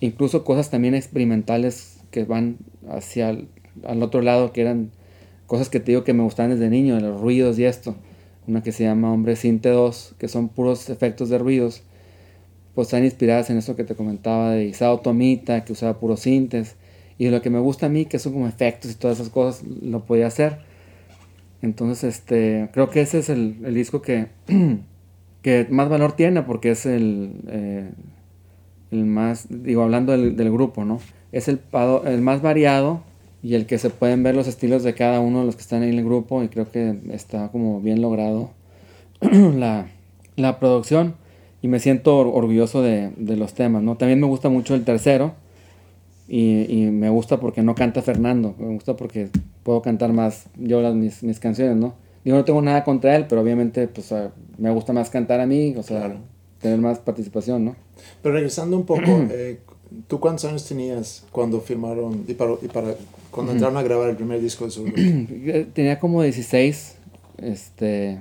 Incluso 0.00 0.44
cosas 0.44 0.70
también 0.70 0.94
experimentales 0.94 2.00
que 2.10 2.24
van 2.24 2.58
hacia 2.88 3.30
el, 3.30 3.48
al 3.84 4.02
otro 4.02 4.20
lado, 4.20 4.52
que 4.52 4.60
eran 4.60 4.90
cosas 5.52 5.68
que 5.68 5.80
te 5.80 5.92
digo 5.92 6.02
que 6.02 6.14
me 6.14 6.22
gustaban 6.22 6.52
desde 6.52 6.70
niño, 6.70 6.98
los 6.98 7.20
ruidos 7.20 7.58
y 7.58 7.66
esto. 7.66 7.94
Una 8.46 8.62
que 8.62 8.72
se 8.72 8.84
llama 8.84 9.12
Hombre 9.12 9.36
Cinte 9.36 9.68
2, 9.68 10.14
que 10.16 10.26
son 10.26 10.48
puros 10.48 10.88
efectos 10.88 11.28
de 11.28 11.36
ruidos. 11.36 11.82
Pues 12.74 12.88
están 12.88 13.04
inspiradas 13.04 13.50
en 13.50 13.58
eso 13.58 13.76
que 13.76 13.84
te 13.84 13.94
comentaba 13.94 14.52
de 14.52 14.64
Isao 14.64 15.00
Tomita, 15.00 15.62
que 15.66 15.74
usaba 15.74 16.00
puros 16.00 16.20
sintes. 16.20 16.76
Y 17.18 17.28
lo 17.28 17.42
que 17.42 17.50
me 17.50 17.58
gusta 17.58 17.84
a 17.84 17.88
mí, 17.90 18.06
que 18.06 18.18
son 18.18 18.32
como 18.32 18.48
efectos 18.48 18.92
y 18.92 18.94
todas 18.94 19.20
esas 19.20 19.28
cosas, 19.28 19.62
lo 19.82 20.06
podía 20.06 20.26
hacer. 20.26 20.60
Entonces, 21.60 22.04
este, 22.04 22.70
creo 22.72 22.88
que 22.88 23.02
ese 23.02 23.18
es 23.18 23.28
el, 23.28 23.58
el 23.62 23.74
disco 23.74 24.00
que, 24.00 24.28
que 25.42 25.66
más 25.68 25.90
valor 25.90 26.12
tiene 26.12 26.40
porque 26.44 26.70
es 26.70 26.86
el, 26.86 27.30
eh, 27.48 27.90
el 28.90 29.04
más, 29.04 29.48
digo, 29.50 29.82
hablando 29.82 30.12
del, 30.12 30.34
del 30.34 30.50
grupo, 30.50 30.86
¿no? 30.86 30.98
Es 31.30 31.48
el, 31.48 31.60
el 32.06 32.22
más 32.22 32.40
variado 32.40 33.11
y 33.42 33.54
el 33.54 33.66
que 33.66 33.78
se 33.78 33.90
pueden 33.90 34.22
ver 34.22 34.36
los 34.36 34.46
estilos 34.46 34.82
de 34.84 34.94
cada 34.94 35.20
uno 35.20 35.40
de 35.40 35.46
los 35.46 35.56
que 35.56 35.62
están 35.62 35.82
en 35.82 35.98
el 35.98 36.04
grupo 36.04 36.42
y 36.42 36.48
creo 36.48 36.70
que 36.70 36.98
está 37.10 37.48
como 37.50 37.80
bien 37.80 38.00
logrado 38.00 38.50
la, 39.20 39.86
la 40.36 40.58
producción 40.58 41.14
y 41.60 41.68
me 41.68 41.80
siento 41.80 42.16
or- 42.18 42.30
orgulloso 42.32 42.82
de, 42.82 43.10
de 43.16 43.36
los 43.36 43.54
temas, 43.54 43.82
¿no? 43.82 43.96
También 43.96 44.20
me 44.20 44.26
gusta 44.26 44.48
mucho 44.48 44.74
el 44.74 44.84
tercero 44.84 45.34
y, 46.28 46.66
y 46.72 46.90
me 46.90 47.10
gusta 47.10 47.38
porque 47.40 47.62
no 47.62 47.74
canta 47.74 48.02
Fernando, 48.02 48.54
me 48.58 48.68
gusta 48.74 48.96
porque 48.96 49.28
puedo 49.62 49.82
cantar 49.82 50.12
más 50.12 50.46
yo 50.56 50.80
las, 50.80 50.94
mis, 50.94 51.22
mis 51.22 51.38
canciones, 51.40 51.76
¿no? 51.76 51.94
Digo, 52.24 52.36
no 52.36 52.44
tengo 52.44 52.62
nada 52.62 52.84
contra 52.84 53.16
él, 53.16 53.26
pero 53.28 53.40
obviamente 53.42 53.88
pues 53.88 54.12
ah, 54.12 54.30
me 54.58 54.70
gusta 54.70 54.92
más 54.92 55.10
cantar 55.10 55.40
a 55.40 55.46
mí, 55.46 55.74
o 55.76 55.82
sea, 55.82 55.98
Claro. 56.00 56.20
tener 56.60 56.78
más 56.78 57.00
participación, 57.00 57.64
¿no? 57.64 57.76
Pero 58.22 58.34
regresando 58.36 58.76
un 58.76 58.86
poco, 58.86 59.02
eh, 59.30 59.58
¿tú 60.08 60.20
cuántos 60.20 60.44
años 60.46 60.66
tenías 60.66 61.24
cuando 61.32 61.60
firmaron 61.60 62.24
y 62.28 62.34
para, 62.34 62.52
y 62.62 62.68
para 62.68 62.94
cuando 63.30 63.52
entraron 63.52 63.76
a 63.76 63.82
grabar 63.82 64.10
el 64.10 64.16
primer 64.16 64.40
disco 64.40 64.64
de 64.64 64.70
su 64.70 64.84
grupo? 64.84 64.98
Yo 65.44 65.66
Tenía 65.68 65.98
como 65.98 66.22
16 66.22 66.96
este, 67.38 68.20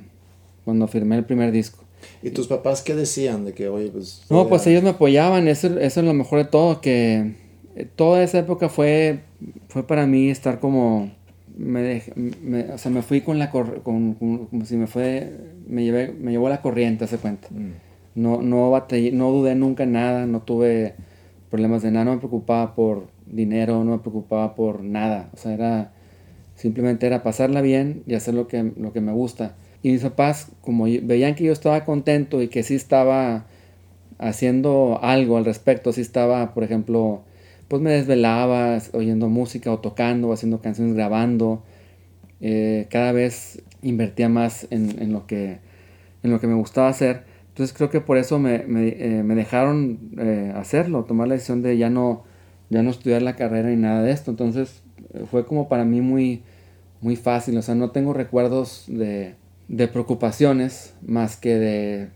cuando 0.65 0.87
firmé 0.87 1.17
el 1.17 1.25
primer 1.25 1.51
disco. 1.51 1.83
¿Y 2.23 2.31
tus 2.31 2.47
papás 2.47 2.81
qué 2.81 2.95
decían 2.95 3.45
de 3.45 3.53
que, 3.53 3.67
oye, 3.69 3.89
pues... 3.89 4.23
No, 4.29 4.47
pues 4.47 4.65
ellos 4.67 4.81
me 4.83 4.89
apoyaban, 4.89 5.47
eso, 5.47 5.67
eso 5.79 5.99
es 5.99 6.05
lo 6.05 6.13
mejor 6.13 6.39
de 6.39 6.45
todo, 6.45 6.81
que 6.81 7.33
eh, 7.75 7.87
toda 7.95 8.23
esa 8.23 8.39
época 8.39 8.69
fue, 8.69 9.19
fue 9.69 9.85
para 9.85 10.07
mí 10.07 10.29
estar 10.29 10.59
como, 10.59 11.11
me, 11.55 11.81
dej- 12.01 12.15
me- 12.15 12.71
o 12.71 12.77
sea, 12.79 12.89
me 12.91 13.03
fui 13.03 13.21
con 13.21 13.37
la, 13.37 13.51
cor- 13.51 13.81
con, 13.83 14.15
con- 14.15 14.47
como 14.47 14.65
si 14.65 14.77
me 14.77 14.87
fue, 14.87 15.31
me, 15.67 15.83
llevé, 15.83 16.11
me 16.19 16.31
llevó 16.31 16.49
la 16.49 16.61
corriente, 16.61 17.03
hace 17.05 17.17
cuenta. 17.17 17.47
Mm. 17.51 17.71
No, 18.15 18.41
no 18.41 18.71
batallé, 18.71 19.11
no 19.11 19.31
dudé 19.31 19.53
nunca 19.55 19.83
en 19.83 19.91
nada, 19.93 20.25
no 20.25 20.41
tuve 20.41 20.95
problemas 21.51 21.83
de 21.83 21.91
nada, 21.91 22.05
no 22.05 22.13
me 22.13 22.17
preocupaba 22.17 22.73
por 22.73 23.07
dinero, 23.27 23.83
no 23.83 23.91
me 23.91 23.99
preocupaba 23.99 24.55
por 24.55 24.81
nada, 24.81 25.29
o 25.33 25.37
sea, 25.37 25.53
era, 25.53 25.91
simplemente 26.55 27.05
era 27.05 27.21
pasarla 27.21 27.61
bien 27.61 28.03
y 28.07 28.15
hacer 28.15 28.33
lo 28.33 28.47
que, 28.47 28.71
lo 28.77 28.93
que 28.93 29.01
me 29.01 29.11
gusta. 29.11 29.55
Y 29.83 29.91
mis 29.91 30.01
papás, 30.01 30.51
como 30.61 30.85
veían 30.85 31.35
que 31.35 31.43
yo 31.43 31.51
estaba 31.51 31.83
contento 31.83 32.41
y 32.41 32.47
que 32.47 32.63
sí 32.63 32.75
estaba 32.75 33.45
haciendo 34.17 34.99
algo 35.01 35.37
al 35.37 35.45
respecto, 35.45 35.91
sí 35.91 36.01
estaba, 36.01 36.53
por 36.53 36.63
ejemplo, 36.63 37.23
pues 37.67 37.81
me 37.81 37.91
desvelaba 37.91 38.77
oyendo 38.93 39.27
música 39.27 39.71
o 39.71 39.79
tocando 39.79 40.29
o 40.29 40.33
haciendo 40.33 40.61
canciones, 40.61 40.93
grabando, 40.93 41.63
eh, 42.39 42.87
cada 42.89 43.11
vez 43.11 43.61
invertía 43.81 44.29
más 44.29 44.67
en, 44.69 45.01
en 45.01 45.11
lo 45.11 45.27
que, 45.27 45.59
en 46.23 46.31
lo 46.31 46.39
que 46.39 46.47
me 46.47 46.53
gustaba 46.53 46.87
hacer. 46.87 47.30
Entonces 47.61 47.77
creo 47.77 47.91
que 47.91 48.01
por 48.01 48.17
eso 48.17 48.39
me, 48.39 48.63
me, 48.65 48.87
eh, 48.87 49.21
me 49.21 49.35
dejaron 49.35 49.99
eh, 50.17 50.51
hacerlo, 50.55 51.03
tomar 51.03 51.27
la 51.27 51.35
decisión 51.35 51.61
de 51.61 51.77
ya 51.77 51.91
no, 51.91 52.23
ya 52.71 52.81
no 52.81 52.89
estudiar 52.89 53.21
la 53.21 53.35
carrera 53.35 53.69
ni 53.69 53.75
nada 53.75 54.01
de 54.01 54.11
esto. 54.11 54.31
Entonces 54.31 54.81
eh, 55.13 55.25
fue 55.29 55.45
como 55.45 55.69
para 55.69 55.85
mí 55.85 56.01
muy, 56.01 56.41
muy 57.01 57.15
fácil, 57.15 57.55
o 57.59 57.61
sea, 57.61 57.75
no 57.75 57.91
tengo 57.91 58.13
recuerdos 58.13 58.85
de, 58.87 59.35
de 59.67 59.87
preocupaciones 59.87 60.95
más 61.05 61.37
que 61.37 61.53
de 61.59 62.09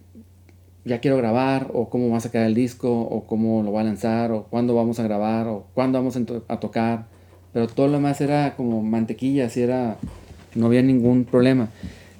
ya 0.84 1.00
quiero 1.00 1.18
grabar 1.18 1.70
o 1.76 1.90
cómo 1.92 2.10
va 2.10 2.18
a 2.18 2.22
sacar 2.22 2.42
el 2.48 2.56
disco 2.56 2.90
o 3.02 3.28
cómo 3.28 3.62
lo 3.62 3.72
va 3.72 3.82
a 3.82 3.84
lanzar 3.84 4.32
o 4.32 4.46
cuándo 4.46 4.74
vamos 4.74 5.00
a 5.00 5.04
grabar 5.04 5.48
o 5.48 5.68
cuándo 5.76 6.00
vamos 6.00 6.16
a, 6.18 6.26
to- 6.26 6.44
a 6.48 6.60
tocar. 6.60 7.06
Pero 7.54 7.68
todo 7.68 7.86
lo 7.86 7.94
demás 7.94 8.20
era 8.20 8.56
como 8.56 8.82
mantequilla, 8.82 9.46
así 9.46 9.62
era, 9.62 9.98
no 10.56 10.66
había 10.66 10.82
ningún 10.82 11.24
problema. 11.24 11.70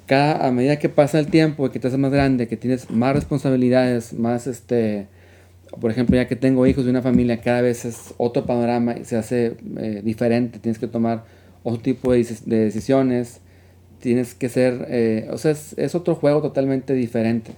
Cada, 0.06 0.46
a 0.48 0.52
medida 0.52 0.78
que 0.78 0.90
pasa 0.90 1.20
el 1.20 1.28
tiempo 1.28 1.70
que 1.72 1.80
te 1.80 1.88
haces 1.88 2.00
más 2.00 2.12
grande, 2.12 2.48
que 2.48 2.58
tienes 2.58 2.92
más 2.92 3.16
responsabilidades, 3.16 4.14
más 4.14 4.46
este, 4.48 5.08
por 5.82 5.92
ejemplo, 5.92 6.16
ya 6.16 6.28
que 6.28 6.36
tengo 6.36 6.68
hijos 6.68 6.86
y 6.86 6.90
una 6.90 7.02
familia, 7.02 7.42
cada 7.42 7.62
vez 7.62 7.86
es 7.86 8.14
otro 8.18 8.46
panorama 8.46 8.96
y 8.98 9.06
se 9.06 9.18
hace 9.18 9.58
eh, 9.78 10.02
diferente. 10.04 10.60
Tienes 10.60 10.80
que 10.80 10.88
tomar 10.88 11.24
otro 11.64 11.82
tipo 11.82 12.12
de, 12.14 12.20
decis- 12.22 12.44
de 12.46 12.60
decisiones. 12.66 13.42
Tienes 14.00 14.36
que 14.36 14.50
ser, 14.50 14.86
eh, 14.90 15.28
o 15.32 15.38
sea, 15.40 15.52
es, 15.52 15.96
otro 15.96 16.16
juego 16.16 16.42
totalmente 16.42 16.94
diferente. 16.94 17.54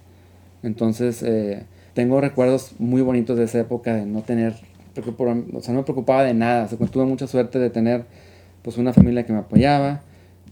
Entonces, 0.63 1.23
eh, 1.23 1.63
tengo 1.93 2.21
recuerdos 2.21 2.73
muy 2.79 3.01
bonitos 3.01 3.37
de 3.37 3.45
esa 3.45 3.59
época 3.59 3.95
de 3.95 4.05
no 4.05 4.21
tener, 4.21 4.53
o 4.95 5.61
sea, 5.61 5.73
no 5.73 5.79
me 5.81 5.83
preocupaba 5.83 6.23
de 6.23 6.33
nada. 6.33 6.67
Tuve 6.67 7.05
mucha 7.05 7.27
suerte 7.27 7.59
de 7.59 7.69
tener, 7.69 8.05
pues, 8.61 8.77
una 8.77 8.93
familia 8.93 9.25
que 9.25 9.33
me 9.33 9.39
apoyaba, 9.39 10.01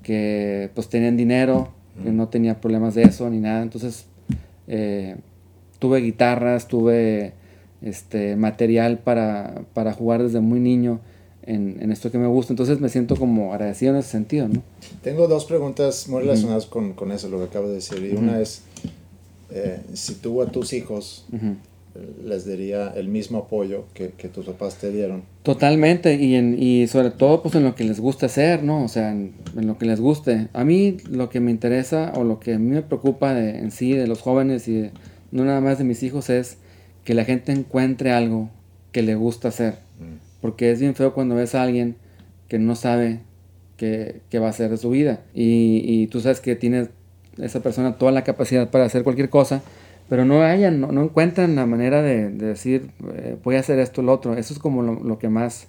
que, 0.03 0.69
pues, 0.75 0.89
tenían 0.89 1.17
dinero, 1.17 1.69
que 2.03 2.11
no 2.11 2.27
tenía 2.27 2.59
problemas 2.59 2.95
de 2.95 3.03
eso 3.03 3.29
ni 3.29 3.39
nada. 3.39 3.61
Entonces, 3.61 4.05
eh, 4.67 5.15
tuve 5.79 5.99
guitarras, 6.01 6.67
tuve 6.67 7.33
este, 7.81 8.35
material 8.35 8.99
para, 8.99 9.63
para 9.73 9.93
jugar 9.93 10.23
desde 10.23 10.39
muy 10.39 10.59
niño 10.59 10.99
en, 11.43 11.77
en 11.79 11.91
esto 11.91 12.11
que 12.11 12.17
me 12.17 12.27
gusta. 12.27 12.53
Entonces 12.53 12.79
me 12.79 12.89
siento 12.89 13.15
como 13.15 13.53
agradecido 13.53 13.93
en 13.93 13.99
ese 13.99 14.09
sentido, 14.09 14.47
¿no? 14.47 14.61
Tengo 15.01 15.27
dos 15.27 15.45
preguntas 15.45 16.07
muy 16.07 16.21
relacionadas 16.21 16.65
con, 16.65 16.93
con 16.93 17.11
eso, 17.11 17.29
lo 17.29 17.37
que 17.39 17.45
acabo 17.45 17.67
de 17.67 17.75
decir. 17.75 18.03
Y 18.03 18.15
una 18.15 18.39
es, 18.39 18.63
eh, 19.51 19.79
si 19.93 20.15
tú 20.15 20.41
a 20.41 20.47
tus 20.47 20.73
hijos. 20.73 21.25
Les 22.25 22.45
daría 22.45 22.89
el 22.89 23.07
mismo 23.07 23.37
apoyo 23.39 23.85
que, 23.93 24.09
que 24.11 24.27
tus 24.27 24.45
papás 24.45 24.75
te 24.77 24.91
dieron. 24.91 25.23
Totalmente, 25.43 26.15
y, 26.15 26.35
en, 26.35 26.61
y 26.61 26.87
sobre 26.87 27.11
todo 27.11 27.41
pues 27.41 27.55
en 27.55 27.63
lo 27.63 27.75
que 27.75 27.83
les 27.83 27.99
gusta 27.99 28.25
hacer, 28.25 28.63
¿no? 28.63 28.83
O 28.83 28.87
sea, 28.87 29.11
en, 29.11 29.33
en 29.55 29.67
lo 29.67 29.77
que 29.77 29.85
les 29.85 29.99
guste. 30.01 30.47
A 30.53 30.63
mí 30.65 30.97
lo 31.09 31.29
que 31.29 31.39
me 31.39 31.51
interesa 31.51 32.11
o 32.15 32.23
lo 32.23 32.39
que 32.39 32.55
a 32.55 32.59
mí 32.59 32.69
me 32.71 32.81
preocupa 32.81 33.33
de, 33.33 33.59
en 33.59 33.71
sí 33.71 33.93
de 33.93 34.07
los 34.07 34.21
jóvenes 34.21 34.67
y 34.67 34.73
de- 34.73 34.91
no 35.31 35.45
nada 35.45 35.61
más 35.61 35.77
de 35.77 35.83
mis 35.83 36.03
hijos 36.03 36.29
es 36.29 36.57
que 37.03 37.13
la 37.13 37.23
gente 37.25 37.51
encuentre 37.51 38.11
algo 38.11 38.49
que 38.91 39.01
le 39.01 39.15
gusta 39.15 39.49
hacer. 39.49 39.75
Porque 40.41 40.71
es 40.71 40.79
bien 40.79 40.95
feo 40.95 41.13
cuando 41.13 41.35
ves 41.35 41.55
a 41.55 41.63
alguien 41.63 41.95
que 42.47 42.59
no 42.59 42.75
sabe 42.75 43.19
qué, 43.77 44.21
qué 44.29 44.39
va 44.39 44.47
a 44.47 44.49
hacer 44.51 44.69
de 44.69 44.77
su 44.77 44.89
vida. 44.89 45.21
Y, 45.33 45.81
y 45.83 46.07
tú 46.07 46.19
sabes 46.21 46.39
que 46.39 46.55
tiene 46.55 46.89
esa 47.37 47.61
persona 47.61 47.97
toda 47.97 48.11
la 48.11 48.23
capacidad 48.23 48.69
para 48.69 48.85
hacer 48.85 49.03
cualquier 49.03 49.29
cosa, 49.29 49.61
pero 50.09 50.25
no 50.25 50.41
hayan, 50.43 50.79
no, 50.79 50.91
no 50.91 51.03
encuentran 51.03 51.55
la 51.55 51.65
manera 51.65 52.01
de, 52.01 52.29
de 52.29 52.47
decir, 52.47 52.91
eh, 53.13 53.37
voy 53.43 53.55
a 53.55 53.59
hacer 53.59 53.79
esto 53.79 54.01
o 54.01 54.03
lo 54.03 54.13
otro. 54.13 54.35
Eso 54.35 54.53
es 54.53 54.59
como 54.59 54.81
lo, 54.81 54.95
lo 55.03 55.19
que 55.19 55.29
más 55.29 55.67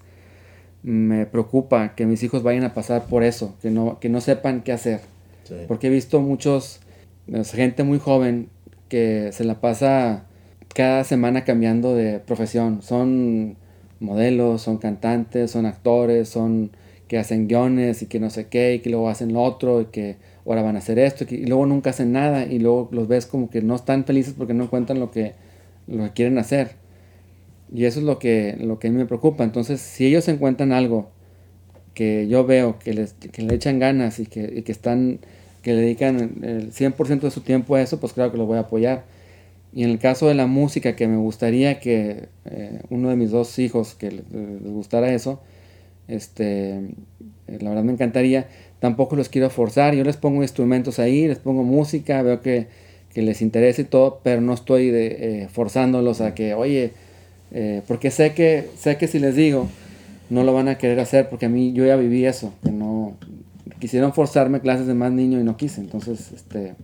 me 0.83 1.27
preocupa, 1.27 1.95
que 1.95 2.07
mis 2.07 2.23
hijos 2.23 2.43
vayan 2.43 2.65
a 2.65 2.75
pasar 2.75 3.07
por 3.07 3.25
eso, 3.25 3.55
que 3.61 3.71
no, 3.71 3.99
que 3.99 4.09
no 4.09 4.21
sepan 4.21 4.63
qué 4.63 4.73
hacer. 4.73 5.01
Sí. 5.45 5.55
Porque 5.67 5.89
he 5.89 5.91
visto 5.91 6.21
muchos, 6.21 6.81
gente 7.53 7.83
muy 7.83 7.99
joven 7.99 8.49
que 8.89 9.31
se 9.33 9.45
la 9.45 9.61
pasa 9.61 10.27
cada 10.75 11.05
semana 11.05 11.45
cambiando 11.45 11.95
de 11.95 12.21
profesión. 12.21 12.83
Son 12.83 13.57
modelos, 13.99 14.63
son 14.63 14.79
cantantes, 14.79 15.51
son 15.51 15.67
actores, 15.67 16.29
son 16.29 16.71
que 17.09 17.19
hacen 17.19 17.49
guiones 17.49 18.03
y 18.03 18.07
que 18.07 18.21
no 18.21 18.31
sé 18.31 18.49
qué, 18.49 18.75
y 18.75 18.79
que 18.81 18.91
luego 18.91 19.09
hacen 19.09 19.33
lo 19.33 19.43
otro, 19.43 19.81
y 19.81 19.87
que 19.87 20.17
ahora 20.47 20.63
van 20.63 20.77
a 20.77 20.79
hacer 20.79 20.99
esto, 20.99 21.25
y, 21.29 21.47
luego 21.47 21.67
nunca 21.67 21.91
hacen 21.91 22.13
nada, 22.13 22.45
y 22.45 22.59
luego 22.59 22.89
los 22.93 23.09
ves 23.09 23.27
como 23.27 23.51
que 23.51 23.63
no 23.63 23.75
están 23.75 24.05
felices 24.05 24.35
porque 24.37 24.55
no 24.55 24.65
encuentran 24.65 25.01
lo 25.01 25.11
que, 25.11 25.35
lo 25.87 26.13
quieren 26.15 26.39
hacer. 26.39 26.73
Y 27.73 27.85
eso 27.85 27.99
es 28.01 28.07
lo 28.07 28.19
que, 28.19 28.57
lo 28.61 28.79
que 28.79 28.89
a 28.89 28.91
mí 28.91 28.97
me 28.97 29.07
preocupa. 29.07 29.45
Entonces, 29.45 29.81
si 29.81 30.07
ellos 30.07 30.29
encuentran 30.29 30.73
algo 30.73 31.11
que 31.95 32.29
yo 32.29 32.47
veo 32.47 32.79
que, 32.79 32.95
les, 32.95 33.15
que 33.15 33.43
le 33.43 33.55
echan 33.55 33.79
ganas 33.79 34.19
y 34.21 34.27
que, 34.27 34.63
que 34.63 34.73
están 34.73 35.19
que 35.67 35.75
le 35.75 35.81
dedican 35.81 36.45
el 36.45 36.73
100% 36.73 37.23
de 37.23 37.31
su 37.33 37.41
tiempo 37.41 37.75
a 37.75 37.83
eso, 37.83 37.99
pues 37.99 38.13
claro 38.13 38.31
que 38.31 38.39
lo 38.39 38.47
voy 38.47 38.57
a 38.57 38.61
apoyar. 38.61 39.03
Y 39.73 39.83
en 39.83 39.91
el 39.91 39.99
caso 39.99 40.29
de 40.29 40.35
la 40.35 40.47
música, 40.47 40.95
que 40.95 41.09
me 41.09 41.17
gustaría 41.17 41.81
que 41.81 42.29
eh, 42.45 42.83
uno 42.89 43.09
de 43.09 43.17
mis 43.17 43.33
dos 43.33 43.59
hijos 43.59 43.97
que 43.97 44.13
les, 44.13 44.31
les 44.31 44.73
gustara 44.73 45.13
eso, 45.13 45.41
este, 46.07 46.77
eh, 47.49 47.59
la 47.61 47.71
verdad 47.71 47.83
me 47.83 47.93
encantaría, 47.93 48.47
tampoco 48.81 49.17
los 49.17 49.29
quiero 49.29 49.51
forzar, 49.51 49.95
yo 49.95 50.05
les 50.05 50.17
pongo 50.17 50.43
instrumentos 50.43 50.99
ahí, 50.99 51.27
les 51.29 51.39
pongo 51.39 51.63
música, 51.63 52.23
veo 52.23 52.41
que, 52.41 52.67
que 53.15 53.23
les 53.23 53.41
interesa 53.43 53.81
y 53.83 53.85
todo, 53.85 54.21
pero 54.23 54.41
no 54.41 54.53
estoy 54.55 54.91
de, 54.91 55.07
eh, 55.43 55.49
forzándolos 55.49 56.21
a 56.21 56.35
que, 56.35 56.55
oye, 56.55 56.93
eh, 57.53 57.83
porque 57.89 58.11
sé 58.11 58.35
que, 58.35 58.69
sé 58.79 58.97
que 58.99 59.07
si 59.09 59.19
les 59.19 59.35
digo, 59.37 59.69
no 60.31 60.45
lo 60.45 60.53
van 60.53 60.69
a 60.69 60.77
querer 60.79 61.01
hacer, 61.01 61.29
porque 61.29 61.47
a 61.47 61.49
mí 61.49 61.73
yo 61.73 61.87
ya 61.87 61.97
viví 61.97 62.27
eso, 62.27 62.53
que 62.65 62.71
no, 62.73 63.17
quisieron 63.79 64.13
forzarme 64.13 64.61
clases 64.61 64.87
de 64.87 64.95
más 64.95 65.13
niño 65.13 65.41
y 65.41 65.45
no 65.45 65.57
quise, 65.57 65.81
entonces, 65.81 66.33
este, 66.33 66.75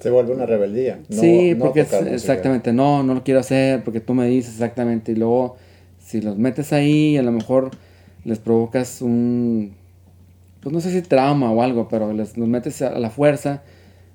Se 0.00 0.10
vuelve 0.10 0.34
una 0.34 0.46
rebeldía. 0.46 0.98
no- 1.08 1.20
sí, 1.20 1.54
no 1.54 1.64
porque 1.64 1.80
es- 1.80 1.92
exactamente, 1.92 2.72
no, 2.72 3.02
no 3.02 3.14
lo 3.14 3.22
quiero 3.24 3.40
hacer 3.40 3.82
porque 3.84 4.00
tú 4.00 4.14
me 4.14 4.26
dices 4.28 4.52
exactamente 4.54 5.12
y 5.12 5.16
luego 5.16 5.56
si 6.04 6.20
los 6.20 6.36
metes 6.38 6.72
ahí 6.72 7.16
a 7.16 7.22
lo 7.22 7.32
mejor 7.32 7.70
les 8.24 8.38
provocas 8.38 9.02
un, 9.02 9.72
pues 10.60 10.72
no 10.72 10.80
sé 10.80 10.90
si 10.92 11.02
trauma 11.02 11.50
o 11.52 11.62
algo, 11.62 11.88
pero 11.88 12.12
les 12.12 12.36
los 12.36 12.48
metes 12.48 12.82
a 12.82 12.98
la 12.98 13.10
fuerza, 13.10 13.62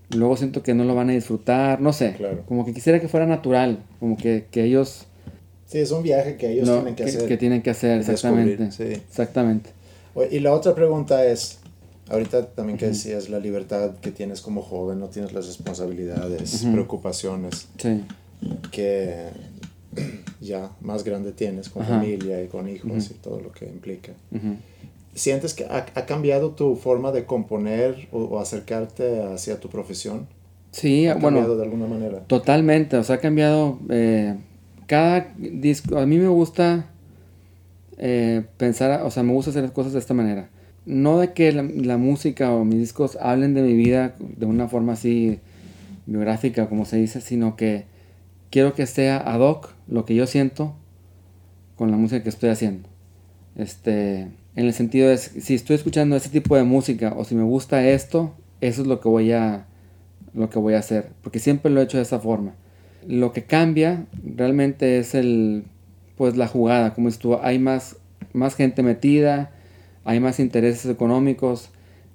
luego 0.10 0.36
siento 0.38 0.62
que 0.64 0.74
no 0.74 0.84
lo 0.84 0.96
van 0.96 1.10
a 1.10 1.14
disfrutar, 1.14 1.80
no 1.82 1.94
sé, 1.94 2.14
Claro. 2.18 2.44
como 2.46 2.66
que 2.66 2.74
quisiera 2.74 3.00
que 3.00 3.08
fuera 3.08 3.26
natural, 3.26 3.84
como 4.00 4.18
que, 4.18 4.46
que 4.52 4.64
ellos 4.64 5.06
Sí, 5.68 5.78
es 5.80 5.92
un 5.92 6.04
viaje 6.04 6.36
que 6.36 6.52
ellos 6.52 6.68
no, 6.68 6.76
tienen 6.80 6.96
que, 6.96 7.04
hacer. 7.06 7.28
que 7.30 7.38
tienen 7.38 7.62
que 7.62 7.70
hacer, 7.70 8.00
exactamente, 8.00 8.72
sí. 8.74 8.84
exactamente. 8.84 9.70
Y 10.30 10.40
la 10.42 10.52
otra 10.54 10.76
pregunta 10.76 11.26
es, 11.26 11.60
ahorita 12.10 12.48
también 12.48 12.78
que 12.78 12.88
decías 12.88 13.30
la 13.30 13.40
libertad 13.40 13.92
que 14.02 14.12
tienes 14.12 14.42
como 14.42 14.62
joven, 14.62 15.00
no 15.00 15.08
tienes 15.08 15.32
las 15.32 15.48
responsabilidades, 15.48 16.66
preocupaciones 16.74 17.70
Sí, 17.78 18.02
que 18.72 19.28
ya 20.42 20.72
más 20.82 21.04
grande 21.06 21.32
tienes 21.32 21.70
con 21.70 21.84
Ajá. 21.84 22.00
familia 22.00 22.44
y 22.44 22.48
con 22.48 22.68
hijos 22.68 22.92
Ujú. 23.06 23.14
y 23.14 23.18
todo 23.22 23.40
lo 23.40 23.52
que 23.54 23.66
implica. 23.66 24.12
¿Sientes 25.14 25.54
que 25.54 25.66
ha, 25.66 25.86
ha 25.96 26.06
cambiado 26.06 26.52
tu 26.52 26.76
forma 26.76 27.12
de 27.12 27.26
componer 27.26 28.08
o, 28.12 28.24
o 28.24 28.40
acercarte 28.40 29.22
hacia 29.24 29.60
tu 29.60 29.70
profesión? 29.70 30.28
sí, 30.72 31.08
¿Ha 31.08 31.14
bueno. 31.16 31.38
cambiado 31.40 31.58
de 31.58 31.64
alguna 31.64 31.86
manera? 31.88 32.20
Totalmente, 32.28 32.96
o 32.98 33.04
sea, 33.04 33.18
ha 33.18 33.20
cambiado. 33.20 33.78
eh, 33.90 34.36
cada 34.88 35.34
disco. 35.38 35.98
A 35.98 36.06
mí 36.06 36.18
me 36.18 36.28
gusta 36.28 36.86
eh, 37.98 38.44
pensar, 38.58 39.02
o 39.04 39.12
sea, 39.12 39.24
me 39.24 39.34
gusta 39.34 39.52
hacer 39.52 39.64
las 39.64 39.72
cosas 39.72 39.94
de 39.94 40.00
esta 40.00 40.14
manera. 40.14 40.50
No 40.86 41.20
de 41.20 41.34
que 41.34 41.52
la, 41.52 41.64
la 41.64 41.98
música 41.98 42.52
o 42.52 42.66
mis 42.66 42.80
discos 42.80 43.18
hablen 43.22 43.54
de 43.54 43.62
mi 43.62 43.74
vida 43.74 44.16
de 44.20 44.46
una 44.46 44.68
forma 44.68 44.94
así 44.94 45.40
biográfica, 46.08 46.68
como 46.68 46.86
se 46.86 46.98
dice, 46.98 47.22
sino 47.22 47.56
que 47.56 47.86
quiero 48.50 48.74
que 48.74 48.86
sea 48.88 49.18
ad 49.18 49.40
hoc 49.42 49.70
lo 49.88 50.06
que 50.06 50.16
yo 50.16 50.26
siento 50.28 50.74
con 51.76 51.92
la 51.92 51.98
música 51.98 52.24
que 52.24 52.30
estoy 52.30 52.50
haciendo. 52.50 52.90
Este, 53.56 54.30
en 54.56 54.66
el 54.66 54.74
sentido 54.74 55.10
de 55.10 55.18
si 55.18 55.56
estoy 55.56 55.76
escuchando 55.76 56.16
ese 56.16 56.30
tipo 56.30 56.56
de 56.56 56.64
música 56.64 57.14
o 57.16 57.24
si 57.24 57.36
me 57.36 57.44
gusta 57.44 57.88
esto, 57.88 58.34
eso 58.60 58.82
es 58.82 58.88
lo 58.88 59.00
que 59.00 59.10
voy 59.10 59.32
a 59.32 59.66
lo 60.34 60.50
que 60.50 60.60
voy 60.60 60.76
a 60.76 60.80
hacer, 60.80 61.10
porque 61.22 61.40
siempre 61.40 61.72
lo 61.72 61.82
he 61.82 61.84
hecho 61.84 61.98
de 61.98 62.04
esa 62.04 62.20
forma. 62.20 62.54
Lo 63.06 63.34
que 63.34 63.44
cambia 63.44 64.06
realmente 64.24 65.00
es 65.00 65.16
el 65.16 65.66
pues 66.16 66.38
la 66.38 66.48
jugada, 66.48 66.94
como 66.94 67.10
tú, 67.12 67.38
hay 67.42 67.60
más 67.60 67.98
más 68.34 68.56
gente 68.56 68.84
metida, 68.84 69.52
hay 70.04 70.20
más 70.20 70.40
intereses 70.40 70.90
económicos, 70.90 71.70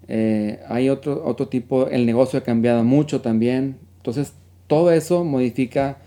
eh, 0.09 0.61
hay 0.69 0.89
otro 0.89 1.25
otro 1.25 1.49
tipo, 1.49 1.89
el 1.89 2.07
negocio 2.07 2.39
ha 2.39 2.43
cambiado 2.43 2.85
mucho 2.85 3.21
también, 3.21 3.77
entonces 3.99 4.33
todo 4.67 4.93
eso 4.93 5.25
modifica 5.25 5.99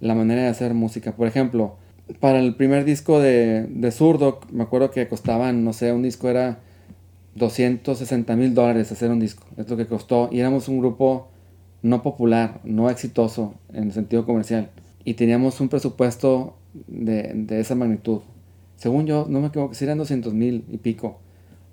la 0.00 0.14
manera 0.14 0.42
de 0.42 0.48
hacer 0.48 0.74
música. 0.74 1.12
Por 1.16 1.26
ejemplo, 1.26 1.76
para 2.20 2.40
el 2.40 2.54
primer 2.54 2.84
disco 2.84 3.20
de, 3.20 3.66
de 3.68 3.90
Zurdo, 3.90 4.40
me 4.50 4.62
acuerdo 4.62 4.90
que 4.90 5.06
costaban, 5.08 5.64
no 5.64 5.72
sé, 5.72 5.92
un 5.92 6.02
disco 6.02 6.28
era 6.28 6.60
260 7.34 8.36
mil 8.36 8.54
dólares 8.54 8.90
hacer 8.92 9.10
un 9.10 9.20
disco. 9.20 9.44
Es 9.56 9.68
lo 9.68 9.76
que 9.76 9.86
costó. 9.86 10.28
Y 10.32 10.40
éramos 10.40 10.68
un 10.68 10.78
grupo 10.78 11.28
no 11.82 12.02
popular, 12.02 12.60
no 12.64 12.90
exitoso 12.90 13.54
en 13.72 13.84
el 13.84 13.92
sentido 13.92 14.26
comercial. 14.26 14.70
Y 15.04 15.14
teníamos 15.14 15.60
un 15.60 15.68
presupuesto 15.68 16.56
de, 16.86 17.32
de 17.34 17.60
esa 17.60 17.74
magnitud. 17.74 18.20
Según 18.76 19.06
yo, 19.06 19.26
no 19.28 19.40
me 19.40 19.48
equivoco, 19.48 19.74
si 19.74 19.84
eran 19.84 19.98
200 19.98 20.34
mil 20.34 20.64
y 20.68 20.78
pico. 20.78 21.20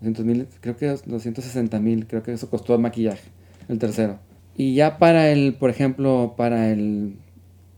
200 0.01 0.25
mil, 0.25 0.47
creo 0.59 0.77
que 0.77 0.87
260 0.87 1.79
mil, 1.79 2.07
creo 2.07 2.23
que 2.23 2.33
eso 2.33 2.49
costó 2.49 2.75
el 2.75 2.81
maquillaje, 2.81 3.29
el 3.67 3.79
tercero. 3.79 4.19
Y 4.55 4.75
ya 4.75 4.97
para 4.97 5.31
el, 5.31 5.55
por 5.55 5.69
ejemplo, 5.69 6.33
para 6.37 6.69
el 6.71 7.15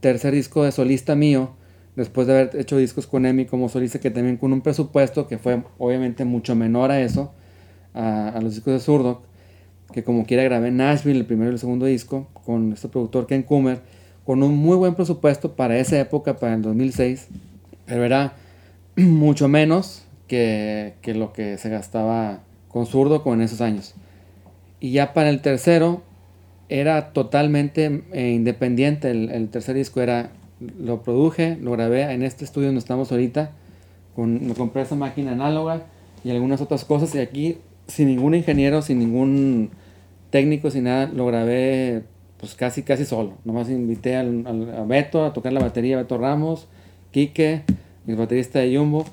tercer 0.00 0.34
disco 0.34 0.64
de 0.64 0.72
solista 0.72 1.14
mío, 1.14 1.50
después 1.98 2.28
de 2.28 2.32
haber 2.32 2.56
hecho 2.56 2.76
discos 2.76 3.08
con 3.08 3.26
Emi 3.26 3.44
como 3.44 3.68
solista, 3.68 3.98
que 3.98 4.12
también 4.12 4.36
con 4.36 4.52
un 4.52 4.60
presupuesto 4.60 5.26
que 5.26 5.36
fue 5.36 5.64
obviamente 5.78 6.24
mucho 6.24 6.54
menor 6.54 6.92
a 6.92 7.00
eso, 7.00 7.32
a, 7.92 8.38
los 8.40 8.54
discos 8.54 8.72
de 8.72 8.78
Zurdo, 8.78 9.22
que 9.92 10.04
como 10.04 10.24
quiera 10.24 10.44
grabé 10.44 10.68
en 10.68 10.76
Nashville 10.76 11.18
el 11.18 11.26
primero 11.26 11.50
y 11.50 11.54
el 11.54 11.58
segundo 11.58 11.86
disco, 11.86 12.28
con 12.44 12.72
este 12.72 12.88
productor 12.88 13.26
Ken 13.26 13.42
Kummer, 13.42 13.80
con 14.24 14.44
un 14.44 14.56
muy 14.56 14.76
buen 14.76 14.94
presupuesto 14.94 15.56
para 15.56 15.76
esa 15.76 15.98
época, 15.98 16.36
para 16.36 16.54
el 16.54 16.62
2006, 16.62 17.26
pero 17.84 18.04
era 18.04 18.34
mucho 18.96 19.48
menos 19.48 20.04
que, 20.28 20.94
que 21.02 21.14
lo 21.14 21.32
que 21.32 21.58
se 21.58 21.68
gastaba 21.68 22.44
con 22.68 22.86
Zurdo 22.86 23.24
con 23.24 23.42
esos 23.42 23.60
años. 23.60 23.94
Y 24.78 24.92
ya 24.92 25.14
para 25.14 25.30
el 25.30 25.40
tercero, 25.40 26.02
era 26.68 27.12
totalmente 27.12 28.04
eh, 28.12 28.30
independiente. 28.30 29.10
El, 29.10 29.30
el 29.30 29.48
tercer 29.48 29.74
disco 29.74 30.00
era, 30.00 30.30
lo 30.60 31.02
produje, 31.02 31.56
lo 31.60 31.72
grabé 31.72 32.02
en 32.12 32.22
este 32.22 32.44
estudio 32.44 32.68
donde 32.68 32.80
estamos 32.80 33.10
ahorita. 33.12 33.52
Con, 34.14 34.46
me 34.46 34.54
compré 34.54 34.82
esa 34.82 34.94
máquina 34.94 35.32
análoga 35.32 35.82
y 36.24 36.30
algunas 36.30 36.60
otras 36.60 36.84
cosas. 36.84 37.14
Y 37.14 37.18
aquí, 37.18 37.58
sin 37.86 38.08
ningún 38.08 38.34
ingeniero, 38.34 38.82
sin 38.82 38.98
ningún 38.98 39.70
técnico, 40.30 40.70
sin 40.70 40.84
nada, 40.84 41.06
lo 41.06 41.26
grabé 41.26 42.04
pues 42.38 42.54
casi, 42.54 42.82
casi 42.82 43.04
solo. 43.04 43.34
Nomás 43.44 43.68
invité 43.68 44.16
al, 44.16 44.44
a 44.76 44.84
Beto 44.84 45.24
a 45.24 45.32
tocar 45.32 45.52
la 45.52 45.60
batería, 45.60 45.96
Beto 45.96 46.18
Ramos, 46.18 46.68
Quique, 47.10 47.62
el 48.06 48.16
baterista 48.16 48.60
de 48.60 48.76
Jumbo. 48.76 49.04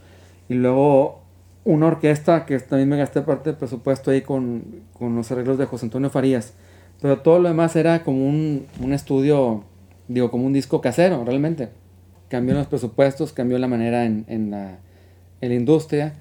Y 0.47 0.53
luego 0.53 1.25
una 1.65 1.87
orquesta 1.87 2.45
que 2.45 2.59
también 2.59 2.87
me 2.87 2.97
gasté 2.97 3.21
parte 3.21 3.49
del 3.49 3.57
presupuesto 3.57 4.11
ahí 4.11 4.21
con, 4.21 4.63
con 4.93 5.15
los 5.15 5.31
arreglos 5.31 5.57
de 5.57 5.65
José 5.65 5.87
Antonio 5.87 6.11
Farías 6.11 6.53
Pero 7.01 7.19
todo 7.19 7.39
lo 7.39 7.49
demás 7.49 7.75
era 7.75 8.03
como 8.03 8.27
un, 8.27 8.67
un 8.79 8.93
estudio, 8.93 9.63
digo, 10.07 10.31
como 10.31 10.45
un 10.45 10.53
disco 10.53 10.81
casero, 10.81 11.23
realmente. 11.25 11.69
Cambió 12.29 12.55
los 12.55 12.67
presupuestos, 12.67 13.33
cambió 13.33 13.57
la 13.59 13.67
manera 13.67 14.05
en, 14.05 14.25
en 14.27 14.51
la, 14.51 14.79
en 15.41 15.49
la 15.49 15.55
industria. 15.55 16.13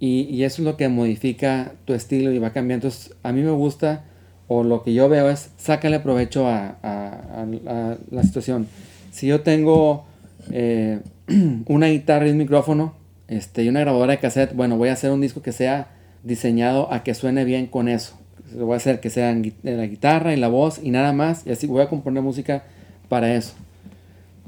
Y, 0.00 0.22
y 0.22 0.44
eso 0.44 0.62
es 0.62 0.66
lo 0.66 0.76
que 0.76 0.88
modifica 0.88 1.72
tu 1.84 1.92
estilo 1.92 2.32
y 2.32 2.38
va 2.38 2.50
cambiando. 2.52 2.86
Entonces, 2.86 3.14
a 3.22 3.32
mí 3.32 3.42
me 3.42 3.50
gusta, 3.50 4.04
o 4.46 4.62
lo 4.62 4.82
que 4.82 4.94
yo 4.94 5.08
veo 5.08 5.28
es, 5.28 5.50
sácale 5.56 6.00
provecho 6.00 6.46
a, 6.46 6.76
a- 6.82 7.44
a- 7.66 7.90
a 7.92 7.98
la 8.10 8.22
situación. 8.22 8.68
Si 9.10 9.26
yo 9.26 9.40
tengo 9.40 10.06
eh, 10.52 11.00
una 11.66 11.88
guitarra 11.88 12.28
y 12.28 12.30
un 12.30 12.38
micrófono 12.38 12.94
este, 13.26 13.64
y 13.64 13.68
una 13.68 13.80
grabadora 13.80 14.12
de 14.12 14.18
cassette, 14.18 14.54
bueno, 14.54 14.76
voy 14.78 14.88
a 14.88 14.92
hacer 14.92 15.10
un 15.10 15.20
disco 15.20 15.42
que 15.42 15.52
sea 15.52 15.88
diseñado 16.22 16.92
a 16.92 17.02
que 17.02 17.14
suene 17.14 17.44
bien 17.44 17.66
con 17.66 17.88
eso. 17.88 18.16
Voy 18.54 18.72
a 18.74 18.76
hacer 18.76 19.00
que 19.00 19.10
sea 19.10 19.36
la 19.62 19.86
guitarra 19.86 20.32
y 20.32 20.36
la 20.36 20.48
voz 20.48 20.80
y 20.82 20.90
nada 20.90 21.12
más. 21.12 21.46
Y 21.46 21.50
así 21.50 21.66
voy 21.66 21.82
a 21.82 21.88
componer 21.88 22.22
música 22.22 22.62
para 23.08 23.34
eso. 23.34 23.54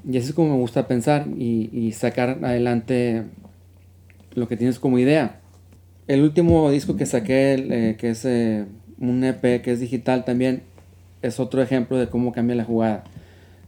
Y 0.08 0.16
así 0.16 0.28
es 0.28 0.34
como 0.34 0.54
me 0.54 0.60
gusta 0.60 0.86
pensar 0.86 1.26
y, 1.36 1.92
sacar 1.92 2.38
adelante 2.42 3.24
lo 4.34 4.48
que 4.48 4.56
tienes 4.56 4.78
como 4.78 4.98
idea. 4.98 5.40
El 6.06 6.22
último 6.22 6.70
disco 6.70 6.96
que 6.96 7.06
saqué, 7.06 7.54
eh, 7.54 7.96
que 7.96 8.10
es 8.10 8.24
eh, 8.24 8.64
un 8.98 9.22
EP 9.24 9.62
que 9.62 9.72
es 9.72 9.80
digital 9.80 10.24
también, 10.24 10.62
es 11.22 11.38
otro 11.38 11.62
ejemplo 11.62 11.98
de 11.98 12.08
cómo 12.08 12.32
cambia 12.32 12.56
la 12.56 12.64
jugada. 12.64 13.04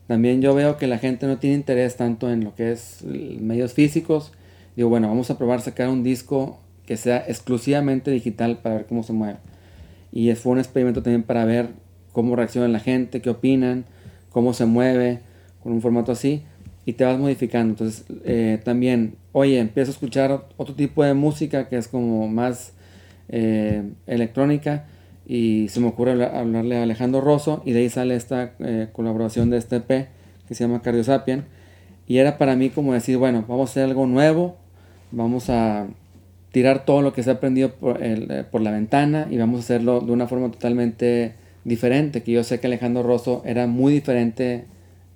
También 0.07 0.43
yo 0.43 0.55
veo 0.55 0.79
que 0.79 0.87
la 0.87 0.99
gente 0.99 1.27
no 1.27 1.39
tiene 1.39 1.57
interés 1.57 1.97
tanto 1.97 2.31
en 2.31 2.45
lo 2.45 2.55
que 2.55 2.73
es 2.73 3.03
medios 3.05 3.73
físicos. 3.73 4.33
Digo, 4.77 4.89
bueno, 4.89 5.09
vamos 5.09 5.31
a 5.31 5.39
probar 5.39 5.61
sacar 5.61 5.89
un 5.89 6.03
disco 6.03 6.59
que 6.87 6.97
sea 6.97 7.25
exclusivamente 7.29 8.11
digital 8.11 8.59
para 8.59 8.77
ver 8.77 8.87
cómo 8.87 9.03
se 9.03 9.13
mueve. 9.13 9.39
Y 10.11 10.33
fue 10.35 10.53
un 10.53 10.59
experimento 10.59 11.03
también 11.03 11.23
para 11.23 11.45
ver 11.45 11.69
cómo 12.13 12.37
reacciona 12.37 12.69
la 12.69 12.81
gente, 12.81 13.23
qué 13.23 13.31
opinan, 13.31 13.85
cómo 14.33 14.53
se 14.55 14.65
mueve 14.67 15.21
con 15.63 15.73
un 15.73 15.81
formato 15.83 16.13
así. 16.13 16.43
Y 16.85 16.95
te 16.95 17.05
vas 17.05 17.19
modificando. 17.19 17.71
Entonces, 17.73 18.05
eh, 18.25 18.61
también, 18.65 19.15
oye, 19.33 19.59
empiezo 19.61 19.91
a 19.91 19.95
escuchar 19.95 20.47
otro 20.57 20.75
tipo 20.75 21.05
de 21.05 21.15
música 21.15 21.69
que 21.69 21.77
es 21.77 21.87
como 21.89 22.27
más 22.29 22.73
eh, 23.29 23.83
electrónica. 24.07 24.87
Y 25.27 25.69
se 25.69 25.79
me 25.79 25.87
ocurre 25.87 26.13
habla- 26.13 26.39
hablarle 26.41 26.79
a 26.79 26.83
Alejandro 26.83 27.21
Rosso. 27.21 27.63
Y 27.65 27.73
de 27.73 27.81
ahí 27.81 27.89
sale 27.89 28.17
esta 28.17 28.53
eh, 28.59 28.89
colaboración 28.93 29.51
de 29.51 29.59
este 29.59 29.77
EP 29.77 30.09
que 30.49 30.55
se 30.55 30.65
llama 30.65 30.83
Cardiosapien. 30.83 31.45
Y 32.09 32.19
era 32.19 32.37
para 32.37 32.57
mí 32.57 32.71
como 32.71 32.93
decir, 32.95 33.17
bueno, 33.19 33.45
vamos 33.47 33.71
a 33.71 33.73
hacer 33.73 33.85
algo 33.85 34.07
nuevo. 34.07 34.57
Vamos 35.13 35.51
a 35.51 35.87
tirar 36.51 36.85
todo 36.85 37.01
lo 37.01 37.13
que 37.13 37.23
se 37.23 37.31
ha 37.31 37.35
aprendido 37.35 37.71
por, 37.75 38.03
el- 38.03 38.31
eh, 38.31 38.45
por 38.51 38.61
la 38.61 38.73
ventana 38.73 39.29
y 39.31 39.39
vamos 39.39 39.61
a 39.61 39.63
hacerlo 39.63 40.01
de 40.01 40.13
una 40.13 40.27
forma 40.27 40.51
totalmente 40.51 41.35
diferente. 41.65 42.23
Que 42.23 42.33
yo 42.33 42.45
sé 42.45 42.61
que 42.61 42.67
Alejandro 42.67 43.03
Rosso 43.03 43.43
era 43.45 43.67
muy 43.67 43.93
diferente 43.93 44.65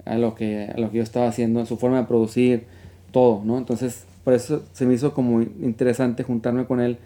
a 0.05 0.17
lo 0.17 0.35
que, 0.35 0.71
a 0.75 0.79
lo 0.79 0.91
que 0.91 0.99
yo 0.99 1.03
estaba 1.03 1.29
haciendo, 1.29 1.61
en 1.61 1.67
su 1.67 1.77
forma 1.77 1.99
de 1.99 2.07
producir, 2.07 2.65
todo, 3.11 3.43
¿no? 3.45 3.59
Entonces, 3.59 4.05
por 4.25 4.35
eso 4.35 4.63
se 4.73 4.87
me 4.87 4.95
hizo 4.95 5.15
como 5.15 5.43
interesante 5.43 6.23
juntarme 6.23 6.67
con 6.67 6.81
él, 6.81 6.99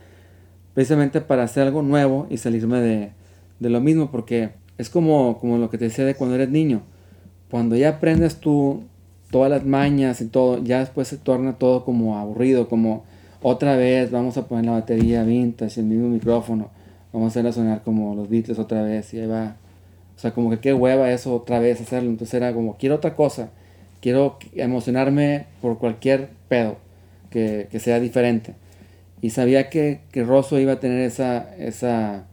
precisamente 0.75 1.21
para 1.21 1.45
hacer 1.45 1.67
algo 1.67 1.83
nuevo 1.83 2.27
y 2.31 2.37
salirme 2.37 2.81
de, 2.81 3.11
de 3.59 3.71
lo 3.71 3.81
mismo, 3.81 4.11
porque 4.11 4.51
es 4.79 4.91
como, 4.91 5.39
como 5.39 5.59
lo 5.59 5.71
que 5.71 5.79
te 5.79 5.85
decía 5.85 6.05
de 6.05 6.15
cuando 6.15 6.37
eres 6.37 6.51
niño. 6.51 6.83
Cuando 7.51 7.77
ya 7.77 7.91
aprendes 7.91 8.37
tú 8.37 8.83
todas 9.31 9.51
las 9.51 9.65
mañas 9.65 10.21
y 10.21 10.27
todo, 10.27 10.63
ya 10.63 10.81
después 10.81 11.09
se 11.09 11.17
torna 11.17 11.55
todo 11.55 11.85
como 11.85 12.19
aburrido, 12.19 12.69
como 12.69 13.05
otra 13.43 13.77
vez 13.77 14.11
vamos 14.11 14.37
a 14.37 14.47
poner 14.47 14.67
la 14.67 14.73
batería 14.73 15.25
vintage, 15.25 15.81
el 15.81 15.87
mismo 15.87 16.09
micrófono, 16.09 16.71
vamos 17.13 17.27
a 17.27 17.31
hacerla 17.31 17.53
sonar 17.53 17.83
como 17.83 18.15
los 18.15 18.29
Beatles 18.29 18.59
otra 18.59 18.83
vez 18.83 19.13
y 19.15 19.21
ahí 19.21 19.27
va. 19.27 19.57
O 20.17 20.19
sea, 20.21 20.33
como 20.33 20.51
que 20.51 20.59
qué 20.59 20.75
hueva 20.75 21.11
eso 21.11 21.35
otra 21.35 21.59
vez 21.59 21.81
hacerlo. 21.81 22.11
Entonces 22.11 22.35
era 22.35 22.53
como, 22.53 22.77
quiero 22.77 22.97
otra 22.97 23.17
cosa, 23.17 23.51
quiero 24.01 24.39
emocionarme 24.55 25.47
por 25.63 25.79
cualquier 25.79 26.31
pedo 26.49 26.77
que, 27.31 27.69
que 27.71 27.81
sea 27.81 28.01
diferente. 28.01 28.55
Y 29.23 29.31
sabía 29.31 29.71
que, 29.71 30.01
que 30.13 30.25
Rosso 30.25 30.59
iba 30.59 30.73
a 30.73 30.81
tener 30.81 31.01
esa, 31.01 31.55
esa, 31.57 32.27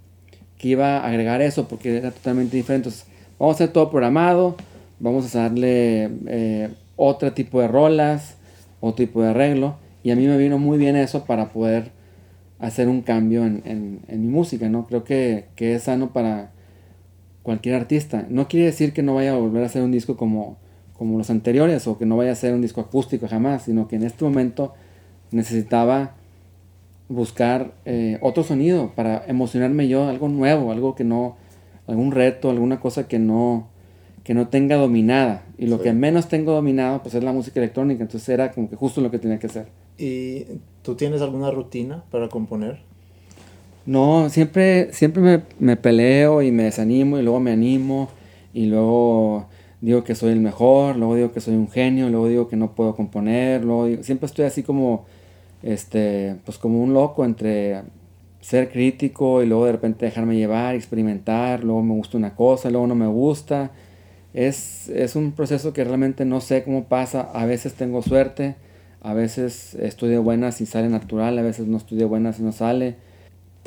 que 0.58 0.70
iba 0.70 0.98
a 0.98 1.08
agregar 1.08 1.42
eso 1.42 1.68
porque 1.68 1.98
era 1.98 2.12
totalmente 2.12 2.56
diferente. 2.56 2.90
Entonces, 2.90 3.08
vamos 3.40 3.56
a 3.56 3.64
hacer 3.64 3.74
todo 3.74 3.90
programado, 3.90 4.56
vamos 5.00 5.36
a 5.36 5.44
darle 5.44 6.10
eh, 6.28 6.70
otro 6.96 7.34
tipo 7.34 7.62
de 7.62 7.68
rolas, 7.68 8.38
otro 8.80 9.06
tipo 9.06 9.22
de 9.22 9.30
arreglo. 9.30 9.76
Y 10.04 10.12
a 10.12 10.16
mí 10.16 10.26
me 10.28 10.38
vino 10.38 10.58
muy 10.60 10.78
bien 10.78 10.96
eso 10.96 11.26
para 11.26 11.50
poder 11.50 11.92
hacer 12.60 12.88
un 12.90 13.02
cambio 13.02 13.46
en, 13.46 13.62
en- 13.66 14.00
en 14.08 14.22
mi 14.22 14.28
música, 14.28 14.68
¿no? 14.70 14.86
Creo 14.88 15.04
que, 15.04 15.46
que 15.56 15.76
es 15.76 15.84
sano 15.84 16.12
para 16.14 16.52
cualquier 17.44 17.76
artista. 17.76 18.26
No 18.30 18.48
quiere 18.48 18.66
decir 18.68 18.94
que 18.94 19.04
no 19.04 19.16
vaya 19.16 19.34
a 19.34 19.38
volver 19.38 19.64
a 19.64 19.68
hacer 19.68 19.84
un 19.84 19.92
disco 19.92 20.18
como, 20.18 20.58
como 20.98 21.18
los 21.18 21.30
anteriores 21.30 21.88
o 21.88 21.98
que 21.98 22.06
no 22.06 22.18
vaya 22.18 22.32
a 22.32 22.36
ser 22.36 22.54
un 22.54 22.62
disco 22.62 22.82
acústico 22.82 23.28
jamás, 23.28 23.64
sino 23.64 23.88
que 23.88 23.96
en 23.98 24.04
este 24.04 24.24
momento 24.26 24.74
necesitaba 25.32 26.16
buscar 27.10 27.74
eh, 27.86 28.18
otro 28.22 28.44
sonido 28.44 28.92
para 28.96 29.24
emocionarme 29.28 29.88
yo, 29.88 30.08
algo 30.08 30.28
nuevo, 30.28 30.72
algo 30.72 30.96
que 30.96 31.04
no, 31.04 31.38
algún 31.88 32.12
reto, 32.12 32.50
alguna 32.50 32.80
cosa 32.80 33.08
que 33.08 33.18
no, 33.20 33.70
que 34.24 34.34
no 34.34 34.50
tenga 34.50 34.76
dominada. 34.76 35.46
Y 35.58 35.68
lo 35.68 35.78
Sí. 35.78 35.84
que 35.84 35.94
menos 35.94 36.28
tengo 36.28 36.52
dominado, 36.52 37.02
pues 37.02 37.16
es 37.16 37.24
la 37.24 37.32
música 37.32 37.60
electrónica. 37.62 38.04
Entonces 38.04 38.28
era 38.30 38.52
como 38.52 38.70
que 38.70 38.76
justo 38.76 39.00
lo 39.00 39.10
que 39.10 39.20
tenía 39.20 39.40
que 39.40 39.48
hacer. 39.48 39.68
¿Y 39.98 40.46
tú 40.88 40.96
tienes 40.96 41.22
alguna 41.22 41.52
rutina 41.52 42.06
para 42.12 42.30
componer? 42.30 42.80
No, 43.86 44.30
siempre, 44.30 44.94
siempre 44.94 45.44
me, 45.60 45.76
peleo 45.76 46.42
y 46.42 46.50
me 46.54 46.64
desanimo 46.64 47.20
y 47.20 47.24
luego 47.24 47.42
me 47.42 47.52
animo 47.52 48.08
y 48.54 48.68
luego 48.68 49.48
digo 49.82 50.06
que 50.06 50.16
soy 50.16 50.32
el 50.32 50.40
mejor, 50.40 50.96
luego 50.96 51.16
digo 51.16 51.34
que 51.34 51.42
soy 51.42 51.56
un 51.56 51.70
genio, 51.70 52.08
luego 52.10 52.30
digo 52.30 52.48
que 52.48 52.56
no 52.56 52.72
puedo 52.72 52.96
componer, 52.96 53.66
luego 53.66 53.88
digo- 53.88 54.04
siempre 54.04 54.28
estoy 54.28 54.46
así 54.46 54.64
como, 54.64 55.04
este, 55.62 56.38
pues 56.46 56.58
como 56.58 56.82
un 56.82 56.94
loco 56.94 57.26
entre 57.26 57.82
ser 58.40 58.72
crítico 58.72 59.44
y 59.44 59.46
luego 59.46 59.66
de 59.66 59.74
repente 59.74 60.06
dejarme 60.06 60.38
llevar, 60.38 60.74
experimentar, 60.74 61.66
luego 61.66 61.84
me 61.84 61.96
gusta 61.96 62.18
una 62.18 62.34
cosa, 62.34 62.70
luego 62.70 62.88
no 62.88 62.96
me 62.96 63.08
gusta. 63.08 63.72
Es, 64.34 64.88
es 64.88 65.18
un 65.18 65.34
proceso 65.34 65.74
que 65.74 65.84
realmente 65.84 66.24
no 66.24 66.40
sé 66.40 66.64
cómo 66.64 66.86
pasa, 66.86 67.30
a 67.34 67.46
veces 67.46 67.74
tengo 67.74 68.02
suerte, 68.02 68.56
a 69.08 69.14
veces 69.14 69.78
de 69.78 70.18
buenas 70.18 70.62
y 70.62 70.66
sale 70.66 70.90
natural, 70.90 71.38
a 71.38 71.42
veces 71.42 71.68
no 71.68 71.80
de 71.90 72.06
buenas 72.06 72.40
y 72.40 72.44
no 72.44 72.52
sale 72.52 73.08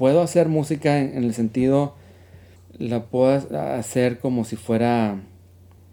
puedo 0.00 0.22
hacer 0.22 0.48
música 0.48 0.98
en, 0.98 1.24
el 1.24 1.34
sentido, 1.34 1.92
la 2.78 3.04
puedo 3.04 3.34
hacer 3.54 4.18
como 4.18 4.46
si 4.46 4.56
fuera, 4.56 5.20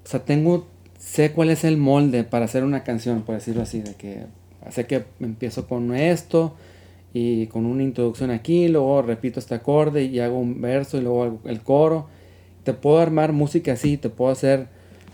o 0.05 0.07
sea, 0.07 0.23
tengo, 0.23 0.65
sé 0.97 1.33
cuál 1.33 1.49
es 1.49 1.65
el 1.65 1.75
molde 1.75 2.23
para 2.23 2.45
hacer 2.45 2.63
una 2.63 2.85
canción, 2.85 3.23
por 3.23 3.35
decirlo 3.35 3.63
así, 3.63 3.81
de 3.81 3.95
que 3.95 4.23
sé 4.69 4.87
que 4.87 5.03
empiezo 5.19 5.67
con 5.67 5.93
esto 5.93 6.55
y 7.13 7.47
con 7.47 7.65
una 7.65 7.83
introducción 7.83 8.31
aquí, 8.31 8.69
luego 8.69 9.01
repito 9.01 9.41
este 9.41 9.55
acorde 9.55 10.05
y 10.05 10.21
hago 10.21 10.39
un 10.39 10.61
verso 10.61 10.97
y 10.97 11.01
luego 11.01 11.41
el 11.43 11.59
coro. 11.59 12.07
Te 12.63 12.71
puedo 12.73 12.99
armar 12.99 13.33
música 13.33 13.73
así, 13.73 13.97
te 13.97 14.07
puedo 14.07 14.31
hacer, 14.31 14.69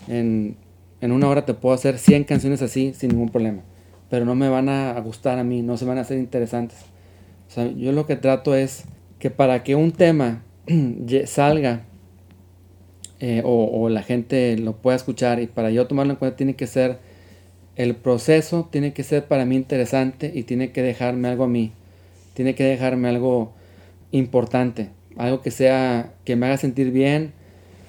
en, 0.07 0.55
en 1.01 1.11
una 1.11 1.27
hora 1.29 1.45
te 1.45 1.55
puedo 1.55 1.73
hacer 1.73 1.97
100 1.97 2.25
canciones 2.25 2.61
así 2.61 2.93
sin 2.93 3.09
ningún 3.09 3.29
problema, 3.29 3.63
pero 4.13 4.25
no 4.25 4.35
me 4.35 4.47
van 4.47 4.69
a 4.69 4.99
gustar 4.99 5.39
a 5.39 5.43
mí, 5.43 5.63
no 5.63 5.75
se 5.75 5.85
van 5.85 5.97
a 5.97 6.01
hacer 6.01 6.19
interesantes. 6.19 6.77
O 7.47 7.51
sea, 7.51 7.65
yo 7.71 7.91
lo 7.93 8.05
que 8.05 8.15
trato 8.15 8.53
es 8.53 8.83
que 9.17 9.31
para 9.31 9.63
que 9.63 9.73
un 9.73 9.91
tema 9.91 10.43
salga 11.25 11.81
eh, 13.19 13.41
o, 13.43 13.71
o 13.73 13.89
la 13.89 14.03
gente 14.03 14.55
lo 14.59 14.73
pueda 14.73 14.95
escuchar 14.95 15.41
y 15.41 15.47
para 15.47 15.71
yo 15.71 15.87
tomarlo 15.87 16.13
en 16.13 16.17
cuenta 16.17 16.37
tiene 16.37 16.55
que 16.55 16.67
ser 16.67 16.99
el 17.75 17.95
proceso, 17.95 18.69
tiene 18.71 18.93
que 18.93 19.01
ser 19.01 19.25
para 19.25 19.45
mí 19.45 19.55
interesante 19.55 20.31
y 20.31 20.43
tiene 20.43 20.71
que 20.71 20.83
dejarme 20.83 21.29
algo 21.29 21.45
a 21.45 21.47
mí, 21.47 21.71
tiene 22.35 22.53
que 22.53 22.65
dejarme 22.65 23.09
algo 23.09 23.53
importante, 24.11 24.89
algo 25.17 25.41
que 25.41 25.49
sea, 25.49 26.13
que 26.23 26.35
me 26.35 26.45
haga 26.45 26.57
sentir 26.57 26.91
bien, 26.91 27.33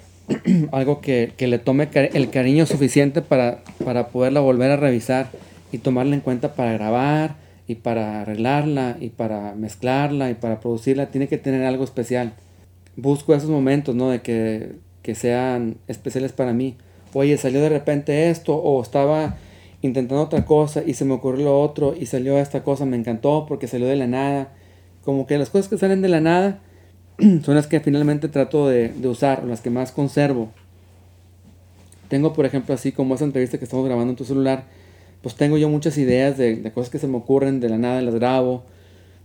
algo 0.72 1.02
que, 1.02 1.34
que 1.36 1.48
le 1.48 1.58
tome 1.58 1.86
el 1.92 2.30
cariño 2.30 2.64
suficiente 2.64 3.20
para, 3.20 3.62
para 3.84 4.08
poderla 4.08 4.40
volver 4.40 4.70
a 4.70 4.76
revisar 4.76 5.28
y 5.74 5.78
tomarla 5.78 6.14
en 6.14 6.20
cuenta 6.20 6.54
para 6.54 6.72
grabar 6.72 7.34
y 7.66 7.74
para 7.74 8.22
arreglarla 8.22 8.96
y 9.00 9.08
para 9.08 9.56
mezclarla 9.56 10.30
y 10.30 10.34
para 10.34 10.60
producirla, 10.60 11.10
tiene 11.10 11.26
que 11.26 11.36
tener 11.36 11.64
algo 11.64 11.82
especial. 11.82 12.34
Busco 12.96 13.34
esos 13.34 13.50
momentos, 13.50 13.92
¿no? 13.96 14.08
De 14.10 14.22
que, 14.22 14.76
que 15.02 15.16
sean 15.16 15.78
especiales 15.88 16.30
para 16.30 16.52
mí. 16.52 16.76
Oye, 17.12 17.36
salió 17.38 17.60
de 17.60 17.70
repente 17.70 18.30
esto 18.30 18.54
o 18.54 18.80
estaba 18.80 19.36
intentando 19.82 20.22
otra 20.22 20.44
cosa 20.44 20.84
y 20.86 20.94
se 20.94 21.04
me 21.04 21.14
ocurrió 21.14 21.46
lo 21.46 21.60
otro 21.60 21.96
y 21.98 22.06
salió 22.06 22.38
esta 22.38 22.62
cosa, 22.62 22.86
me 22.86 22.96
encantó 22.96 23.44
porque 23.48 23.66
salió 23.66 23.88
de 23.88 23.96
la 23.96 24.06
nada. 24.06 24.52
Como 25.04 25.26
que 25.26 25.38
las 25.38 25.50
cosas 25.50 25.66
que 25.66 25.76
salen 25.76 26.02
de 26.02 26.08
la 26.08 26.20
nada 26.20 26.60
son 27.42 27.56
las 27.56 27.66
que 27.66 27.80
finalmente 27.80 28.28
trato 28.28 28.68
de, 28.68 28.90
de 28.90 29.08
usar, 29.08 29.42
las 29.42 29.60
que 29.60 29.70
más 29.70 29.90
conservo. 29.90 30.50
Tengo, 32.06 32.32
por 32.32 32.46
ejemplo, 32.46 32.76
así 32.76 32.92
como 32.92 33.16
esa 33.16 33.24
entrevista 33.24 33.58
que 33.58 33.64
estamos 33.64 33.84
grabando 33.84 34.10
en 34.12 34.16
tu 34.16 34.24
celular, 34.24 34.66
pues 35.24 35.34
tengo 35.34 35.58
yo 35.58 35.68
muchas 35.68 35.98
ideas 35.98 36.38
de, 36.38 36.54
de 36.56 36.72
cosas 36.72 36.90
que 36.90 37.00
se 37.00 37.08
me 37.08 37.16
ocurren 37.16 37.58
de 37.58 37.68
la 37.68 37.78
nada, 37.78 38.00
las 38.02 38.14
grabo. 38.14 38.62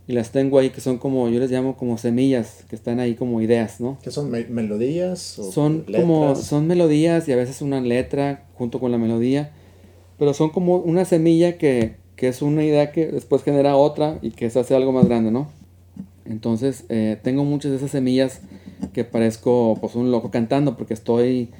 y 0.08 0.12
las 0.12 0.32
tengo 0.32 0.58
ahí 0.58 0.70
que 0.70 0.80
son 0.80 0.98
como, 0.98 1.28
yo 1.28 1.38
les 1.38 1.52
llamo 1.52 1.76
como 1.76 1.96
semillas, 1.96 2.64
que 2.68 2.74
están 2.74 2.98
ahí 2.98 3.14
como 3.14 3.40
ideas, 3.40 3.80
¿no? 3.80 3.96
¿Qué 4.02 4.10
son? 4.10 4.28
Me- 4.30 4.46
¿Melodías? 4.46 5.38
O 5.38 5.52
Son 5.52 5.82
como, 5.82 6.30
letras? 6.30 6.46
son 6.46 6.66
melodías 6.66 7.28
y 7.28 7.32
a 7.32 7.36
veces 7.36 7.62
una 7.62 7.80
letra 7.80 8.48
junto 8.54 8.80
con 8.80 8.90
la 8.90 8.98
melodía, 8.98 9.52
pero 10.18 10.34
son 10.34 10.50
como 10.50 10.78
una 10.78 11.04
semilla 11.04 11.58
que, 11.58 11.94
que 12.16 12.26
es 12.28 12.42
una 12.42 12.64
idea 12.64 12.90
que 12.90 13.06
después 13.06 13.44
genera 13.44 13.76
otra 13.76 14.18
y 14.22 14.30
que 14.32 14.50
se 14.50 14.58
hace 14.58 14.74
algo 14.74 14.90
más 14.90 15.06
grande, 15.06 15.30
¿no? 15.30 15.48
Entonces, 16.24 16.84
eh, 16.88 17.18
tengo 17.22 17.44
muchas 17.44 17.70
de 17.70 17.76
esas 17.76 17.90
semillas 17.92 18.40
que 18.92 19.04
parezco 19.04 19.76
pues 19.80 19.94
un 19.94 20.10
loco 20.10 20.30
cantando 20.30 20.76
porque 20.76 20.94
estoy 20.94 21.50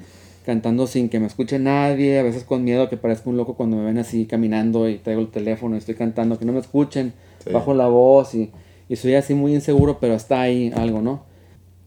cantando 0.45 0.87
sin 0.87 1.09
que 1.09 1.19
me 1.19 1.27
escuche 1.27 1.59
nadie, 1.59 2.19
a 2.19 2.23
veces 2.23 2.43
con 2.43 2.63
miedo 2.63 2.89
que 2.89 2.97
parezco 2.97 3.29
un 3.29 3.37
loco 3.37 3.55
cuando 3.55 3.77
me 3.77 3.83
ven 3.85 3.97
así 3.97 4.25
caminando 4.25 4.89
y 4.89 4.97
traigo 4.97 5.21
el 5.21 5.29
teléfono 5.29 5.75
y 5.75 5.79
estoy 5.79 5.95
cantando, 5.95 6.37
que 6.39 6.45
no 6.45 6.53
me 6.53 6.59
escuchen, 6.59 7.13
Sí. 7.43 7.51
bajo 7.51 7.73
la 7.73 7.87
voz 7.87 8.35
y, 8.35 8.51
y 8.89 8.95
soy 8.95 9.15
así 9.15 9.33
muy 9.33 9.53
inseguro, 9.55 9.99
pero 9.99 10.13
está 10.13 10.41
ahí 10.41 10.71
algo, 10.75 11.01
¿no? 11.01 11.23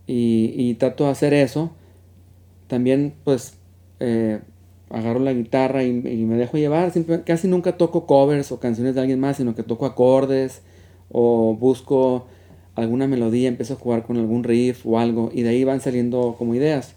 Y, 0.06 0.52
y 0.56 0.74
trato 0.74 1.04
de 1.04 1.10
hacer 1.10 1.32
eso. 1.32 1.70
También 2.66 3.14
pues 3.24 3.54
eh, 4.00 4.40
agarro 4.90 5.20
la 5.20 5.32
guitarra 5.32 5.84
y, 5.84 5.88
y 5.90 6.24
me 6.24 6.36
dejo 6.36 6.56
llevar, 6.56 6.92
casi 7.24 7.46
nunca 7.48 7.76
toco 7.76 8.06
covers 8.06 8.52
o 8.52 8.58
canciones 8.60 8.94
de 8.94 9.00
alguien 9.00 9.20
más, 9.20 9.36
sino 9.36 9.54
que 9.54 9.62
toco 9.62 9.86
acordes 9.86 10.62
o 11.10 11.54
busco 11.54 12.26
alguna 12.74 13.06
melodía, 13.06 13.48
empiezo 13.48 13.74
a 13.74 13.76
jugar 13.76 14.02
con 14.04 14.16
algún 14.16 14.42
riff 14.42 14.84
o 14.86 14.98
algo 14.98 15.30
y 15.32 15.42
de 15.42 15.50
ahí 15.50 15.62
van 15.64 15.80
saliendo 15.80 16.34
como 16.38 16.54
ideas. 16.54 16.94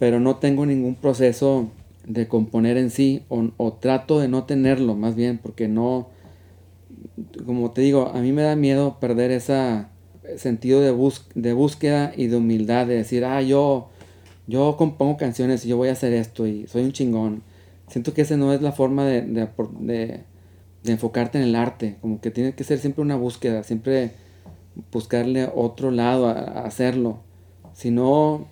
Pero 0.00 0.18
no 0.18 0.36
tengo 0.36 0.66
ningún 0.66 0.96
proceso 0.96 1.68
de 2.06 2.26
componer 2.26 2.76
en 2.78 2.90
sí 2.90 3.22
o, 3.28 3.72
trato 3.74 4.18
de 4.18 4.26
no 4.26 4.44
tenerlo 4.44 4.96
más 4.96 5.14
bien 5.14 5.38
porque 5.38 5.68
no, 5.68 6.08
como 7.46 7.70
te 7.70 7.82
digo, 7.82 8.08
a 8.14 8.20
mí 8.20 8.32
me 8.32 8.42
da 8.42 8.56
miedo 8.56 8.98
perder 8.98 9.30
ese 9.30 9.84
sentido 10.36 10.80
de, 10.80 10.90
bus- 10.90 11.26
de 11.34 11.52
búsqueda 11.52 12.12
y 12.16 12.26
de 12.28 12.36
humildad, 12.36 12.86
de 12.86 12.96
decir, 12.96 13.24
ah, 13.24 13.42
yo, 13.42 13.90
yo 14.46 14.76
compongo 14.76 15.16
canciones 15.16 15.64
y 15.64 15.68
yo 15.68 15.76
voy 15.76 15.88
a 15.88 15.92
hacer 15.92 16.12
esto 16.12 16.46
y 16.46 16.66
soy 16.66 16.82
un 16.84 16.92
chingón. 16.92 17.42
Siento 17.88 18.14
que 18.14 18.22
esa 18.22 18.36
no 18.36 18.52
es 18.52 18.62
la 18.62 18.72
forma 18.72 19.04
de, 19.06 19.22
de- 19.22 20.20
de 20.82 20.92
enfocarte 20.92 21.36
en 21.36 21.44
el 21.44 21.54
arte, 21.56 21.98
como 22.00 22.22
que 22.22 22.30
tiene 22.30 22.54
que 22.54 22.64
ser 22.64 22.78
siempre 22.78 23.02
una 23.02 23.16
búsqueda, 23.16 23.62
siempre 23.64 24.12
buscarle 24.90 25.50
otro 25.54 25.90
lado 25.90 26.26
a, 26.28 26.32
a 26.32 26.64
hacerlo. 26.64 27.18
Si 27.74 27.90
no 27.90 28.46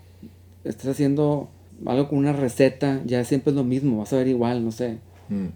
estás 0.68 0.86
haciendo 0.88 1.48
algo 1.86 2.08
con 2.08 2.18
una 2.18 2.32
receta, 2.32 3.02
ya 3.06 3.24
siempre 3.24 3.50
es 3.50 3.56
lo 3.56 3.64
mismo, 3.64 3.98
vas 3.98 4.12
a 4.12 4.16
ver 4.16 4.28
igual, 4.28 4.64
no 4.64 4.72
sé. 4.72 4.98
Mm. 5.28 5.46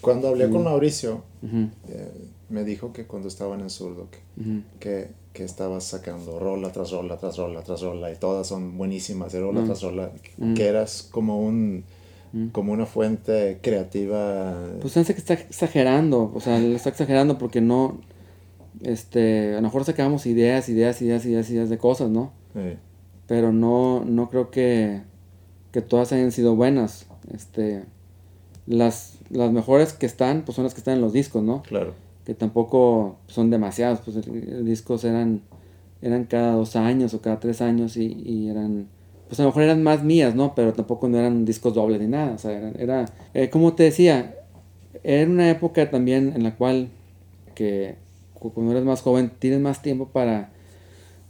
Cuando 0.00 0.28
hablé 0.28 0.48
Mm. 0.48 0.52
con 0.52 0.64
Mauricio, 0.64 1.22
Ujú, 1.42 1.68
eh, 1.88 2.12
me 2.50 2.64
dijo 2.64 2.92
que 2.92 3.04
cuando 3.06 3.28
estaban 3.28 3.60
en 3.60 3.70
Zurdo, 3.70 4.08
que, 4.10 4.18
ujú. 4.40 4.60
que, 4.80 5.08
que 5.32 5.44
estabas 5.44 5.84
sacando 5.84 6.38
rola 6.38 6.70
tras 6.72 6.90
rola, 6.90 7.16
tras 7.16 7.36
rola, 7.38 7.62
tras 7.62 7.80
rola, 7.82 8.12
y 8.12 8.16
todas 8.16 8.46
son 8.46 8.76
buenísimas, 8.78 9.32
y 9.34 9.38
rola 9.40 9.62
Mm. 9.62 9.64
tras 9.64 9.82
rola, 9.82 10.10
Mm. 10.38 10.54
que 10.54 10.66
eras 10.66 11.08
como 11.10 11.40
un 11.40 11.84
Mm. 12.32 12.48
como 12.48 12.72
una 12.72 12.84
fuente 12.86 13.58
creativa. 13.62 14.56
Pues 14.80 14.92
pensé 14.94 15.14
que 15.14 15.20
está 15.20 15.34
exagerando, 15.34 16.32
o 16.34 16.40
sea, 16.40 16.58
lo 16.58 16.74
está 16.74 16.88
exagerando 16.90 17.38
porque 17.38 17.60
no, 17.60 18.00
este, 18.82 19.52
a 19.52 19.56
lo 19.56 19.62
mejor 19.62 19.84
sacamos 19.84 20.26
ideas, 20.26 20.68
ideas, 20.68 21.00
ideas, 21.02 21.24
ideas, 21.26 21.48
ideas 21.50 21.70
de 21.70 21.78
cosas, 21.78 22.10
¿no? 22.10 22.32
Eh, 22.56 22.76
Pero 23.26 23.52
no, 23.52 24.04
no 24.04 24.28
creo 24.28 24.50
que, 24.50 25.02
que 25.72 25.80
todas 25.80 26.12
hayan 26.12 26.32
sido 26.32 26.56
buenas. 26.56 27.06
Este, 27.32 27.84
las, 28.66 29.18
las 29.30 29.50
mejores 29.52 29.92
que 29.92 30.06
están, 30.06 30.42
pues 30.44 30.56
son 30.56 30.64
las 30.64 30.74
que 30.74 30.80
están 30.80 30.94
en 30.94 31.00
los 31.00 31.12
discos, 31.12 31.42
¿no? 31.42 31.62
claro. 31.62 31.94
Que 32.24 32.34
tampoco 32.34 33.16
son 33.26 33.50
demasiados, 33.50 34.00
pues 34.02 34.18
discos 34.64 35.04
eran, 35.04 35.42
eran 36.00 36.24
cada 36.24 36.52
dos 36.52 36.74
años 36.74 37.12
o 37.12 37.20
cada 37.20 37.38
tres 37.38 37.60
años 37.60 37.98
y, 37.98 38.06
y 38.24 38.48
eran, 38.48 38.88
pues 39.28 39.40
a 39.40 39.42
lo 39.42 39.50
mejor 39.50 39.64
eran 39.64 39.82
más 39.82 40.02
mías, 40.04 40.34
¿no? 40.34 40.54
Pero 40.54 40.72
tampoco 40.72 41.06
no 41.08 41.18
eran 41.18 41.44
discos 41.44 41.74
dobles 41.74 42.00
ni 42.00 42.06
nada, 42.06 42.32
o 42.32 42.38
sea, 42.38 42.52
era, 42.52 42.70
era 42.78 43.04
eh, 43.34 43.50
como 43.50 43.74
te 43.74 43.82
decía, 43.82 44.36
era 45.02 45.30
una 45.30 45.50
época 45.50 45.90
también 45.90 46.32
en 46.34 46.44
la 46.44 46.56
cual 46.56 46.88
que 47.54 47.96
cu- 48.32 48.54
cuando 48.54 48.72
eres 48.72 48.84
más 48.84 49.02
joven 49.02 49.30
tienes 49.38 49.60
más 49.60 49.82
tiempo 49.82 50.08
para, 50.08 50.50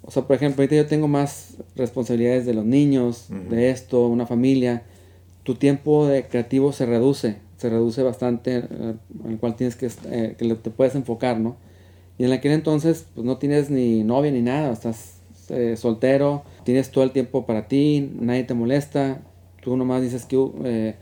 o 0.07 0.11
sea, 0.11 0.25
por 0.27 0.37
ejemplo, 0.37 0.63
ahorita 0.63 0.77
yo 0.77 0.87
tengo 0.87 1.09
más 1.09 1.57
responsabilidades 1.77 2.47
de 2.47 2.55
los 2.55 2.65
niños, 2.65 3.29
de 3.51 3.71
esto, 3.71 4.07
una 4.07 4.27
familia, 4.27 4.83
tu 5.43 5.55
tiempo 5.55 6.07
de 6.07 6.25
creativo 6.25 6.73
se 6.73 6.87
reduce, 6.87 7.37
se 7.57 7.71
reduce 7.71 8.03
bastante, 8.03 8.59
eh, 8.59 8.95
en 9.25 9.31
el 9.31 9.39
cual 9.39 9.57
tienes 9.57 9.77
que, 9.77 9.91
eh, 10.11 10.35
que 10.39 10.55
te 10.55 10.71
puedes 10.71 10.95
enfocar, 10.95 11.41
¿no? 11.41 11.57
Y 12.19 12.25
en 12.25 12.33
aquel 12.33 12.53
entonces, 12.53 13.07
pues 13.15 13.27
no 13.27 13.39
tienes 13.39 13.71
ni 13.71 14.05
novia 14.05 14.31
ni 14.31 14.43
nada, 14.43 14.73
estás 14.73 15.15
eh, 15.49 15.77
soltero, 15.77 16.45
tienes 16.65 16.91
todo 16.91 17.05
el 17.05 17.11
tiempo 17.11 17.45
para 17.45 17.67
ti, 17.67 18.11
nadie 18.19 18.45
te 18.45 18.55
molesta, 18.55 19.23
tú 19.63 19.77
nomás 19.77 20.03
dices 20.03 20.25
que 20.27 20.37
eh, 20.65 20.95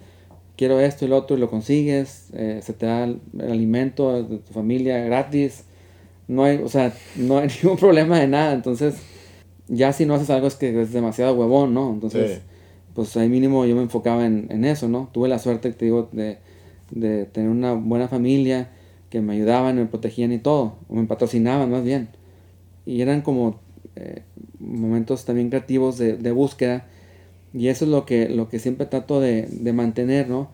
quiero 0.56 0.80
esto 0.80 1.04
y 1.04 1.08
lo 1.08 1.16
otro 1.16 1.36
y 1.36 1.40
lo 1.40 1.50
consigues, 1.50 2.28
eh, 2.32 2.60
se 2.62 2.72
te 2.72 2.86
da 2.86 3.04
el, 3.04 3.20
el 3.38 3.52
alimento 3.52 4.22
de 4.22 4.38
tu 4.38 4.52
familia 4.52 4.98
gratis, 5.04 5.64
no 6.32 6.44
hay, 6.44 6.58
o 6.58 6.68
sea, 6.68 6.92
no 7.16 7.38
hay 7.38 7.48
ningún 7.62 7.78
problema 7.78 8.18
de 8.18 8.26
nada, 8.28 8.52
entonces 8.52 8.94
ya 9.68 9.92
si 9.92 10.06
no 10.06 10.14
haces 10.14 10.30
algo 10.30 10.46
es 10.46 10.56
que 10.56 10.80
es 10.82 10.92
demasiado 10.92 11.34
huevón, 11.34 11.72
¿no? 11.74 11.92
Entonces, 11.92 12.30
Sí. 12.32 12.40
pues 12.94 13.16
ahí 13.16 13.28
mínimo 13.28 13.64
yo 13.64 13.74
me 13.76 13.82
enfocaba 13.82 14.26
en, 14.26 14.46
en 14.50 14.64
eso, 14.64 14.88
¿no? 14.88 15.08
Tuve 15.12 15.28
la 15.28 15.38
suerte, 15.38 15.72
te 15.72 15.84
digo, 15.86 16.08
de, 16.12 16.38
de 16.90 17.24
tener 17.26 17.48
una 17.50 17.72
buena 17.74 18.08
familia 18.08 18.70
que 19.08 19.20
me 19.20 19.34
ayudaban, 19.34 19.76
me 19.76 19.86
protegían 19.86 20.32
y 20.32 20.38
todo, 20.38 20.76
o 20.88 20.94
me 20.94 21.04
patrocinaban 21.06 21.70
más 21.70 21.84
bien. 21.84 22.08
Y 22.86 23.00
eran 23.02 23.20
como 23.22 23.60
eh, 23.96 24.22
momentos 24.58 25.24
también 25.24 25.48
creativos 25.50 25.98
de, 25.98 26.16
de 26.16 26.30
búsqueda. 26.32 26.86
Y 27.54 27.68
eso 27.68 27.84
es 27.84 27.90
lo 27.90 28.04
que, 28.06 28.28
lo 28.28 28.48
que 28.48 28.58
siempre 28.58 28.86
trato 28.86 29.20
de, 29.20 29.46
de 29.50 29.72
mantener, 29.72 30.28
¿no? 30.28 30.48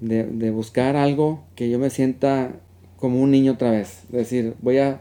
De, 0.00 0.24
de 0.24 0.50
buscar 0.50 0.94
algo 0.96 1.42
que 1.56 1.68
yo 1.68 1.78
me 1.78 1.90
sienta 1.90 2.52
como 2.96 3.20
un 3.20 3.30
niño 3.32 3.52
otra 3.52 3.70
vez. 3.72 4.02
Es 4.06 4.12
decir, 4.12 4.54
voy 4.62 4.78
a 4.78 5.00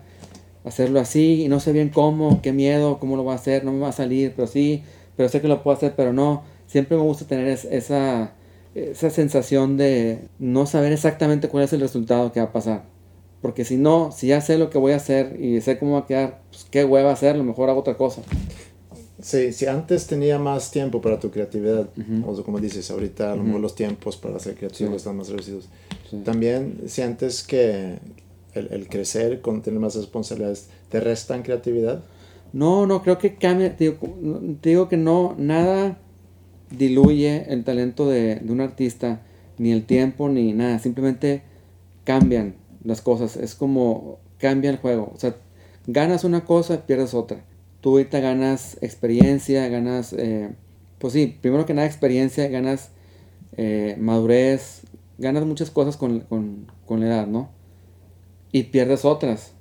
hacerlo 0.63 0.99
así 0.99 1.43
y 1.43 1.47
no 1.49 1.59
sé 1.59 1.71
bien 1.73 1.89
cómo, 1.89 2.41
qué 2.41 2.53
miedo, 2.53 2.99
cómo 2.99 3.15
lo 3.17 3.23
voy 3.23 3.33
a 3.33 3.35
hacer, 3.35 3.63
no 3.65 3.71
me 3.73 3.79
va 3.79 3.89
a 3.89 3.93
salir, 3.93 4.33
pero 4.35 4.47
sí, 4.47 4.83
pero 5.17 5.29
sé 5.29 5.41
que 5.41 5.47
lo 5.47 5.61
puedo 5.63 5.75
hacer, 5.77 5.93
pero 5.95 6.13
no. 6.13 6.43
Siempre 6.67 6.97
me 6.97 7.03
gusta 7.03 7.25
tener 7.25 7.47
es- 7.47 7.65
esa, 7.65 8.33
esa 8.73 9.09
sensación 9.09 9.77
de 9.77 10.19
no 10.39 10.65
saber 10.65 10.91
exactamente 10.93 11.49
cuál 11.49 11.63
es 11.65 11.73
el 11.73 11.81
resultado 11.81 12.31
que 12.31 12.39
va 12.39 12.47
a 12.47 12.51
pasar. 12.53 12.83
Porque 13.41 13.65
si 13.65 13.75
no, 13.75 14.11
si 14.11 14.27
ya 14.27 14.39
sé 14.41 14.57
lo 14.57 14.69
que 14.69 14.77
voy 14.77 14.93
a 14.93 14.95
hacer 14.95 15.37
y 15.39 15.59
sé 15.61 15.77
cómo 15.77 15.93
va 15.93 15.99
a 15.99 16.07
quedar, 16.07 16.41
pues 16.49 16.65
qué 16.71 16.85
hueva 16.85 17.11
hacerlo, 17.11 17.43
mejor 17.43 17.69
hago 17.69 17.81
otra 17.81 17.95
cosa. 17.97 18.21
Sí, 19.21 19.53
si 19.53 19.65
antes 19.67 20.07
tenía 20.07 20.39
más 20.39 20.71
tiempo 20.71 21.01
para 21.01 21.19
tu 21.19 21.29
creatividad, 21.29 21.89
Ujú. 21.97 22.29
o 22.29 22.35
sea, 22.35 22.43
como 22.43 22.59
dices, 22.59 22.89
ahorita 22.89 23.31
a 23.31 23.35
lo 23.35 23.41
Ujú. 23.41 23.45
mejor 23.47 23.61
los 23.61 23.75
tiempos 23.75 24.17
para 24.17 24.39
ser 24.39 24.55
creativo 24.55 24.91
Sí. 24.91 24.95
están 24.97 25.17
más 25.17 25.29
reducidos. 25.29 25.69
Sí. 26.09 26.17
También 26.25 26.81
sientes 26.87 27.43
que 27.43 27.99
el, 28.53 28.67
el 28.71 28.87
crecer, 28.87 29.41
con 29.41 29.61
tener 29.61 29.79
más 29.79 29.95
responsabilidades, 29.95 30.69
te 30.89 30.99
restan 30.99 31.43
creatividad. 31.43 32.03
No, 32.53 32.85
no, 32.85 33.01
creo 33.01 33.17
que 33.17 33.35
cambia. 33.35 33.71
Digo, 33.71 33.97
digo 34.61 34.87
que 34.87 34.97
no, 34.97 35.35
nada 35.37 35.97
diluye 36.69 37.45
el 37.51 37.63
talento 37.63 38.07
de, 38.07 38.35
de 38.35 38.51
un 38.51 38.61
artista, 38.61 39.21
ni 39.57 39.71
el 39.71 39.85
tiempo, 39.85 40.29
ni 40.29 40.53
nada. 40.53 40.79
Simplemente 40.79 41.43
cambian 42.03 42.55
las 42.83 43.01
cosas. 43.01 43.37
Es 43.37 43.55
como 43.55 44.19
cambia 44.37 44.69
el 44.69 44.77
juego. 44.77 45.11
O 45.15 45.19
sea, 45.19 45.35
ganas 45.87 46.23
una 46.23 46.45
cosa, 46.45 46.85
pierdes 46.85 47.13
otra. 47.13 47.43
Tú 47.81 47.91
ahorita 47.91 48.19
ganas 48.19 48.77
experiencia, 48.81 49.67
ganas, 49.67 50.13
eh, 50.13 50.51
pues 50.99 51.13
sí, 51.13 51.37
primero 51.41 51.65
que 51.65 51.73
nada 51.73 51.87
experiencia, 51.87 52.47
ganas 52.47 52.91
eh, 53.57 53.97
madurez, 53.99 54.83
ganas 55.17 55.45
muchas 55.45 55.69
cosas 55.69 55.97
con, 55.97 56.21
con, 56.21 56.71
con 56.85 56.99
la 57.01 57.07
edad, 57.07 57.27
¿no? 57.27 57.49
Y 58.53 58.63
pierdes 58.63 59.03
otras. 59.03 59.51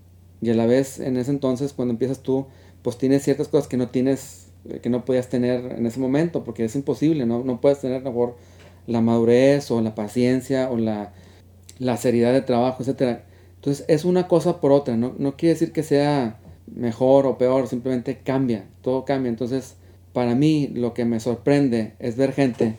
Y 0.40 0.50
a 0.50 0.54
la 0.54 0.66
vez, 0.66 1.00
en 1.00 1.16
ese 1.16 1.32
entonces, 1.32 1.72
cuando 1.72 1.92
empiezas 1.92 2.20
tú, 2.20 2.46
pues 2.82 2.98
tienes 2.98 3.24
ciertas 3.24 3.48
cosas 3.48 3.66
que 3.66 3.76
no 3.76 3.88
tienes, 3.88 4.48
eh, 4.68 4.78
que 4.80 4.90
no 4.90 5.04
podías 5.04 5.28
tener 5.28 5.72
en 5.72 5.86
ese 5.86 5.98
momento, 5.98 6.44
porque 6.44 6.64
es 6.64 6.76
imposible, 6.76 7.26
¿no? 7.26 7.42
No 7.42 7.60
puedes 7.60 7.80
tener 7.80 7.96
a 7.96 8.10
mejor 8.10 8.36
la 8.86 9.00
madurez 9.00 9.70
o 9.72 9.80
la 9.80 9.96
paciencia 9.96 10.70
o 10.70 10.76
la, 10.76 11.12
la 11.80 11.96
seriedad 11.96 12.32
de 12.32 12.42
trabajo, 12.42 12.82
etcétera. 12.82 13.24
Entonces 13.56 13.84
es 13.88 14.04
una 14.04 14.26
cosa 14.28 14.60
por 14.60 14.72
otra, 14.72 14.96
no, 14.96 15.14
no 15.18 15.36
quiere 15.36 15.54
decir 15.54 15.72
que 15.72 15.84
sea 15.84 16.40
mejor 16.66 17.26
o 17.26 17.38
peor, 17.38 17.68
simplemente 17.68 18.18
cambia, 18.18 18.64
todo 18.82 19.04
cambia. 19.04 19.30
Entonces, 19.30 19.76
para 20.12 20.34
mí 20.34 20.68
lo 20.74 20.94
que 20.94 21.04
me 21.04 21.20
sorprende 21.20 21.94
es 21.98 22.16
ver 22.16 22.32
gente 22.32 22.74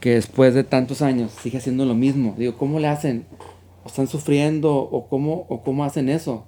que 0.00 0.10
después 0.14 0.54
de 0.54 0.64
tantos 0.64 1.02
años 1.02 1.32
sigue 1.42 1.58
haciendo 1.58 1.84
lo 1.84 1.94
mismo. 1.94 2.34
Digo, 2.36 2.56
¿cómo 2.56 2.78
le 2.78 2.88
hacen? 2.88 3.24
¿O 3.86 3.88
están 3.88 4.08
sufriendo? 4.08 4.74
¿O 4.74 5.06
cómo, 5.08 5.46
o 5.48 5.62
cómo 5.62 5.84
hacen 5.84 6.08
eso? 6.08 6.44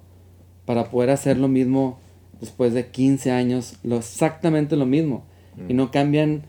Para 0.65 0.89
poder 0.89 1.09
hacer 1.09 1.37
lo 1.37 1.47
mismo 1.47 1.97
después 2.41 2.73
de 2.73 2.87
15 2.87 3.31
años, 3.31 3.77
lo, 3.81 3.95
exactamente 3.97 4.75
lo 4.75 4.85
mismo. 4.85 5.23
Y 5.69 5.73
no 5.73 5.89
cambian 5.89 6.43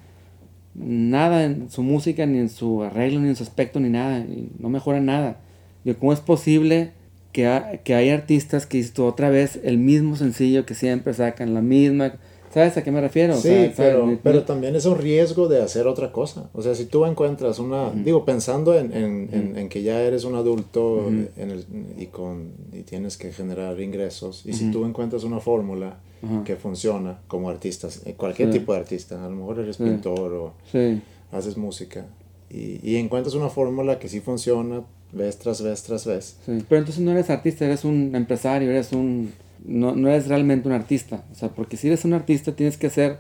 nada 0.75 1.45
en 1.45 1.71
su 1.71 1.85
música, 1.85 2.27
ni 2.27 2.39
en 2.39 2.49
su 2.49 2.83
arreglo, 2.83 3.21
ni 3.21 3.29
en 3.29 3.37
su 3.37 3.45
aspecto, 3.45 3.79
ni 3.79 3.89
nada. 3.89 4.19
Y 4.19 4.51
no 4.59 4.69
mejoran 4.69 5.07
nada. 5.07 5.39
Digo, 5.85 5.99
¿cómo 6.01 6.13
es 6.13 6.19
posible 6.21 6.91
que, 7.33 7.47
ha- 7.47 7.79
que 7.85 7.95
hay 7.95 8.11
artistas 8.11 8.67
que 8.67 8.83
tú 8.85 9.05
otra 9.05 9.31
vez 9.31 9.61
el 9.63 9.79
mismo 9.79 10.17
sencillo 10.17 10.67
que 10.67 10.75
siempre 10.75 11.15
sacan, 11.15 11.55
la 11.55 11.63
misma. 11.63 12.15
¿Sabes 12.53 12.77
a 12.77 12.83
qué 12.83 12.91
me 12.91 13.01
refiero? 13.01 13.35
O 13.35 13.37
Sí, 13.37 13.71
pero, 13.77 14.19
pero 14.25 14.43
también 14.43 14.75
es 14.75 14.85
un 14.85 14.99
riesgo 14.99 15.47
de 15.49 15.63
hacer 15.63 15.87
otra 15.87 16.11
cosa. 16.11 16.51
O 16.53 16.63
sea, 16.63 16.75
si 16.75 16.85
tú 16.87 17.07
encuentras 17.07 17.59
una, 17.61 17.91
digo, 17.91 18.25
pensando 18.25 18.77
en, 18.77 18.93
en, 18.93 19.29
en- 19.33 19.57
en 19.59 19.69
que 19.69 19.83
ya 19.83 20.01
eres 20.03 20.25
un 20.25 20.35
adulto 20.35 21.07
en 21.09 21.31
el- 21.51 21.65
y, 21.99 22.07
con, 22.07 22.49
y 22.73 22.83
tienes 22.83 23.17
que 23.17 23.33
generar 23.33 23.81
ingresos, 23.81 24.43
y 24.47 24.53
si 24.55 24.71
tú 24.73 24.85
encuentras 24.85 25.23
una 25.25 25.39
fórmula 25.41 25.99
que 26.45 26.57
funciona 26.57 27.19
como 27.29 27.49
artista, 27.49 27.89
eh, 28.05 28.15
cualquier 28.15 28.53
Sí. 28.53 28.59
tipo 28.59 28.73
de 28.75 28.81
artista, 28.81 29.25
a 29.25 29.29
lo 29.31 29.37
mejor 29.37 29.61
eres 29.61 29.77
Sí. 29.77 29.85
pintor 29.85 30.33
o 30.35 30.53
Sí, 30.71 31.01
haces 31.33 31.57
música, 31.57 32.07
y, 32.51 32.81
y 32.83 32.97
encuentras 32.97 33.35
una 33.37 33.49
fórmula 33.49 33.99
que 34.01 34.09
sí 34.09 34.21
funciona 34.21 34.83
vez 35.13 35.39
tras 35.39 35.63
vez 35.63 35.83
tras 35.85 36.05
vez. 36.05 36.37
Pero 36.47 36.79
entonces 36.81 36.99
no 36.99 37.13
eres 37.13 37.31
artista, 37.31 37.65
eres 37.65 37.85
un 37.85 38.15
empresario, 38.15 38.71
eres 38.71 38.93
un... 38.93 39.33
No, 39.65 39.95
no 39.95 40.09
eres 40.09 40.29
realmente 40.29 40.69
un 40.69 40.75
artista. 40.75 41.25
O 41.33 41.35
sea, 41.35 41.49
porque 41.51 41.77
si 41.77 41.87
eres 41.89 42.05
un 42.05 42.13
artista 42.15 42.53
tienes 42.53 42.77
que 42.77 42.87
hacer 42.89 43.19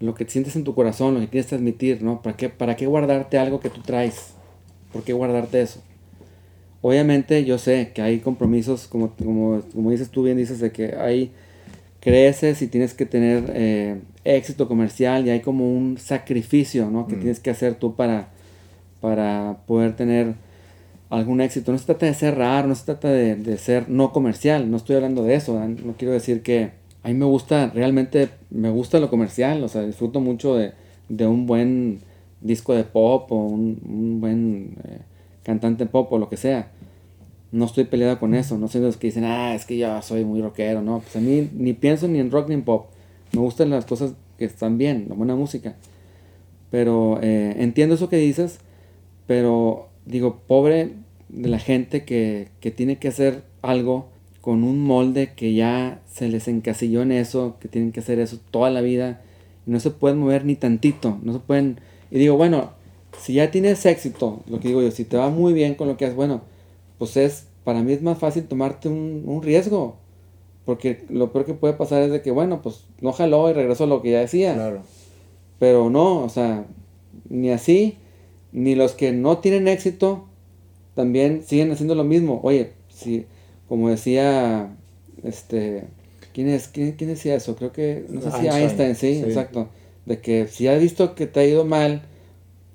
lo 0.00 0.14
que 0.14 0.24
sientes 0.26 0.56
en 0.56 0.64
tu 0.64 0.74
corazón, 0.74 1.14
lo 1.14 1.20
que 1.20 1.28
quieres 1.28 1.46
transmitir, 1.48 2.02
¿no? 2.02 2.22
¿Para 2.22 2.36
qué, 2.36 2.48
¿Para 2.48 2.76
qué 2.76 2.86
guardarte 2.86 3.38
algo 3.38 3.60
que 3.60 3.70
tú 3.70 3.80
traes? 3.80 4.34
¿Por 4.92 5.02
qué 5.02 5.12
guardarte 5.12 5.60
eso? 5.62 5.82
Obviamente 6.82 7.44
yo 7.44 7.56
sé 7.58 7.92
que 7.94 8.02
hay 8.02 8.18
compromisos, 8.20 8.86
como, 8.86 9.10
como, 9.16 9.62
como 9.72 9.90
dices 9.90 10.10
tú 10.10 10.22
bien, 10.22 10.36
dices 10.36 10.60
de 10.60 10.70
que 10.70 10.94
hay 10.96 11.32
creces 12.00 12.60
y 12.60 12.66
tienes 12.68 12.92
que 12.92 13.06
tener 13.06 13.44
eh, 13.54 14.00
éxito 14.24 14.68
comercial 14.68 15.26
y 15.26 15.30
hay 15.30 15.40
como 15.40 15.72
un 15.72 15.96
sacrificio, 15.96 16.90
¿no? 16.90 17.06
Que 17.06 17.16
Mm. 17.16 17.20
tienes 17.20 17.40
que 17.40 17.48
hacer 17.50 17.76
tú 17.76 17.94
para, 17.96 18.28
para 19.00 19.56
poder 19.66 19.96
tener 19.96 20.34
algún 21.18 21.40
éxito. 21.40 21.72
No 21.72 21.78
se 21.78 21.86
trata 21.86 22.06
de 22.06 22.14
ser 22.14 22.36
raro, 22.36 22.68
no 22.68 22.74
se 22.74 22.84
trata 22.84 23.08
de, 23.08 23.36
de 23.36 23.58
ser 23.58 23.88
no 23.88 24.12
comercial, 24.12 24.70
no 24.70 24.76
estoy 24.76 24.96
hablando 24.96 25.22
de 25.22 25.34
eso, 25.34 25.58
no 25.58 25.94
quiero 25.96 26.12
decir 26.12 26.42
que 26.42 26.70
a 27.02 27.08
mí 27.08 27.14
me 27.14 27.26
gusta, 27.26 27.70
realmente 27.74 28.30
me 28.50 28.70
gusta 28.70 28.98
lo 28.98 29.10
comercial, 29.10 29.62
o 29.62 29.68
sea, 29.68 29.82
disfruto 29.82 30.20
mucho 30.20 30.56
de, 30.56 30.72
de 31.08 31.26
un 31.26 31.46
buen 31.46 32.00
disco 32.40 32.74
de 32.74 32.84
pop 32.84 33.30
o 33.30 33.36
un, 33.36 33.80
un 33.86 34.20
buen 34.20 34.76
eh, 34.84 34.98
cantante 35.42 35.86
pop 35.86 36.10
o 36.12 36.18
lo 36.18 36.28
que 36.28 36.36
sea. 36.36 36.70
No 37.52 37.66
estoy 37.66 37.84
peleado 37.84 38.18
con 38.18 38.34
eso, 38.34 38.58
no 38.58 38.68
soy 38.68 38.80
de 38.80 38.88
los 38.88 38.96
que 38.96 39.08
dicen, 39.08 39.24
ah, 39.24 39.54
es 39.54 39.64
que 39.64 39.76
yo 39.76 40.00
soy 40.02 40.24
muy 40.24 40.40
rockero, 40.40 40.82
no, 40.82 41.00
pues 41.00 41.14
a 41.16 41.20
mí 41.20 41.48
ni 41.54 41.72
pienso 41.72 42.08
ni 42.08 42.18
en 42.18 42.30
rock 42.30 42.48
ni 42.48 42.54
en 42.54 42.62
pop, 42.62 42.86
me 43.32 43.40
gustan 43.40 43.70
las 43.70 43.84
cosas 43.84 44.14
que 44.38 44.46
están 44.46 44.78
bien, 44.78 45.06
la 45.08 45.14
buena 45.14 45.36
música. 45.36 45.76
Pero 46.70 47.20
eh, 47.22 47.54
entiendo 47.58 47.94
eso 47.94 48.08
que 48.08 48.16
dices, 48.16 48.58
pero 49.26 49.88
digo, 50.06 50.40
pobre 50.46 50.92
de 51.28 51.48
la 51.48 51.58
gente 51.58 52.04
que, 52.04 52.48
que 52.60 52.70
tiene 52.70 52.98
que 52.98 53.08
hacer 53.08 53.42
algo 53.62 54.08
con 54.40 54.62
un 54.62 54.82
molde 54.82 55.32
que 55.34 55.54
ya 55.54 56.02
se 56.06 56.28
les 56.28 56.48
encasilló 56.48 57.00
en 57.00 57.12
eso, 57.12 57.56
que 57.60 57.68
tienen 57.68 57.92
que 57.92 58.00
hacer 58.00 58.18
eso 58.18 58.38
toda 58.50 58.68
la 58.68 58.82
vida, 58.82 59.22
y 59.66 59.70
no 59.70 59.80
se 59.80 59.90
pueden 59.90 60.18
mover 60.18 60.44
ni 60.44 60.54
tantito, 60.54 61.18
no 61.22 61.32
se 61.32 61.38
pueden... 61.38 61.80
Y 62.10 62.18
digo, 62.18 62.36
bueno, 62.36 62.72
si 63.18 63.32
ya 63.32 63.50
tienes 63.50 63.86
éxito, 63.86 64.42
lo 64.46 64.60
que 64.60 64.68
digo 64.68 64.82
yo, 64.82 64.90
si 64.90 65.06
te 65.06 65.16
va 65.16 65.30
muy 65.30 65.54
bien 65.54 65.74
con 65.74 65.88
lo 65.88 65.96
que 65.96 66.04
haces, 66.04 66.16
bueno, 66.16 66.42
pues 66.98 67.16
es, 67.16 67.46
para 67.64 67.82
mí 67.82 67.94
es 67.94 68.02
más 68.02 68.18
fácil 68.18 68.44
tomarte 68.44 68.88
un, 68.88 69.22
un 69.24 69.42
riesgo, 69.42 69.96
porque 70.66 71.04
lo 71.08 71.32
peor 71.32 71.46
que 71.46 71.54
puede 71.54 71.72
pasar 71.72 72.02
es 72.02 72.10
de 72.10 72.20
que, 72.20 72.30
bueno, 72.30 72.60
pues 72.60 72.84
no 73.00 73.12
jaló 73.12 73.48
y 73.48 73.54
regresó 73.54 73.84
a 73.84 73.86
lo 73.86 74.02
que 74.02 74.10
ya 74.10 74.20
decía. 74.20 74.54
Claro. 74.54 74.82
Pero 75.58 75.88
no, 75.88 76.22
o 76.22 76.28
sea, 76.28 76.66
ni 77.30 77.50
así, 77.50 77.96
ni 78.52 78.74
los 78.74 78.92
que 78.92 79.12
no 79.12 79.38
tienen 79.38 79.68
éxito 79.68 80.26
también 80.94 81.42
siguen 81.46 81.72
haciendo 81.72 81.94
lo 81.94 82.04
mismo. 82.04 82.40
Oye, 82.42 82.72
si, 82.88 83.26
como 83.68 83.90
decía, 83.90 84.76
este, 85.22 85.84
¿quién 86.32 86.48
es? 86.48 86.68
¿Quién, 86.68 86.92
quién 86.92 87.10
decía 87.10 87.34
eso? 87.34 87.56
Creo 87.56 87.72
que, 87.72 88.04
no 88.08 88.20
sé 88.20 88.30
si 88.30 88.46
Einstein, 88.46 88.88
Einstein, 88.88 88.94
sí, 88.96 89.14
sí. 89.16 89.22
exacto. 89.24 89.68
De 90.06 90.20
que 90.20 90.46
si 90.48 90.68
has 90.68 90.80
visto 90.80 91.14
que 91.14 91.26
te 91.26 91.40
ha 91.40 91.46
ido 91.46 91.64
mal, 91.64 92.02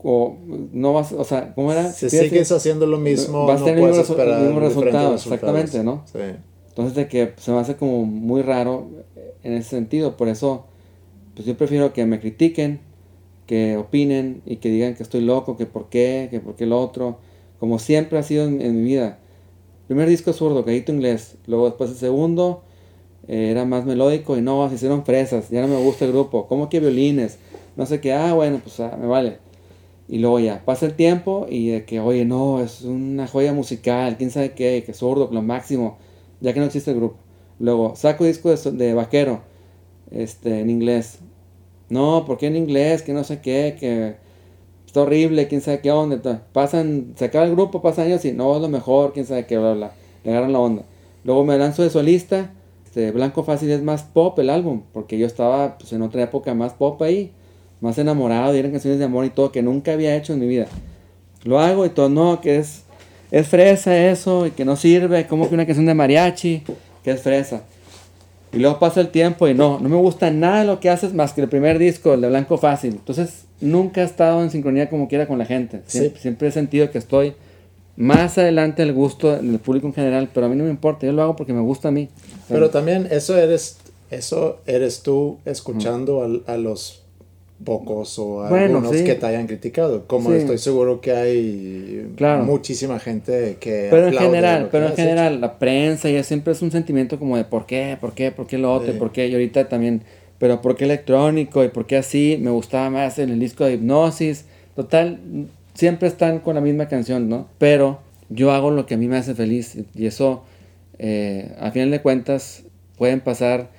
o 0.01 0.37
no 0.71 0.93
vas, 0.93 1.11
o 1.11 1.23
sea, 1.23 1.53
¿cómo 1.53 1.71
era? 1.71 1.91
Si 1.91 2.09
sí. 2.09 2.17
sigues 2.17 2.51
haciendo 2.51 2.85
lo 2.85 2.97
mismo, 2.97 3.45
vas 3.45 3.57
a 3.57 3.59
no 3.59 3.65
tener 3.65 3.79
el 3.79 3.87
mismo, 3.87 4.01
esperar 4.01 4.39
el 4.39 4.45
mismo 4.45 4.59
resultado, 4.61 5.15
exactamente, 5.15 5.83
¿no? 5.83 6.03
Sí. 6.11 6.19
Entonces 6.69 6.95
de 6.95 7.07
que 7.09 7.33
se 7.37 7.51
me 7.51 7.59
hace 7.59 7.75
como 7.75 8.05
muy 8.05 8.41
raro 8.41 8.87
en 9.43 9.53
ese 9.53 9.71
sentido. 9.71 10.15
Por 10.15 10.29
eso, 10.29 10.65
pues 11.35 11.45
yo 11.45 11.57
prefiero 11.57 11.91
que 11.91 12.05
me 12.05 12.19
critiquen, 12.19 12.79
que 13.45 13.75
opinen 13.77 14.41
y 14.45 14.57
que 14.57 14.69
digan 14.69 14.95
que 14.95 15.03
estoy 15.03 15.21
loco, 15.21 15.57
que 15.57 15.65
por 15.65 15.89
qué, 15.89 16.29
que 16.31 16.39
por 16.39 16.55
qué 16.55 16.65
lo 16.65 16.79
otro. 16.79 17.17
Como 17.59 17.79
siempre 17.79 18.17
ha 18.17 18.23
sido 18.23 18.45
en, 18.45 18.83
mi 18.83 18.83
vida. 18.83 19.19
Primer 19.87 20.07
disco 20.07 20.33
zurdo, 20.33 20.63
Gallito 20.63 20.91
Inglés. 20.91 21.35
Luego 21.45 21.65
después 21.65 21.89
el 21.89 21.97
segundo 21.97 22.63
eh, 23.27 23.49
era 23.51 23.65
más 23.65 23.85
melódico 23.85 24.37
y 24.37 24.41
no, 24.41 24.67
se 24.69 24.75
hicieron 24.75 25.05
fresas. 25.05 25.49
Ya 25.49 25.61
no 25.61 25.67
me 25.67 25.81
gusta 25.81 26.05
el 26.05 26.11
grupo. 26.11 26.47
¿Cómo 26.47 26.69
que 26.69 26.79
violines? 26.79 27.37
No 27.75 27.85
sé 27.85 27.99
qué. 27.99 28.13
Ah, 28.13 28.33
bueno, 28.33 28.61
pues 28.63 28.79
ah, 28.79 28.97
me 28.99 29.07
vale. 29.07 29.39
Y 30.09 30.17
luego 30.17 30.39
ya, 30.39 30.65
pasa 30.65 30.87
el 30.87 30.95
tiempo 30.95 31.45
y 31.47 31.69
de 31.69 31.85
que, 31.85 31.99
oye, 31.99 32.25
no, 32.25 32.61
es 32.61 32.81
una 32.81 33.27
joya 33.27 33.53
musical, 33.53 34.17
quién 34.17 34.31
sabe 34.31 34.53
qué, 34.53 34.81
que 34.83 34.93
zurdo, 34.93 35.29
lo 35.31 35.43
máximo, 35.43 35.99
ya 36.41 36.51
que 36.51 36.59
no 36.59 36.65
existe 36.65 36.89
el 36.89 36.97
grupo. 36.97 37.17
Luego, 37.59 37.95
saco 37.95 38.25
disco 38.25 38.49
de, 38.49 38.71
de 38.71 38.93
vaquero, 38.95 39.43
este, 40.09 40.61
en 40.61 40.71
inglés. 40.71 41.19
No, 41.89 42.25
¿por 42.25 42.39
qué 42.39 42.47
en 42.47 42.55
inglés? 42.55 43.03
Que 43.03 43.13
no 43.13 43.23
sé 43.23 43.39
qué, 43.41 43.77
que 43.79 44.15
está 44.89 45.01
horrible, 45.01 45.47
quién 45.47 45.61
sabe 45.61 45.79
qué 45.81 45.91
onda. 45.91 46.21
ta- 46.21 46.41
Pasan, 46.51 47.13
se 47.15 47.25
acaba 47.25 47.45
el 47.45 47.51
grupo, 47.51 47.81
pasan 47.81 48.07
años 48.07 48.25
y 48.25 48.31
no 48.31 48.55
es 48.55 48.61
lo 48.61 48.69
mejor, 48.69 49.13
quién 49.13 49.25
sabe 49.25 49.45
qué, 49.45 49.57
bla, 49.57 49.73
bla. 49.73 49.91
Le 50.23 50.31
agarran 50.31 50.51
la 50.53 50.59
onda. 50.59 50.83
Luego 51.23 51.45
me 51.45 51.57
lanzo 51.57 51.83
de 51.83 51.89
solista, 51.89 52.51
este, 52.85 53.11
Blanco 53.11 53.43
Fácil 53.43 53.69
es 53.71 53.83
más 53.83 54.03
pop 54.03 54.37
el 54.39 54.49
álbum, 54.49 54.81
porque 54.93 55.17
yo 55.17 55.27
estaba 55.27 55.77
pues, 55.77 55.93
en 55.93 56.01
otra 56.01 56.23
época 56.23 56.53
más 56.55 56.73
pop 56.73 57.01
ahí, 57.03 57.31
más 57.81 57.97
enamorado, 57.97 58.55
y 58.55 58.59
eran 58.59 58.71
canciones 58.71 58.99
de 58.99 59.05
amor 59.05 59.25
y 59.25 59.29
todo 59.29 59.51
que 59.51 59.61
nunca 59.61 59.93
había 59.93 60.15
hecho 60.15 60.33
en 60.33 60.39
mi 60.39 60.47
vida. 60.47 60.65
Lo 61.43 61.59
hago 61.59 61.85
y 61.85 61.89
todo, 61.89 62.09
no, 62.09 62.41
que 62.41 62.57
es, 62.57 62.83
es 63.31 63.47
fresa 63.47 63.95
eso, 64.09 64.47
y 64.47 64.51
que 64.51 64.65
no 64.65 64.75
sirve, 64.75 65.27
como 65.27 65.47
que 65.47 65.53
una 65.55 65.65
canción 65.65 65.85
de 65.85 65.93
mariachi, 65.93 66.63
que 67.03 67.11
es 67.11 67.21
fresa. 67.21 67.61
Y 68.51 68.57
luego 68.57 68.79
pasa 68.79 69.01
el 69.01 69.09
tiempo 69.09 69.47
y 69.47 69.53
no, 69.53 69.79
no 69.79 69.89
me 69.89 69.95
gusta 69.97 70.31
nada 70.31 70.61
de 70.61 70.65
lo 70.65 70.79
que 70.79 70.89
haces 70.89 71.13
más 71.13 71.33
que 71.33 71.41
el 71.41 71.49
primer 71.49 71.77
disco, 71.77 72.13
el 72.15 72.21
de 72.21 72.29
Blanco 72.29 72.57
Fácil. 72.57 72.93
Entonces, 72.93 73.45
nunca 73.61 74.01
he 74.01 74.05
estado 74.05 74.41
en 74.41 74.49
sincronía 74.49 74.89
como 74.89 75.07
quiera 75.07 75.27
con 75.27 75.37
la 75.37 75.45
gente. 75.45 75.81
Siempre, 75.85 76.15
Sí. 76.17 76.21
siempre 76.23 76.47
he 76.47 76.51
sentido 76.51 76.89
que 76.89 76.97
estoy 76.97 77.33
más 77.95 78.37
adelante 78.37 78.81
del 78.81 78.93
gusto 78.93 79.35
del 79.37 79.59
público 79.59 79.85
en 79.87 79.93
general, 79.93 80.29
pero 80.33 80.45
a 80.45 80.49
mí 80.49 80.55
no 80.55 80.63
me 80.63 80.69
importa, 80.69 81.05
yo 81.05 81.11
lo 81.13 81.21
hago 81.21 81.35
porque 81.35 81.53
me 81.53 81.61
gusta 81.61 81.89
a 81.89 81.91
mí. 81.91 82.09
Pero 82.47 82.69
también 82.69 83.07
eso 83.11 83.37
eres, 83.37 83.77
eso 84.09 84.59
eres 84.65 85.03
tú 85.03 85.37
escuchando 85.45 86.23
al- 86.23 86.43
a, 86.47 86.57
los 86.57 87.03
pocos 87.63 88.17
o 88.19 88.47
Bueno, 88.49 88.77
algunos 88.77 88.95
sí. 88.97 89.03
que 89.03 89.15
te 89.15 89.25
hayan 89.25 89.47
criticado. 89.47 90.07
Como 90.07 90.29
Sí. 90.31 90.37
estoy 90.37 90.57
seguro 90.57 91.01
que 91.01 91.11
hay 91.11 92.11
Claro. 92.15 92.43
muchísima 92.45 92.99
gente 92.99 93.57
que 93.59 93.87
Pero 93.89 94.07
en 94.07 94.13
general, 94.13 94.69
pero 94.71 94.85
en 94.87 94.93
hecho. 94.93 95.01
general, 95.01 95.41
la 95.41 95.59
prensa 95.59 96.09
ya 96.09 96.23
siempre 96.23 96.53
es 96.53 96.61
un 96.61 96.71
sentimiento 96.71 97.19
como 97.19 97.35
de 97.37 97.43
por 97.43 97.65
qué, 97.65 97.97
por 97.99 98.13
qué, 98.13 98.31
por 98.31 98.47
qué 98.47 98.57
lo 98.57 98.73
otro, 98.73 98.93
Sí. 98.93 98.97
por 98.99 99.11
qué, 99.11 99.27
y 99.27 99.33
ahorita 99.33 99.67
también, 99.67 100.03
pero 100.37 100.61
por 100.61 100.75
qué 100.77 100.85
electrónico 100.85 101.63
y 101.63 101.67
por 101.67 101.85
qué 101.85 101.97
así, 101.97 102.37
me 102.41 102.49
gustaba 102.51 102.89
más 102.89 103.19
en 103.19 103.29
el 103.29 103.39
disco 103.39 103.65
de 103.65 103.73
hipnosis, 103.73 104.45
total, 104.75 105.19
siempre 105.73 106.07
están 106.07 106.39
con 106.39 106.55
la 106.55 106.61
misma 106.61 106.87
canción, 106.87 107.27
¿no? 107.29 107.47
Pero 107.57 107.99
yo 108.29 108.51
hago 108.51 108.71
lo 108.71 108.85
que 108.85 108.93
a 108.93 108.97
mí 108.97 109.07
me 109.09 109.17
hace 109.17 109.35
feliz 109.35 109.77
y 109.95 110.05
eso, 110.05 110.43
eh, 110.97 111.55
a 111.59 111.71
final 111.71 111.91
de 111.91 112.01
cuentas, 112.01 112.63
pueden 112.97 113.19
pasar 113.19 113.69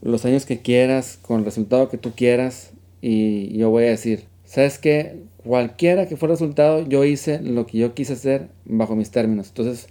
los 0.00 0.24
años 0.24 0.46
que 0.46 0.60
quieras, 0.60 1.18
con 1.20 1.40
el 1.40 1.44
resultado 1.44 1.88
que 1.90 1.98
tú 1.98 2.12
quieras, 2.16 2.70
y 3.00 3.56
yo 3.56 3.70
voy 3.70 3.84
a 3.84 3.88
decir, 3.90 4.24
¿sabes 4.44 4.78
qué? 4.78 5.16
Cualquiera 5.44 6.06
que 6.06 6.16
fuera 6.16 6.32
el 6.34 6.38
resultado, 6.38 6.86
yo 6.88 7.04
hice 7.04 7.40
lo 7.40 7.66
que 7.66 7.78
yo 7.78 7.94
quise 7.94 8.14
hacer 8.14 8.48
bajo 8.64 8.96
mis 8.96 9.10
términos. 9.10 9.48
Entonces, 9.48 9.86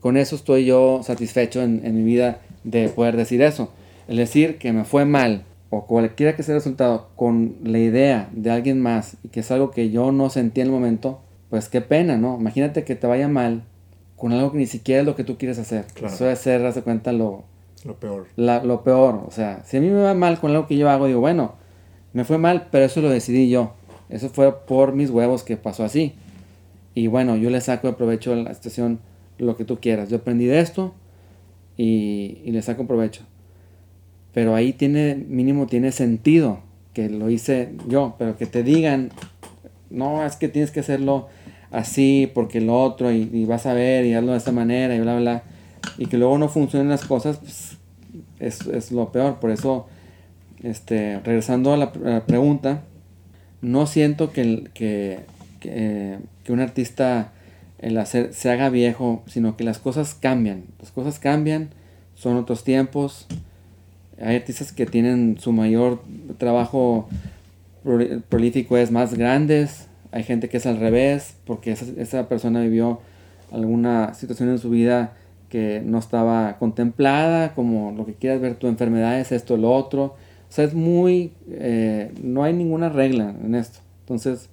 con 0.00 0.16
eso 0.16 0.34
estoy 0.36 0.64
yo 0.64 1.00
satisfecho 1.02 1.62
en, 1.62 1.82
en 1.84 1.94
mi 1.96 2.02
vida 2.04 2.40
de 2.64 2.88
poder 2.88 3.16
decir 3.16 3.42
eso. 3.42 3.70
El 4.08 4.16
decir 4.16 4.58
que 4.58 4.72
me 4.72 4.84
fue 4.84 5.04
mal, 5.04 5.44
o 5.68 5.86
cualquiera 5.86 6.34
que 6.34 6.42
sea 6.42 6.54
el 6.54 6.60
resultado, 6.60 7.08
con 7.14 7.56
la 7.62 7.78
idea 7.78 8.28
de 8.32 8.50
alguien 8.50 8.80
más, 8.80 9.16
y 9.22 9.28
que 9.28 9.40
es 9.40 9.50
algo 9.50 9.70
que 9.70 9.90
yo 9.90 10.10
no 10.10 10.30
sentí 10.30 10.60
en 10.60 10.68
el 10.68 10.72
momento, 10.72 11.20
pues 11.50 11.68
qué 11.68 11.80
pena, 11.80 12.16
¿no? 12.16 12.36
Imagínate 12.40 12.82
que 12.84 12.96
te 12.96 13.06
vaya 13.06 13.28
mal 13.28 13.62
con 14.16 14.32
algo 14.32 14.52
que 14.52 14.58
ni 14.58 14.66
siquiera 14.66 15.00
es 15.02 15.06
lo 15.06 15.14
que 15.16 15.24
tú 15.24 15.38
quieres 15.38 15.58
hacer. 15.58 15.84
Claro. 15.94 16.12
Eso 16.14 16.24
debe 16.24 16.36
ser, 16.36 16.74
de 16.74 16.82
cuenta, 16.82 17.12
lo, 17.12 17.44
Lo 17.84 17.94
peor. 17.94 18.26
la- 18.36 18.64
lo 18.64 18.82
peor. 18.82 19.22
O 19.26 19.30
sea, 19.30 19.62
si 19.64 19.76
a 19.76 19.80
mí 19.80 19.88
me 19.88 20.02
va 20.02 20.14
mal 20.14 20.40
con 20.40 20.50
algo 20.50 20.66
que 20.66 20.76
yo 20.76 20.90
hago, 20.90 21.06
digo, 21.06 21.20
bueno, 21.20 21.54
me 22.12 22.24
fue 22.24 22.38
mal, 22.38 22.68
pero 22.70 22.84
eso 22.84 23.00
lo 23.00 23.10
decidí 23.10 23.48
yo. 23.48 23.74
Eso 24.08 24.28
fue 24.28 24.66
por 24.66 24.92
mis 24.92 25.10
huevos 25.10 25.44
que 25.44 25.56
pasó 25.56 25.84
así. 25.84 26.14
Y 26.94 27.06
bueno, 27.06 27.36
yo 27.36 27.50
le 27.50 27.60
saco 27.60 27.86
de 27.86 27.92
provecho 27.94 28.32
a 28.32 28.36
la 28.36 28.54
situación 28.54 29.00
lo 29.38 29.56
que 29.56 29.64
tú 29.64 29.78
quieras. 29.78 30.08
Yo 30.10 30.18
aprendí 30.18 30.46
de 30.46 30.60
esto 30.60 30.94
y, 31.76 32.38
y 32.44 32.50
le 32.50 32.62
saco 32.62 32.86
provecho. 32.86 33.22
Pero 34.32 34.54
ahí 34.54 34.72
tiene, 34.72 35.14
mínimo 35.14 35.66
tiene 35.66 35.92
sentido 35.92 36.60
que 36.92 37.08
lo 37.08 37.30
hice 37.30 37.72
yo, 37.88 38.16
pero 38.18 38.36
que 38.36 38.46
te 38.46 38.62
digan, 38.62 39.10
no, 39.90 40.24
es 40.24 40.36
que 40.36 40.48
tienes 40.48 40.70
que 40.70 40.80
hacerlo 40.80 41.28
así 41.70 42.30
porque 42.34 42.60
lo 42.60 42.82
otro 42.82 43.12
y, 43.12 43.28
y 43.32 43.44
vas 43.44 43.66
a 43.66 43.74
ver 43.74 44.04
y 44.04 44.14
hazlo 44.14 44.32
de 44.32 44.38
esta 44.38 44.52
manera 44.52 44.94
y 44.94 45.00
bla, 45.00 45.16
bla. 45.18 45.42
y 45.98 46.06
que 46.06 46.18
luego 46.18 46.36
no 46.38 46.48
funcionen 46.48 46.88
las 46.88 47.04
cosas, 47.04 47.38
pues, 47.38 47.78
es, 48.40 48.66
es 48.66 48.92
lo 48.92 49.12
peor. 49.12 49.38
Por 49.38 49.50
eso, 49.50 49.86
este, 50.62 51.20
regresando 51.20 51.72
a 51.72 51.76
la, 51.76 51.92
pregunta, 52.26 52.82
no 53.62 53.86
siento 53.86 54.32
que, 54.32 54.68
que, 54.74 55.20
que, 55.60 56.18
que 56.44 56.52
un 56.52 56.60
artista 56.60 57.32
el 57.80 57.96
hacer, 57.96 58.34
se 58.34 58.50
haga 58.50 58.68
viejo, 58.68 59.22
sino 59.26 59.56
que 59.56 59.64
las 59.64 59.78
cosas 59.78 60.14
cambian. 60.14 60.64
Las 60.78 60.90
cosas 60.90 61.18
cambian, 61.18 61.70
son 62.14 62.36
otros 62.36 62.62
tiempos. 62.62 63.26
Hay 64.20 64.36
artistas 64.36 64.72
que 64.72 64.86
tienen 64.86 65.38
su 65.38 65.52
mayor 65.52 66.02
trabajo 66.36 67.08
prolífico 68.28 68.76
es 68.76 68.90
más 68.90 69.14
grandes. 69.14 69.88
Hay 70.12 70.24
gente 70.24 70.48
que 70.48 70.58
es 70.58 70.66
al 70.66 70.78
revés, 70.78 71.36
porque 71.46 71.72
esa, 71.72 71.86
esa 71.96 72.28
persona 72.28 72.60
vivió 72.60 73.00
alguna 73.50 74.12
situación 74.12 74.50
en 74.50 74.58
su 74.58 74.70
vida 74.70 75.14
que 75.48 75.82
no 75.84 75.98
estaba 75.98 76.58
contemplada, 76.58 77.54
como 77.54 77.92
lo 77.92 78.06
que 78.06 78.14
quieras 78.14 78.40
ver, 78.40 78.54
tu 78.54 78.68
enfermedad 78.68 79.18
es 79.18 79.32
esto, 79.32 79.56
lo 79.56 79.72
otro. 79.72 80.16
O 80.50 80.52
sea, 80.52 80.64
es 80.64 80.74
muy... 80.74 81.32
eh, 81.48 82.12
no 82.22 82.42
hay 82.42 82.52
ninguna 82.52 82.88
regla 82.88 83.34
en 83.42 83.54
esto. 83.54 83.78
Entonces, 84.00 84.48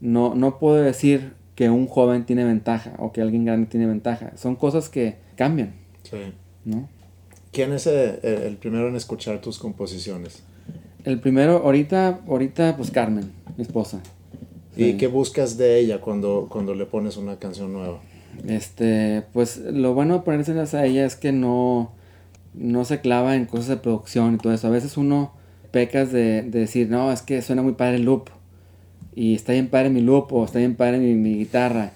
no, 0.00 0.34
no 0.34 0.58
puedo 0.58 0.76
decir 0.82 1.34
que 1.54 1.70
un 1.70 1.86
joven 1.86 2.24
tiene 2.24 2.44
ventaja 2.44 2.94
o 2.98 3.12
que 3.12 3.20
alguien 3.20 3.44
grande 3.44 3.66
tiene 3.66 3.86
ventaja. 3.86 4.32
Son 4.36 4.56
cosas 4.56 4.88
que 4.88 5.16
cambian, 5.36 5.74
Sí. 6.02 6.16
¿no? 6.64 6.88
¿Quién 7.52 7.72
es 7.72 7.86
eh, 7.86 8.18
el, 8.22 8.42
el 8.42 8.56
primero 8.56 8.88
en 8.88 8.96
escuchar 8.96 9.40
tus 9.40 9.58
composiciones? 9.58 10.42
El 11.04 11.20
primero, 11.20 11.58
ahorita, 11.64 12.20
ahorita, 12.26 12.76
pues 12.76 12.90
Carmen, 12.90 13.30
mi 13.56 13.62
esposa. 13.62 14.00
¿Y 14.76 14.94
qué 14.98 15.06
buscas 15.06 15.56
de 15.56 15.78
ella 15.78 16.00
cuando, 16.02 16.48
cuando 16.50 16.74
le 16.74 16.84
pones 16.84 17.16
una 17.16 17.38
canción 17.38 17.72
nueva? 17.72 18.00
Este, 18.46 19.22
pues 19.32 19.56
lo 19.58 19.94
bueno 19.94 20.14
de 20.14 20.20
ponérselas 20.20 20.74
a 20.74 20.84
ella 20.84 21.06
es 21.06 21.16
que 21.16 21.32
no, 21.32 21.92
no 22.56 22.84
se 22.84 23.00
clava 23.00 23.36
en 23.36 23.46
cosas 23.46 23.68
de 23.68 23.76
producción 23.76 24.34
y 24.34 24.38
todo 24.38 24.52
eso. 24.52 24.66
A 24.66 24.70
veces 24.70 24.96
uno 24.96 25.32
pecas 25.70 26.12
de, 26.12 26.42
de 26.42 26.60
decir, 26.60 26.88
no, 26.88 27.12
es 27.12 27.22
que 27.22 27.42
suena 27.42 27.62
muy 27.62 27.72
padre 27.72 27.96
el 27.96 28.04
loop. 28.04 28.30
Y 29.14 29.34
está 29.34 29.52
bien 29.52 29.68
padre 29.68 29.90
mi 29.90 30.00
loop 30.00 30.32
o 30.32 30.44
está 30.44 30.58
bien 30.58 30.74
padre 30.74 30.98
mi, 30.98 31.14
mi 31.14 31.36
guitarra. 31.38 31.92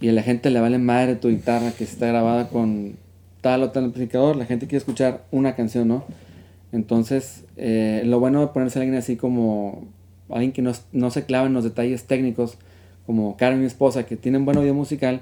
Y 0.00 0.08
a 0.08 0.12
la 0.12 0.22
gente 0.22 0.50
le 0.50 0.60
vale 0.60 0.78
madre 0.78 1.14
tu 1.16 1.28
guitarra 1.28 1.72
que 1.72 1.84
está 1.84 2.06
grabada 2.08 2.48
con 2.48 2.96
tal 3.40 3.62
o 3.62 3.70
tal 3.70 3.84
amplificador. 3.84 4.36
La 4.36 4.46
gente 4.46 4.66
quiere 4.66 4.78
escuchar 4.78 5.24
una 5.30 5.54
canción, 5.54 5.88
¿no? 5.88 6.04
Entonces, 6.72 7.44
eh, 7.56 8.02
lo 8.04 8.18
bueno 8.18 8.40
de 8.40 8.48
ponerse 8.48 8.78
a 8.78 8.82
alguien 8.82 8.98
así 8.98 9.16
como 9.16 9.84
alguien 10.30 10.52
que 10.52 10.62
no, 10.62 10.72
no 10.92 11.10
se 11.10 11.24
clava 11.24 11.46
en 11.46 11.52
los 11.52 11.64
detalles 11.64 12.04
técnicos, 12.04 12.56
como 13.06 13.36
Karen, 13.36 13.60
mi 13.60 13.66
esposa, 13.66 14.06
que 14.06 14.16
tienen 14.16 14.44
buen 14.44 14.56
oído 14.56 14.72
musical, 14.72 15.20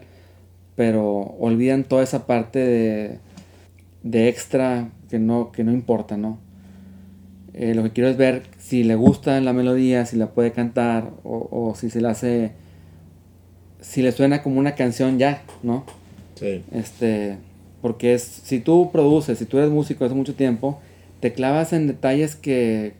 pero 0.77 1.35
olvidan 1.41 1.85
toda 1.85 2.03
esa 2.03 2.27
parte 2.27 2.59
de, 2.61 3.19
de 4.03 4.29
extra 4.29 4.91
que 5.09 5.19
no, 5.19 5.53
que 5.53 5.65
no 5.65 5.73
importa, 5.73 6.17
¿no? 6.17 6.39
Eh, 7.53 7.75
lo 7.75 7.83
que 7.83 7.91
quiero 7.91 8.09
es 8.09 8.17
ver 8.17 8.45
si 8.59 8.85
le 8.85 8.95
gusta 8.95 9.41
la 9.41 9.53
melodía, 9.53 10.07
si 10.07 10.17
la 10.17 10.31
puede 10.31 10.53
cantar, 10.53 11.11
o, 11.25 11.49
o 11.51 11.75
si 11.75 11.91
se 11.91 12.01
le 12.01 12.09
hace, 12.09 12.53
si 13.81 14.03
le 14.03 14.13
suena 14.13 14.43
como 14.43 14.61
una 14.61 14.75
canción 14.75 15.19
ya, 15.19 15.43
¿no? 15.63 15.85
Sí. 16.37 16.63
Este, 16.73 17.39
porque 17.83 18.15
es, 18.15 18.23
si 18.23 18.61
tú 18.61 18.91
produces, 18.93 19.39
si 19.39 19.47
tú 19.47 19.59
eres 19.59 19.71
músico 19.71 20.05
hace 20.05 20.15
mucho 20.15 20.35
tiempo, 20.35 20.81
te 21.21 21.33
clavas 21.33 21.73
en 21.73 21.87
detalles 21.87 22.37
que, 22.37 22.95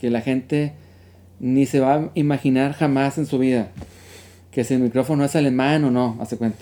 que 0.00 0.10
la 0.10 0.20
gente 0.20 0.72
ni 1.38 1.66
se 1.66 1.80
va 1.80 1.94
a 1.94 2.10
imaginar 2.14 2.72
jamás 2.72 3.18
en 3.18 3.26
su 3.26 3.38
vida. 3.38 3.70
Que 4.50 4.64
si 4.64 4.74
el 4.74 4.80
micrófono 4.80 5.24
es 5.24 5.36
alemán 5.36 5.84
o 5.84 5.90
no, 5.90 6.16
hace 6.20 6.36
cuenta. 6.36 6.58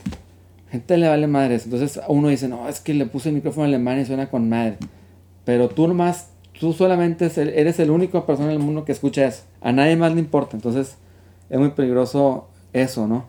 Gente 0.74 0.96
le 0.96 1.08
vale 1.08 1.28
madres. 1.28 1.66
Entonces 1.66 2.00
uno 2.08 2.26
dice, 2.26 2.48
no, 2.48 2.68
es 2.68 2.80
que 2.80 2.94
le 2.94 3.06
puse 3.06 3.28
el 3.28 3.36
micrófono 3.36 3.64
alemán 3.64 4.00
y 4.00 4.06
suena 4.06 4.28
con 4.28 4.48
madre. 4.48 4.76
Pero 5.44 5.68
tú 5.68 5.86
nomás, 5.86 6.30
tú 6.58 6.72
solamente 6.72 7.30
eres 7.36 7.78
el 7.78 7.92
único 7.92 8.26
persona 8.26 8.48
en 8.48 8.56
el 8.56 8.58
mundo 8.58 8.84
que 8.84 8.90
escucha 8.90 9.24
eso. 9.24 9.44
A 9.60 9.70
nadie 9.70 9.94
más 9.94 10.12
le 10.14 10.18
importa. 10.18 10.56
Entonces 10.56 10.96
es 11.48 11.58
muy 11.60 11.68
peligroso 11.70 12.48
eso, 12.72 13.06
¿no? 13.06 13.26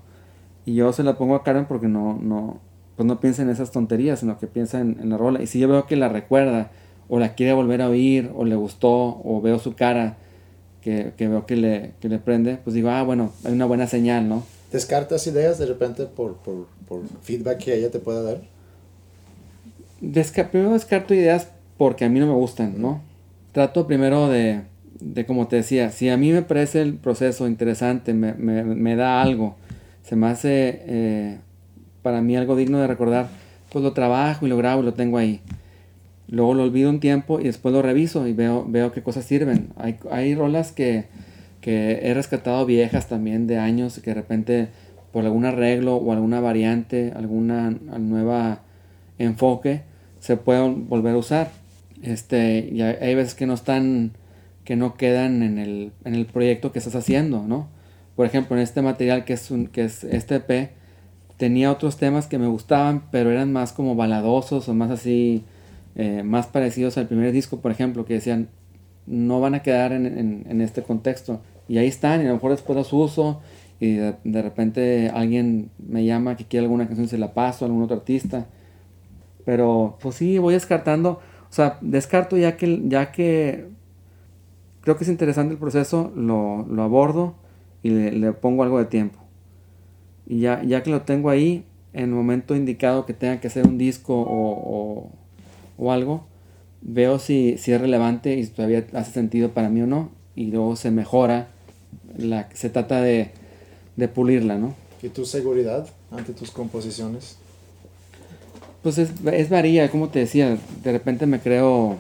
Y 0.66 0.74
yo 0.74 0.92
se 0.92 1.04
la 1.04 1.20
pongo 1.20 1.36
a 1.36 1.44
Karen 1.44 1.66
porque 1.66 1.88
no, 1.88 2.18
no, 2.20 2.58
pues 2.96 3.06
no 3.06 3.20
piensa 3.20 3.44
en 3.44 3.52
esas 3.52 3.70
tonterías, 3.70 4.22
sino 4.22 4.40
que 4.40 4.48
piensa 4.48 4.80
en, 4.80 4.98
en 5.00 5.12
la 5.12 5.18
rola. 5.18 5.44
Y 5.44 5.46
si 5.46 5.60
yo 5.60 5.68
veo 5.68 5.86
que 5.86 5.98
la 5.98 6.10
recuerda, 6.10 6.72
o 7.10 7.20
la 7.20 7.36
quiere 7.36 7.54
volver 7.54 7.84
a 7.84 7.90
oír, 7.90 8.32
o 8.36 8.44
le 8.44 8.56
gustó, 8.56 9.22
o 9.24 9.40
veo 9.40 9.60
su 9.60 9.76
cara, 9.76 10.18
que, 10.82 11.14
que 11.16 11.28
veo 11.28 11.46
que 11.46 11.58
le, 11.58 11.92
que 12.00 12.10
le 12.10 12.18
prende, 12.18 12.58
pues 12.64 12.74
digo, 12.74 12.90
ah, 12.90 13.04
bueno, 13.04 13.32
hay 13.44 13.54
una 13.54 13.66
buena 13.66 13.86
señal, 13.86 14.28
¿no? 14.28 14.44
¿Descartas 14.72 15.26
ideas 15.28 15.58
de 15.60 15.68
repente 15.68 16.06
por, 16.06 16.38
por, 16.38 16.66
por 16.88 17.02
feedback 17.22 17.58
que 17.60 17.76
ella 17.76 17.92
te 17.92 18.00
pueda 18.00 18.22
dar? 18.22 18.42
Desca- 20.02 20.50
primero 20.50 20.74
descarto 20.74 21.14
ideas 21.14 21.50
porque 21.78 22.06
a 22.06 22.10
mí 22.10 22.20
no 22.20 22.28
me 22.28 22.34
gustan, 22.34 22.82
¿no? 22.82 23.02
Trato 23.52 23.88
primero 23.88 24.28
de, 24.28 24.62
de, 25.00 25.26
como 25.26 25.48
te 25.48 25.58
decía, 25.58 25.92
si 25.92 26.10
a 26.10 26.18
mí 26.18 26.32
me 26.32 26.42
parece 26.42 26.82
el 26.82 26.96
proceso 26.96 27.48
interesante, 27.48 28.14
me, 28.14 28.34
me, 28.34 28.64
me 28.64 28.96
da 28.96 29.22
algo, 29.22 29.56
se 30.04 30.16
me 30.16 30.28
hace 30.28 30.82
eh, 30.86 31.38
para 32.02 32.22
mí 32.22 32.36
algo 32.36 32.56
digno 32.56 32.80
de 32.80 32.88
recordar, 32.88 33.30
pues 33.72 33.84
lo 33.84 33.94
trabajo 33.94 34.46
y 34.46 34.50
lo 34.50 34.58
grabo 34.58 34.82
y 34.82 34.86
lo 34.86 34.94
tengo 34.94 35.18
ahí. 35.18 35.42
Luego 36.28 36.54
lo 36.56 36.64
olvido 36.64 36.90
un 36.90 37.00
tiempo 37.00 37.40
y 37.40 37.44
después 37.46 37.74
lo 37.74 37.82
reviso 37.82 38.28
y 38.28 38.34
veo, 38.34 38.66
veo 38.68 38.92
qué 38.92 39.02
cosas 39.04 39.26
sirven. 39.26 39.70
Hay, 39.78 39.98
hay 40.12 40.34
rolas 40.36 40.72
que, 40.72 41.06
que 41.62 42.00
he 42.04 42.14
rescatado 42.14 42.66
viejas 42.66 43.08
también 43.08 43.48
de 43.48 43.58
años 43.60 44.00
que 44.04 44.10
de 44.12 44.16
repente 44.16 44.68
por 45.16 45.24
algún 45.24 45.46
arreglo 45.46 45.96
o 45.96 46.12
alguna 46.12 46.42
variante, 46.42 47.14
alguna 47.16 47.70
nueva 47.70 48.64
enfoque, 49.18 49.84
se 50.20 50.36
pueden 50.36 50.90
volver 50.90 51.16
a 51.16 51.18
usar. 51.18 51.52
Este, 52.04 52.68
y 52.70 52.82
hay, 52.82 53.16
veces 53.16 53.34
que 53.34 53.46
no 53.46 53.54
están, 53.54 54.12
que 54.66 54.76
no 54.76 54.96
quedan 54.96 55.42
en 55.42 55.58
el, 55.58 55.94
en 56.04 56.16
el 56.16 56.26
proyecto 56.26 56.74
que 56.74 56.80
estás 56.80 56.96
haciendo, 56.96 57.48
¿no? 57.48 57.70
Por 58.18 58.26
ejemplo, 58.26 58.58
en 58.58 58.62
este 58.62 58.82
material 58.82 59.24
que 59.24 59.32
es, 59.32 59.52
un, 59.52 59.68
que 59.68 59.86
es 59.86 60.04
este 60.04 60.36
EP, 60.36 60.72
tenía 61.38 61.72
otros 61.72 61.96
temas 61.96 62.28
que 62.28 62.38
me 62.38 62.48
gustaban, 62.48 63.04
pero 63.10 63.32
eran 63.32 63.54
más 63.54 63.72
como 63.72 63.96
baladosos 63.96 64.68
o 64.68 64.74
más 64.74 64.92
así, 64.92 65.46
eh, 65.96 66.24
más 66.24 66.48
parecidos 66.48 66.98
al 66.98 67.08
primer 67.08 67.32
disco, 67.32 67.62
por 67.62 67.72
ejemplo, 67.72 68.04
que 68.04 68.16
decían, 68.16 68.50
no 69.08 69.40
van 69.40 69.56
a 69.56 69.64
quedar 69.64 69.94
en- 69.94 70.46
en 70.50 70.60
este 70.60 70.84
contexto. 70.84 71.40
Y 71.70 71.78
ahí 71.78 71.88
están, 71.88 72.20
y 72.22 72.26
a 72.26 72.28
lo 72.28 72.34
mejor 72.34 72.52
después 72.52 72.76
los 72.76 72.92
uso, 72.92 73.40
y 73.80 73.94
de, 73.94 74.16
de 74.24 74.42
repente 74.42 75.10
alguien 75.14 75.70
me 75.78 76.06
llama 76.06 76.36
que 76.36 76.46
quiere 76.46 76.66
alguna 76.66 76.88
canción, 76.88 77.08
se 77.08 77.18
la 77.18 77.34
paso 77.34 77.66
a 77.66 77.68
algún 77.68 77.84
otro 77.84 77.98
artista. 77.98 78.48
Pero 79.46 79.98
pues 80.02 80.16
sí, 80.16 80.38
voy 80.38 80.54
descartando, 80.54 81.20
o 81.50 81.54
sea, 81.54 81.78
descarto 81.82 82.38
ya 82.38 82.58
que, 82.58 82.82
ya 82.86 83.12
que 83.12 83.68
creo 84.82 84.98
que 84.98 85.04
es 85.04 85.10
interesante 85.10 85.54
el 85.54 85.60
proceso, 85.60 86.12
lo, 86.16 86.66
lo 86.68 86.84
abordo 86.84 87.36
y 87.84 87.90
le, 87.90 88.12
le 88.12 88.34
pongo 88.34 88.64
algo 88.64 88.80
de 88.80 88.86
tiempo. 88.86 89.20
Y 90.28 90.40
ya, 90.40 90.64
ya 90.64 90.82
que 90.82 90.90
lo 90.90 91.02
tengo 91.04 91.30
ahí, 91.30 91.66
en 91.94 92.06
el 92.06 92.10
momento 92.10 92.56
indicado 92.56 93.06
que 93.06 93.14
tenga 93.14 93.40
que 93.40 93.48
hacer 93.48 93.66
un 93.68 93.78
disco 93.78 94.20
o, 94.20 94.52
o, 94.52 95.12
o 95.78 95.92
algo, 95.92 96.26
veo 96.82 97.20
si, 97.20 97.58
si 97.58 97.72
es 97.72 97.80
relevante 97.80 98.36
y 98.36 98.44
si 98.44 98.52
todavía 98.52 98.86
hace 98.94 99.12
sentido 99.12 99.52
para 99.52 99.70
mí 99.70 99.82
o 99.82 99.88
no. 99.88 100.12
Y 100.36 100.48
luego 100.48 100.76
se 100.76 100.92
mejora, 100.92 101.48
la, 102.18 102.50
se 102.54 102.70
trata 102.70 103.02
de, 103.02 103.32
de 103.96 104.08
pulirla, 104.08 104.58
¿no? 104.58 104.76
¿Y 105.02 105.10
tu 105.10 105.26
seguridad 105.26 105.88
ante 106.12 106.34
tus 106.34 106.52
composiciones? 106.52 107.38
Pues 108.82 108.98
es, 108.98 109.12
es 109.32 109.50
varía, 109.50 109.90
como 109.90 110.10
te 110.10 110.20
decía, 110.20 110.58
de 110.84 110.92
repente 110.92 111.26
me 111.26 111.40
creo 111.40 111.98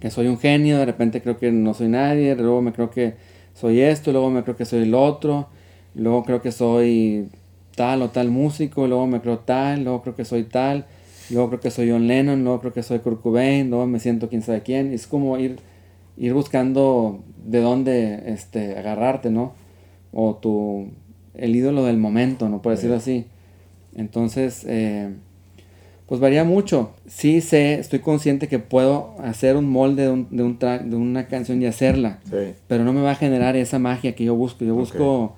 que 0.00 0.10
soy 0.10 0.26
un 0.28 0.38
genio, 0.38 0.78
de 0.78 0.86
repente 0.86 1.20
creo 1.20 1.38
que 1.38 1.50
no 1.50 1.74
soy 1.74 1.88
nadie, 1.88 2.34
luego 2.36 2.62
me 2.62 2.72
creo 2.72 2.90
que 2.90 3.14
soy 3.54 3.80
esto, 3.80 4.12
luego 4.12 4.30
me 4.30 4.44
creo 4.44 4.56
que 4.56 4.64
soy 4.64 4.82
el 4.82 4.94
otro, 4.94 5.48
luego 5.94 6.24
creo 6.24 6.40
que 6.40 6.52
soy 6.52 7.28
tal 7.74 8.02
o 8.02 8.10
tal 8.10 8.30
músico, 8.30 8.86
luego 8.86 9.06
me 9.06 9.20
creo 9.20 9.38
tal, 9.38 9.84
luego 9.84 10.02
creo 10.02 10.14
que 10.14 10.24
soy 10.24 10.44
tal, 10.44 10.86
luego 11.30 11.48
creo 11.48 11.60
que 11.60 11.70
soy 11.70 11.90
John 11.90 12.06
Lennon, 12.06 12.44
luego 12.44 12.60
creo 12.60 12.72
que 12.72 12.82
soy 12.82 13.00
Kurt 13.00 13.20
Cobain, 13.20 13.70
luego 13.70 13.86
me 13.86 14.00
siento 14.00 14.28
quién 14.28 14.42
sabe 14.42 14.62
quién, 14.62 14.92
es 14.92 15.06
como 15.06 15.38
ir, 15.38 15.58
ir 16.16 16.34
buscando 16.34 17.20
de 17.44 17.60
dónde 17.60 18.22
este, 18.26 18.76
agarrarte, 18.78 19.30
¿no? 19.30 19.54
O 20.12 20.36
tu, 20.36 20.88
el 21.38 21.56
ídolo 21.56 21.84
del 21.84 21.96
momento, 21.96 22.48
¿no? 22.48 22.60
Por 22.62 22.72
decirlo 22.74 22.96
así. 22.96 23.24
Entonces, 23.96 24.64
eh, 24.68 25.10
pues 26.06 26.20
varía 26.20 26.44
mucho. 26.44 26.92
Sí 27.06 27.40
sé, 27.40 27.74
estoy 27.74 27.98
consciente 28.00 28.48
que 28.48 28.58
puedo 28.58 29.14
hacer 29.22 29.56
un 29.56 29.68
molde 29.68 30.04
de, 30.04 30.10
un, 30.10 30.28
de, 30.30 30.42
un 30.42 30.58
track- 30.58 30.84
de 30.84 30.96
una 30.96 31.26
canción 31.28 31.60
y 31.62 31.66
hacerla, 31.66 32.20
Sí. 32.30 32.54
pero 32.66 32.84
no 32.84 32.92
me 32.92 33.00
va 33.02 33.12
a 33.12 33.14
generar 33.14 33.56
esa 33.56 33.78
magia 33.78 34.14
que 34.14 34.24
yo 34.24 34.34
busco. 34.34 34.64
Yo 34.64 34.74
busco, 34.74 35.36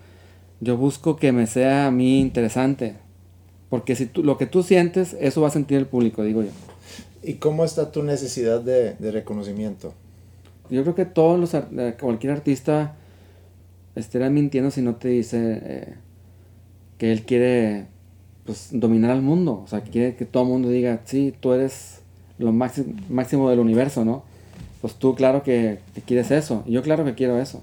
yo 0.61 0.76
busco 0.76 1.16
que 1.16 1.32
me 1.32 1.46
sea 1.46 1.86
a 1.86 1.90
mí 1.90 2.20
interesante. 2.20 2.94
Porque 3.68 3.94
si 3.94 4.07
tú, 4.07 4.24
lo 4.24 4.36
que 4.36 4.46
tú 4.46 4.62
sientes, 4.64 5.16
eso 5.20 5.40
va 5.40 5.48
a 5.48 5.53
sentir 5.53 5.78
el 5.78 5.86
público, 5.86 6.24
digo 6.24 6.42
yo. 6.42 6.51
¿Y 7.22 7.34
cómo 7.34 7.64
está 7.64 7.92
tu 7.92 8.03
necesidad 8.03 8.61
de, 8.61 8.94
de 8.94 9.11
reconocimiento? 9.12 9.94
Yo 10.70 10.82
creo 10.82 10.94
que 10.94 11.05
todos 11.05 11.38
los, 11.38 11.55
eh, 11.55 11.96
cualquier 12.01 12.32
artista 12.32 12.96
estaría 14.01 14.30
mintiendo 14.30 14.70
si 14.70 14.82
no 14.82 14.96
te 14.96 15.09
dice 15.09 15.61
eh, 15.62 15.94
que 16.98 17.12
él 17.12 17.22
quiere 17.22 17.86
pues, 18.44 18.68
dominar 18.72 19.11
al 19.11 19.22
mundo. 19.22 19.62
O 19.64 19.66
sea, 19.68 19.80
quiere 19.80 20.16
que 20.16 20.24
todo 20.24 20.42
el 20.44 20.48
mundo 20.48 20.68
diga, 20.68 21.01
sí, 21.05 21.34
tú 21.38 21.53
eres 21.53 22.03
lo 22.38 22.53
máximo, 22.53 22.94
máximo 23.09 23.51
del 23.51 23.59
universo, 23.59 24.05
¿no? 24.05 24.24
Pues 24.80 24.94
tú, 24.94 25.14
claro 25.14 25.42
que, 25.42 25.78
quieres 26.07 26.30
eso. 26.30 26.64
Yo, 26.66 26.82
claro 26.82 27.05
que 27.05 27.14
quiero 27.14 27.38
eso. 27.38 27.62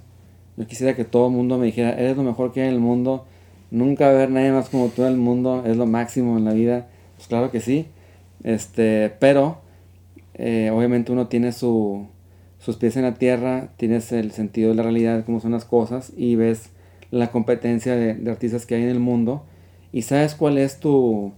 Yo 0.56 0.68
quisiera 0.68 0.96
que 0.96 1.04
todo 1.04 1.28
el 1.28 1.34
mundo 1.34 1.58
me 1.58 1.66
dijera, 1.66 1.92
eres 1.92 2.16
lo 2.16 2.24
mejor 2.24 2.52
que 2.52 2.62
hay 2.62 2.68
en 2.68 2.76
el 2.76 2.80
mundo. 2.80 3.26
Nunca 3.72 4.06
va 4.06 4.12
a 4.12 4.16
haber 4.16 4.30
nadie 4.30 4.52
más 4.52 4.70
como 4.70 4.88
tú 4.90 5.04
en 5.04 5.10
el 5.10 5.18
mundo. 5.18 5.64
Es 5.66 5.78
lo 5.78 5.86
máximo 5.88 6.38
en 6.38 6.46
la 6.46 6.54
vida. 6.54 6.88
Pues 7.16 7.28
claro 7.28 7.52
que 7.52 7.60
sí. 7.60 7.88
Este, 8.44 9.12
pero, 9.20 9.60
eh, 10.36 10.72
obviamente 10.72 11.12
uno 11.12 11.28
tiene 11.28 11.52
su, 11.52 12.08
sus 12.68 12.76
pies 12.76 12.98
en 12.98 13.04
la 13.04 13.14
tierra, 13.14 13.70
tienes 13.78 14.12
el 14.12 14.32
sentido 14.32 14.72
de 14.72 14.76
la 14.76 14.84
realidad, 14.84 15.24
cómo 15.26 15.40
son 15.40 15.54
las 15.54 15.64
cosas, 15.64 16.12
y 16.18 16.36
ves 16.36 16.72
la 17.12 17.32
competencia 17.32 17.96
de, 17.96 18.14
de 18.14 18.30
artistas 18.30 18.66
que 18.66 18.76
hay 18.76 18.84
en 18.84 18.90
el 18.90 19.00
mundo, 19.00 19.46
y 19.94 20.02
sabes 20.02 20.36
cuál 20.36 20.58
es 20.58 20.82
tu, 20.82 21.32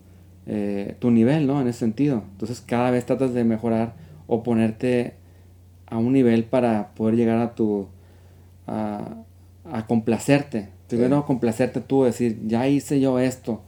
eh, 0.47 0.95
tu 0.97 1.11
nivel, 1.11 1.45
¿no? 1.45 1.61
En 1.61 1.67
ese 1.67 1.77
sentido. 1.77 2.23
Entonces 2.31 2.61
cada 2.61 2.89
vez 2.89 3.05
tratas 3.05 3.35
de 3.35 3.43
mejorar 3.43 3.93
o 4.25 4.41
ponerte 4.41 5.13
a 5.85 5.99
un 5.99 6.13
nivel 6.13 6.45
para 6.45 6.95
poder 6.95 7.15
llegar 7.15 7.37
a 7.37 7.53
tu, 7.53 7.85
a, 8.65 9.13
a 9.71 9.85
complacerte. 9.85 10.69
Primero 10.87 11.27
complacerte 11.27 11.79
tú, 11.79 12.05
decir, 12.05 12.39
ya 12.47 12.67
hice 12.67 12.99
yo 12.99 13.19
esto. 13.19 13.61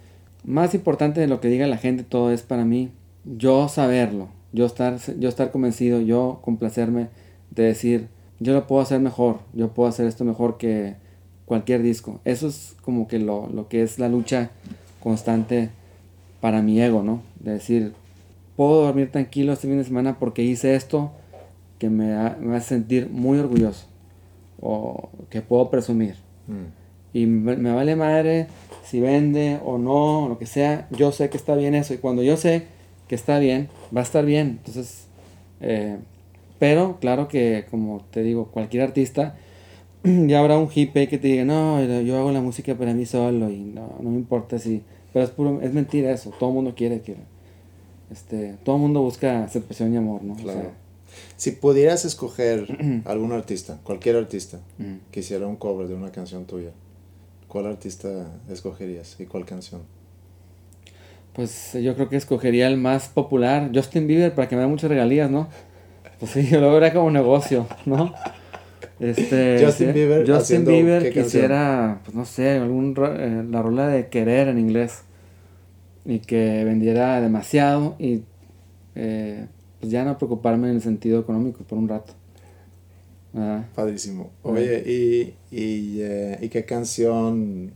Más 0.43 0.73
importante 0.73 1.21
de 1.21 1.27
lo 1.27 1.39
que 1.41 1.49
diga 1.49 1.67
la 1.67 1.77
gente, 1.77 2.01
todo 2.01 2.31
es 2.31 2.41
para 2.41 2.65
mí, 2.65 2.89
yo 3.23 3.67
saberlo, 3.67 4.29
yo 4.51 4.65
estar, 4.65 4.97
yo 5.19 5.29
estar 5.29 5.51
convencido, 5.51 6.01
yo 6.01 6.39
complacerme 6.43 7.09
de 7.51 7.63
decir, 7.63 8.07
yo 8.39 8.53
lo 8.53 8.65
puedo 8.67 8.81
hacer 8.81 8.99
mejor, 8.99 9.39
yo 9.53 9.69
puedo 9.73 9.87
hacer 9.89 10.07
esto 10.07 10.25
mejor 10.25 10.57
que 10.57 10.95
cualquier 11.45 11.81
disco. 11.83 12.19
Eso 12.25 12.47
es 12.47 12.75
como 12.81 13.07
que 13.07 13.19
lo, 13.19 13.47
lo 13.53 13.67
que 13.67 13.83
es 13.83 13.99
la 13.99 14.09
lucha 14.09 14.51
constante 15.01 15.69
para 16.39 16.61
mi 16.61 16.81
ego, 16.81 17.03
¿no? 17.03 17.21
De 17.39 17.51
decir, 17.53 17.93
puedo 18.55 18.83
dormir 18.85 19.11
tranquilo 19.11 19.53
este 19.53 19.67
fin 19.67 19.77
de 19.77 19.83
semana 19.83 20.17
porque 20.17 20.43
hice 20.43 20.75
esto 20.75 21.11
que 21.77 21.89
me, 21.89 22.13
ha- 22.13 22.37
me 22.39 22.55
hace 22.55 22.69
sentir 22.69 23.09
muy 23.11 23.37
orgulloso 23.39 23.85
o 24.61 25.09
que 25.29 25.41
puedo 25.41 25.69
presumir. 25.69 26.15
Mm. 26.47 27.17
Y 27.17 27.25
me, 27.25 27.57
me 27.57 27.71
vale 27.73 27.95
madre 27.95 28.47
si 28.85 28.99
vende 29.01 29.59
o 29.65 29.77
no, 29.77 30.27
lo 30.29 30.37
que 30.37 30.45
sea, 30.45 30.87
yo 30.91 31.11
sé 31.11 31.29
que 31.29 31.37
está 31.37 31.55
bien 31.55 31.75
eso. 31.75 31.93
Y 31.93 31.97
cuando 31.97 32.23
yo 32.23 32.37
sé 32.37 32.63
que 33.07 33.15
está 33.15 33.39
bien, 33.39 33.67
va 33.95 34.01
a 34.01 34.03
estar 34.03 34.25
bien. 34.25 34.59
Entonces, 34.59 35.07
eh, 35.59 35.97
pero 36.61 36.99
claro 36.99 37.27
que, 37.27 37.65
como 37.71 38.05
te 38.11 38.21
digo, 38.21 38.51
cualquier 38.51 38.83
artista, 38.83 39.35
ya 40.03 40.39
habrá 40.39 40.59
un 40.59 40.69
hippie 40.71 41.07
que 41.07 41.17
te 41.17 41.29
diga, 41.29 41.43
no, 41.43 41.83
yo 42.03 42.19
hago 42.19 42.31
la 42.31 42.39
música 42.39 42.75
para 42.75 42.93
mí 42.93 43.07
solo 43.07 43.49
y 43.49 43.61
no, 43.61 43.95
no 43.99 44.11
me 44.11 44.17
importa 44.17 44.59
si... 44.59 44.83
Pero 45.11 45.25
es, 45.25 45.31
puro, 45.31 45.59
es 45.63 45.73
mentira 45.73 46.11
eso, 46.11 46.29
todo 46.37 46.49
el 46.49 46.55
mundo 46.55 46.75
quiere 46.75 47.01
que... 47.01 47.15
Este, 48.11 48.57
todo 48.63 48.75
el 48.75 48.81
mundo 48.83 49.01
busca 49.01 49.43
aceptación 49.43 49.91
y 49.91 49.97
amor, 49.97 50.23
¿no? 50.23 50.33
O 50.33 50.35
sea, 50.35 50.43
Claro. 50.53 50.69
Si 51.35 51.49
pudieras 51.49 52.05
escoger 52.05 52.67
algún 53.05 53.31
artista, 53.31 53.79
cualquier 53.83 54.17
artista, 54.17 54.59
que 55.09 55.21
hiciera 55.21 55.47
un 55.47 55.55
cover 55.55 55.87
de 55.87 55.95
una 55.95 56.11
canción 56.11 56.45
tuya, 56.45 56.73
¿cuál 57.47 57.65
artista 57.65 58.39
escogerías 58.51 59.19
y 59.19 59.25
cuál 59.25 59.45
canción? 59.45 59.81
Pues 61.33 61.73
yo 61.73 61.95
creo 61.95 62.07
que 62.07 62.17
escogería 62.17 62.67
el 62.67 62.77
más 62.77 63.07
popular, 63.07 63.71
Justin 63.73 64.05
Bieber, 64.05 64.35
para 64.35 64.47
que 64.47 64.55
me 64.55 64.61
dé 64.61 64.67
muchas 64.67 64.91
regalías, 64.91 65.31
¿no? 65.31 65.47
Pues 66.21 66.31
sí, 66.31 66.47
yo 66.49 66.61
lo 66.61 66.71
vería 66.71 66.93
como 66.93 67.11
negocio, 67.11 67.67
¿no? 67.85 68.13
Este, 68.99 69.65
Justin 69.65 69.87
sí, 69.87 69.93
Bieber 69.93 70.31
Justin 70.31 70.63
Bieber 70.63 71.01
¿qué 71.01 71.09
canción? 71.09 71.25
quisiera, 71.25 71.99
pues 72.05 72.15
no 72.15 72.23
sé, 72.23 72.51
algún, 72.51 72.95
eh, 72.97 73.43
la 73.49 73.61
rola 73.63 73.87
de 73.87 74.07
querer 74.07 74.47
en 74.47 74.59
inglés. 74.59 75.01
Y 76.05 76.19
que 76.19 76.63
vendiera 76.63 77.19
demasiado 77.21 77.95
y 77.99 78.23
eh, 78.95 79.47
pues 79.79 79.91
ya 79.91 80.03
no 80.03 80.17
preocuparme 80.17 80.69
en 80.69 80.75
el 80.75 80.81
sentido 80.81 81.19
económico 81.19 81.63
por 81.63 81.77
un 81.77 81.89
rato. 81.89 82.13
Ah, 83.35 83.63
Padrísimo. 83.75 84.29
Oye, 84.43 84.83
¿y, 84.85 85.35
y, 85.55 86.01
eh, 86.01 86.37
¿y 86.41 86.49
qué 86.49 86.65
canción 86.65 87.71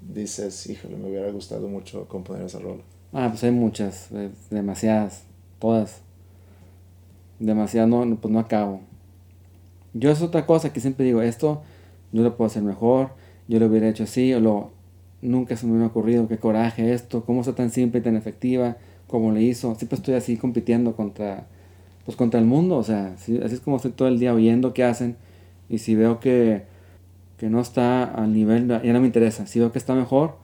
dices, 0.00 0.68
híjole, 0.68 0.96
me 0.96 1.08
hubiera 1.08 1.30
gustado 1.30 1.68
mucho 1.68 2.06
componer 2.08 2.46
esa 2.46 2.58
rola? 2.58 2.82
Ah, 3.12 3.28
pues 3.30 3.42
hay 3.44 3.52
muchas, 3.52 4.08
eh, 4.12 4.30
demasiadas, 4.50 5.22
todas. 5.58 6.02
Demasiadas, 7.38 7.88
no, 7.88 8.16
pues 8.16 8.32
no 8.32 8.38
acabo. 8.38 8.80
Yo 9.94 10.10
es 10.10 10.22
otra 10.22 10.46
cosa 10.46 10.72
que 10.72 10.80
siempre 10.80 11.06
digo, 11.06 11.22
esto 11.22 11.62
yo 12.12 12.22
lo 12.22 12.36
puedo 12.36 12.46
hacer 12.46 12.62
mejor, 12.62 13.10
yo 13.48 13.58
lo 13.58 13.66
hubiera 13.66 13.88
hecho 13.88 14.04
así, 14.04 14.32
o 14.34 14.40
lo, 14.40 14.70
nunca 15.22 15.56
se 15.56 15.66
me 15.66 15.72
hubiera 15.72 15.88
ocurrido, 15.88 16.28
qué 16.28 16.38
coraje 16.38 16.92
esto, 16.92 17.24
cómo 17.24 17.40
está 17.40 17.54
tan 17.54 17.70
simple 17.70 18.00
y 18.00 18.02
tan 18.02 18.16
efectiva, 18.16 18.76
como 19.06 19.32
le 19.32 19.42
hizo. 19.42 19.74
Siempre 19.74 19.96
estoy 19.96 20.14
así 20.14 20.36
compitiendo 20.36 20.94
contra, 20.94 21.46
pues 22.04 22.16
contra 22.16 22.40
el 22.40 22.46
mundo, 22.46 22.76
o 22.76 22.82
sea, 22.82 23.16
sí, 23.18 23.40
así 23.42 23.54
es 23.54 23.60
como 23.60 23.76
estoy 23.76 23.92
todo 23.92 24.08
el 24.08 24.18
día 24.18 24.34
oyendo 24.34 24.74
qué 24.74 24.84
hacen, 24.84 25.16
y 25.68 25.78
si 25.78 25.94
veo 25.94 26.20
que, 26.20 26.62
que 27.36 27.48
no 27.50 27.60
está 27.60 28.04
al 28.04 28.32
nivel, 28.32 28.68
ya 28.68 28.92
no 28.92 29.00
me 29.00 29.06
interesa, 29.06 29.46
si 29.46 29.58
veo 29.60 29.72
que 29.72 29.78
está 29.78 29.94
mejor, 29.94 30.36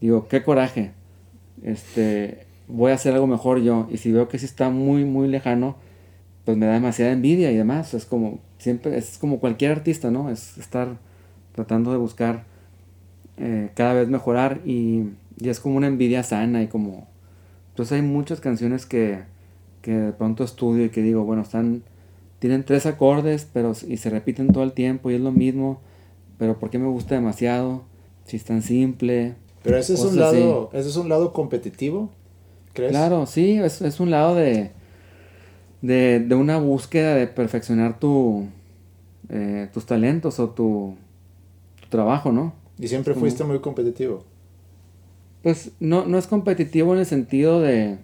digo, 0.00 0.28
qué 0.28 0.42
coraje, 0.42 0.92
este, 1.62 2.46
voy 2.68 2.92
a 2.92 2.94
hacer 2.94 3.14
algo 3.14 3.26
mejor 3.26 3.60
yo. 3.60 3.86
Y 3.90 3.98
si 3.98 4.12
veo 4.12 4.28
que 4.28 4.38
sí 4.38 4.46
está 4.46 4.70
muy, 4.70 5.04
muy 5.04 5.28
lejano, 5.28 5.76
pues 6.44 6.56
me 6.56 6.66
da 6.66 6.74
demasiada 6.74 7.12
envidia 7.12 7.50
y 7.52 7.56
demás. 7.56 7.94
Es 7.94 8.04
como, 8.04 8.38
siempre, 8.58 8.96
es 8.96 9.18
como 9.18 9.38
cualquier 9.38 9.72
artista, 9.72 10.10
¿no? 10.10 10.30
Es 10.30 10.58
estar 10.58 10.98
tratando 11.54 11.92
de 11.92 11.98
buscar 11.98 12.44
eh, 13.36 13.70
cada 13.74 13.94
vez 13.94 14.08
mejorar 14.08 14.60
y, 14.64 15.04
y 15.38 15.48
es 15.48 15.60
como 15.60 15.76
una 15.76 15.86
envidia 15.86 16.22
sana 16.22 16.62
y 16.62 16.66
como... 16.68 17.06
Entonces 17.70 17.92
hay 17.96 18.02
muchas 18.02 18.40
canciones 18.40 18.84
que, 18.86 19.20
que 19.80 19.92
de 19.92 20.12
pronto 20.12 20.44
estudio 20.44 20.84
y 20.84 20.90
que 20.90 21.02
digo, 21.02 21.24
bueno, 21.24 21.42
están... 21.42 21.82
Tienen 22.38 22.64
tres 22.64 22.86
acordes, 22.86 23.46
pero 23.52 23.72
y 23.86 23.98
se 23.98 24.10
repiten 24.10 24.48
todo 24.48 24.64
el 24.64 24.72
tiempo 24.72 25.10
y 25.10 25.14
es 25.14 25.20
lo 25.20 25.30
mismo, 25.30 25.80
pero 26.38 26.58
¿por 26.58 26.70
qué 26.70 26.78
me 26.78 26.88
gusta 26.88 27.14
demasiado? 27.14 27.84
Si 28.24 28.36
es 28.36 28.44
tan 28.44 28.62
simple, 28.62 29.34
Pero 29.62 29.76
ese 29.76 29.94
es 29.94 30.00
un 30.00 30.08
así. 30.08 30.18
lado, 30.18 30.70
ese 30.72 30.88
es 30.88 30.96
un 30.96 31.08
lado 31.08 31.32
competitivo, 31.32 32.10
¿crees? 32.72 32.90
Claro, 32.90 33.26
sí, 33.26 33.58
es, 33.58 33.80
es 33.80 34.00
un 34.00 34.10
lado 34.10 34.34
de, 34.34 34.72
de, 35.82 36.20
de 36.20 36.34
una 36.34 36.58
búsqueda 36.58 37.14
de 37.14 37.26
perfeccionar 37.26 37.98
tu, 37.98 38.46
eh, 39.28 39.68
tus 39.72 39.84
talentos 39.84 40.38
o 40.40 40.48
tu, 40.50 40.94
tu 41.80 41.88
trabajo, 41.88 42.32
¿no? 42.32 42.54
Y 42.78 42.88
siempre 42.88 43.12
Como- 43.14 43.22
fuiste 43.26 43.44
muy 43.44 43.58
competitivo. 43.60 44.24
Pues 45.42 45.72
no, 45.80 46.06
no 46.06 46.18
es 46.18 46.26
competitivo 46.28 46.92
en 46.94 47.00
el 47.00 47.06
sentido 47.06 47.60
de 47.60 47.98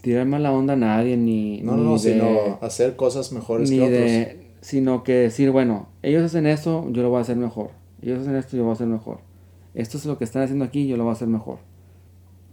tirar 0.00 0.26
mala 0.26 0.52
onda 0.52 0.72
a 0.72 0.76
nadie, 0.76 1.16
ni, 1.16 1.60
No, 1.62 1.76
ni 1.76 1.84
no, 1.84 1.92
de, 1.92 1.98
sino 1.98 2.58
hacer 2.60 2.96
cosas 2.96 3.30
mejores 3.32 3.70
ni 3.70 3.76
que 3.78 3.82
otros. 3.84 3.98
de, 4.00 4.46
sino 4.60 5.04
que 5.04 5.12
decir, 5.12 5.50
bueno, 5.52 5.88
ellos 6.02 6.24
hacen 6.24 6.46
esto, 6.46 6.88
yo 6.90 7.02
lo 7.02 7.10
voy 7.10 7.18
a 7.18 7.22
hacer 7.22 7.36
mejor. 7.36 7.70
Ellos 8.02 8.20
hacen 8.20 8.34
esto, 8.34 8.52
yo 8.56 8.58
lo 8.58 8.64
voy 8.64 8.70
a 8.72 8.74
hacer 8.74 8.88
mejor. 8.88 9.20
Esto 9.74 9.96
es 9.96 10.04
lo 10.04 10.18
que 10.18 10.24
están 10.24 10.42
haciendo 10.42 10.64
aquí, 10.64 10.88
yo 10.88 10.96
lo 10.96 11.04
voy 11.04 11.10
a 11.10 11.14
hacer 11.14 11.28
mejor. 11.28 11.58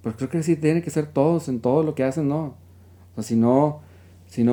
Pero 0.03 0.15
creo 0.15 0.29
que 0.29 0.43
sí 0.43 0.55
tienen 0.55 0.83
que 0.83 0.91
ser 0.91 1.07
todos 1.07 1.49
en 1.49 1.59
todo 1.59 1.81
lo 1.83 1.95
que 1.95 2.03
hacen, 2.03 2.27
¿no? 2.29 2.53
O 3.15 3.23
si 3.23 3.35
no, 3.35 3.81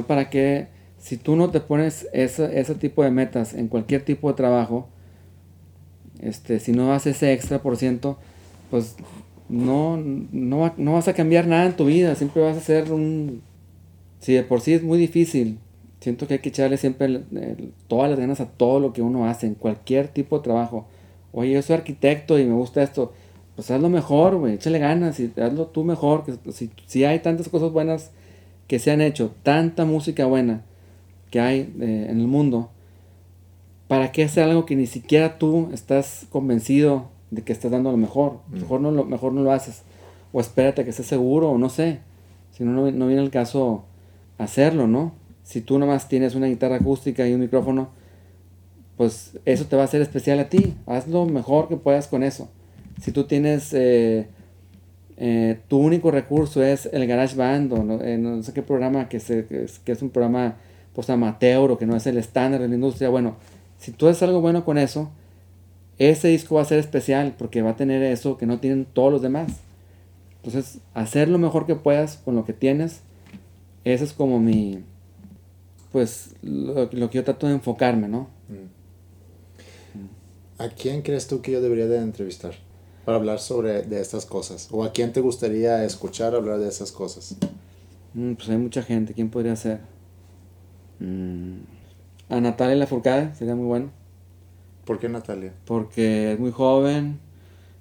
¿para 0.06 0.30
qué? 0.30 0.68
Si 0.98 1.16
tú 1.16 1.36
no 1.36 1.50
te 1.50 1.60
pones 1.60 2.08
ese, 2.12 2.58
ese 2.58 2.74
tipo 2.74 3.02
de 3.02 3.10
metas 3.10 3.54
en 3.54 3.68
cualquier 3.68 4.04
tipo 4.04 4.28
de 4.28 4.34
trabajo, 4.34 4.88
este, 6.20 6.58
si 6.60 6.72
no 6.72 6.92
haces 6.92 7.16
ese 7.16 7.32
extra 7.32 7.62
por 7.62 7.76
ciento, 7.76 8.18
pues 8.70 8.96
no, 9.48 9.96
no, 9.96 10.72
no 10.76 10.92
vas 10.94 11.08
a 11.08 11.14
cambiar 11.14 11.46
nada 11.46 11.66
en 11.66 11.76
tu 11.76 11.84
vida, 11.84 12.14
siempre 12.14 12.42
vas 12.42 12.56
a 12.56 12.60
ser 12.60 12.92
un... 12.92 13.42
Si 14.18 14.32
de 14.32 14.42
por 14.42 14.60
sí 14.60 14.72
es 14.72 14.82
muy 14.82 14.98
difícil, 14.98 15.58
siento 16.00 16.26
que 16.26 16.34
hay 16.34 16.40
que 16.40 16.48
echarle 16.48 16.78
siempre 16.78 17.22
todas 17.86 18.10
las 18.10 18.18
ganas 18.18 18.40
a 18.40 18.46
todo 18.46 18.80
lo 18.80 18.92
que 18.92 19.02
uno 19.02 19.28
hace, 19.28 19.46
en 19.46 19.54
cualquier 19.54 20.08
tipo 20.08 20.38
de 20.38 20.44
trabajo. 20.44 20.86
Oye, 21.32 21.52
yo 21.52 21.62
soy 21.62 21.76
arquitecto 21.76 22.38
y 22.38 22.44
me 22.44 22.54
gusta 22.54 22.82
esto, 22.82 23.12
pues 23.54 23.70
hazlo 23.70 23.88
mejor, 23.88 24.36
güey, 24.36 24.54
échale 24.54 24.78
ganas 24.78 25.20
y 25.20 25.32
hazlo 25.36 25.66
tú 25.66 25.84
mejor. 25.84 26.24
Que, 26.24 26.52
si, 26.52 26.70
si 26.86 27.04
hay 27.04 27.20
tantas 27.20 27.48
cosas 27.48 27.72
buenas 27.72 28.10
que 28.66 28.78
se 28.78 28.90
han 28.90 29.00
hecho, 29.00 29.34
tanta 29.42 29.84
música 29.84 30.26
buena 30.26 30.62
que 31.30 31.40
hay 31.40 31.74
eh, 31.80 32.06
en 32.10 32.20
el 32.20 32.26
mundo, 32.26 32.70
¿para 33.88 34.12
qué 34.12 34.24
hacer 34.24 34.44
algo 34.44 34.66
que 34.66 34.76
ni 34.76 34.86
siquiera 34.86 35.38
tú 35.38 35.70
estás 35.72 36.26
convencido 36.30 37.08
de 37.30 37.42
que 37.42 37.52
estás 37.52 37.70
dando 37.70 37.90
lo 37.90 37.96
mejor? 37.96 38.40
Mejor 38.50 38.80
no 38.80 38.90
lo, 38.90 39.04
mejor 39.04 39.32
no 39.32 39.42
lo 39.42 39.52
haces. 39.52 39.82
O 40.32 40.40
espérate 40.40 40.84
que 40.84 40.90
estés 40.90 41.06
seguro, 41.06 41.50
o 41.50 41.58
no 41.58 41.68
sé. 41.68 42.00
Si 42.52 42.64
no, 42.64 42.72
no, 42.72 42.90
no 42.90 43.06
viene 43.06 43.22
el 43.22 43.30
caso 43.30 43.84
hacerlo, 44.38 44.86
¿no? 44.86 45.12
Si 45.44 45.60
tú 45.60 45.78
nomás 45.78 46.08
tienes 46.08 46.34
una 46.34 46.46
guitarra 46.46 46.76
acústica 46.76 47.26
y 47.26 47.32
un 47.32 47.40
micrófono, 47.40 47.90
pues 48.96 49.38
eso 49.44 49.66
te 49.66 49.76
va 49.76 49.82
a 49.82 49.84
hacer 49.84 50.02
especial 50.02 50.38
a 50.40 50.48
ti. 50.48 50.74
Haz 50.86 51.06
lo 51.06 51.26
mejor 51.26 51.68
que 51.68 51.76
puedas 51.76 52.08
con 52.08 52.22
eso. 52.22 52.48
Si 53.00 53.12
tú 53.12 53.24
tienes 53.24 53.72
eh, 53.72 54.28
eh, 55.18 55.60
tu 55.68 55.78
único 55.78 56.10
recurso 56.10 56.62
es 56.62 56.86
el 56.92 57.06
GarageBand 57.06 57.72
o 57.72 57.82
no, 57.82 58.02
eh, 58.02 58.18
no 58.18 58.42
sé 58.42 58.52
qué 58.52 58.62
programa 58.62 59.08
que, 59.08 59.18
se, 59.18 59.46
que, 59.46 59.92
es, 59.92 60.02
un 60.02 60.10
programa 60.10 60.56
pues 60.94 61.08
amateur 61.08 61.70
o 61.70 61.78
que 61.78 61.86
no 61.86 61.96
es 61.96 62.06
el 62.06 62.18
estándar 62.18 62.60
de 62.60 62.68
la 62.68 62.74
industria, 62.74 63.08
bueno, 63.08 63.36
si 63.78 63.92
tú 63.92 64.08
haces 64.08 64.22
algo 64.22 64.40
bueno 64.40 64.64
con 64.64 64.76
eso, 64.76 65.10
ese 65.98 66.28
disco 66.28 66.56
va 66.56 66.62
a 66.62 66.66
ser 66.66 66.78
especial 66.78 67.34
porque 67.38 67.62
va 67.62 67.70
a 67.70 67.76
tener 67.76 68.02
eso 68.02 68.36
que 68.36 68.46
no 68.46 68.60
tienen 68.60 68.84
todos 68.84 69.10
los 69.10 69.22
demás. 69.22 69.52
Entonces, 70.36 70.78
hacer 70.94 71.28
lo 71.28 71.38
mejor 71.38 71.66
que 71.66 71.74
puedas 71.74 72.18
con 72.18 72.34
lo 72.36 72.44
que 72.44 72.52
tienes, 72.52 73.00
ese 73.84 74.04
es 74.04 74.12
como 74.12 74.38
mi, 74.38 74.84
pues, 75.92 76.34
lo, 76.42 76.88
que 76.90 77.16
yo 77.16 77.24
trato 77.24 77.46
de 77.46 77.54
enfocarme, 77.54 78.08
¿no? 78.08 78.28
¿A 80.58 80.68
quién 80.68 81.02
crees 81.02 81.26
tú 81.26 81.40
que 81.40 81.52
yo 81.52 81.60
debería 81.60 81.86
de 81.86 81.98
entrevistar 81.98 82.54
para 83.06 83.18
hablar 83.18 83.38
sobre 83.38 83.82
de 83.82 84.00
estas 84.00 84.26
cosas? 84.26 84.68
¿O 84.72 84.82
a 84.82 84.92
quién 84.92 85.12
te 85.12 85.20
gustaría 85.20 85.84
escuchar 85.84 86.34
hablar 86.34 86.58
de 86.58 86.68
esas 86.68 86.90
cosas? 86.90 87.36
Mm, 88.14 88.34
pues 88.34 88.48
hay 88.48 88.58
mucha 88.58 88.82
gente, 88.82 89.14
¿quién 89.14 89.30
podría 89.30 89.54
ser? 89.54 89.78
Mm, 90.98 91.58
a 92.28 92.40
Natalia 92.40 92.74
Lafourcade 92.74 93.32
sería 93.36 93.54
muy 93.54 93.66
bueno, 93.66 93.90
¿Por 94.84 94.98
qué 94.98 95.08
Natalia? 95.08 95.52
porque 95.66 96.32
es 96.32 96.38
muy 96.40 96.50
joven, 96.50 97.20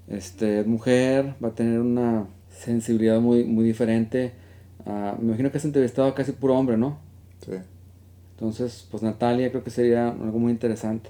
este, 0.08 0.60
es 0.60 0.68
mujer, 0.68 1.34
va 1.44 1.50
a 1.50 1.56
tener 1.56 1.80
una 1.80 2.28
sensibilidad 2.50 3.20
muy, 3.20 3.46
muy 3.46 3.66
diferente. 3.66 4.34
Me 4.86 5.26
imagino 5.30 5.52
que 5.52 5.58
has 5.58 5.66
entrevistado 5.66 6.08
a 6.08 6.14
casi 6.14 6.34
puro 6.34 6.56
hombre, 6.56 6.78
¿no? 6.78 7.00
Sí. 7.44 7.54
Entonces, 8.36 8.88
pues 8.92 9.02
Natalia 9.02 9.50
creo 9.50 9.64
que 9.64 9.72
sería 9.72 10.10
algo 10.10 10.38
muy 10.38 10.52
interesante. 10.52 11.10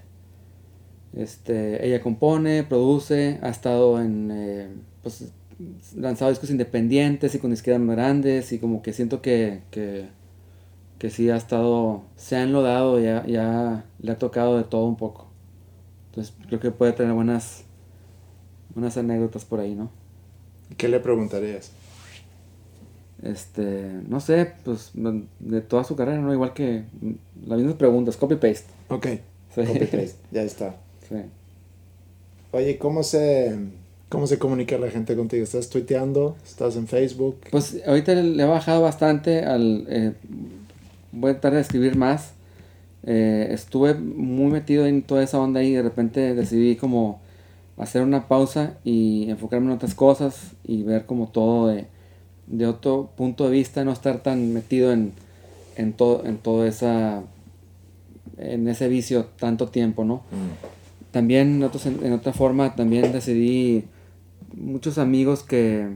Este, 1.16 1.86
ella 1.86 2.02
compone, 2.02 2.64
produce, 2.64 3.40
ha 3.42 3.50
estado 3.50 4.02
en, 4.02 4.30
eh, 4.32 4.68
pues, 5.02 5.32
lanzado 5.96 6.30
discos 6.30 6.50
independientes 6.50 7.34
y 7.36 7.40
con 7.40 7.52
más 7.52 7.64
grandes 7.64 8.52
y 8.52 8.60
como 8.60 8.82
que 8.82 8.92
siento 8.92 9.22
que, 9.22 9.62
que, 9.72 10.10
que 11.00 11.10
sí 11.10 11.30
ha 11.30 11.38
estado, 11.38 12.04
se 12.18 12.36
ha 12.36 12.44
enlodado, 12.44 13.00
ya, 13.00 13.26
ya 13.26 13.86
le 14.00 14.12
ha 14.12 14.20
tocado 14.20 14.58
de 14.58 14.66
todo 14.66 14.86
un 14.86 14.98
poco. 14.98 15.28
Entonces 16.10 16.34
creo 16.48 16.60
que 16.60 16.72
puede 16.72 16.92
tener 16.92 17.14
buenas, 17.14 17.64
buenas 18.74 18.98
anécdotas 18.98 19.46
por 19.46 19.62
ahí, 19.62 19.74
¿no? 19.74 19.90
¿Qué 20.78 20.90
le 20.90 21.00
preguntarías? 21.00 21.72
Este, 23.24 24.02
no 24.08 24.20
sé, 24.20 24.52
pues 24.66 24.92
de 24.94 25.62
toda 25.62 25.86
su 25.86 25.96
carrera, 25.96 26.20
¿no? 26.20 26.34
Igual 26.34 26.54
que 26.54 26.84
mm, 27.02 27.48
las 27.48 27.58
mismas 27.58 27.76
preguntas, 27.76 28.18
copy-paste. 28.18 28.68
Ok. 28.90 29.08
Sí. 29.54 29.64
Copy-paste, 29.66 30.16
ya 30.32 30.42
está. 30.42 30.76
Sí. 31.10 31.16
Oye, 32.52 32.78
¿cómo 32.78 33.04
se, 33.04 33.56
¿cómo 34.10 34.28
se 34.28 34.40
comunica 34.40 34.78
la 34.78 34.90
gente 34.90 35.16
contigo? 35.16 35.44
¿Estás 35.44 35.70
tuiteando? 35.70 36.36
¿Estás 36.46 36.76
en 36.76 36.88
Facebook? 36.88 37.38
Pues 37.52 37.82
ahorita 37.86 38.14
le 38.16 38.42
he 38.42 38.46
bajado 38.46 38.82
bastante 38.82 39.44
al... 39.44 39.86
eh, 39.90 40.14
voy 41.12 41.32
a 41.32 41.34
tratar 41.34 41.54
de 41.54 41.62
escribir 41.62 41.96
más. 41.96 42.32
Eh, 43.04 43.50
estuve 43.52 43.94
muy 43.94 44.52
metido 44.52 44.86
en 44.88 45.04
toda 45.04 45.24
esa 45.24 45.40
onda 45.40 45.62
y 45.64 45.74
de 45.74 45.84
repente 45.84 46.34
decidí 46.34 46.76
como 46.76 47.22
hacer 47.78 48.02
una 48.02 48.28
pausa 48.28 48.78
y 48.84 49.30
enfocarme 49.30 49.68
en 49.68 49.74
otras 49.74 49.94
cosas 49.94 50.54
y 50.64 50.84
ver 50.84 51.06
como 51.06 51.28
todo 51.28 51.68
de, 51.68 51.86
de 52.48 52.66
otro 52.66 53.12
punto 53.16 53.46
de 53.46 53.52
vista, 53.52 53.84
no 53.84 53.92
estar 53.92 54.24
tan 54.24 54.54
metido 54.54 54.92
en, 54.92 55.12
en 55.76 55.94
todo, 55.94 56.26
en 56.26 56.38
todo 56.38 56.66
esa, 56.66 57.22
en 58.38 58.68
ese 58.68 58.88
vicio 58.88 59.26
tanto 59.38 59.68
tiempo, 59.68 60.06
¿no? 60.06 60.24
También 61.16 61.48
en, 61.56 61.64
otros- 61.64 61.86
en 61.86 62.12
otra 62.12 62.34
forma, 62.34 62.76
también 62.76 63.14
decidí 63.14 63.86
muchos 64.54 64.98
amigos 64.98 65.44
que, 65.44 65.88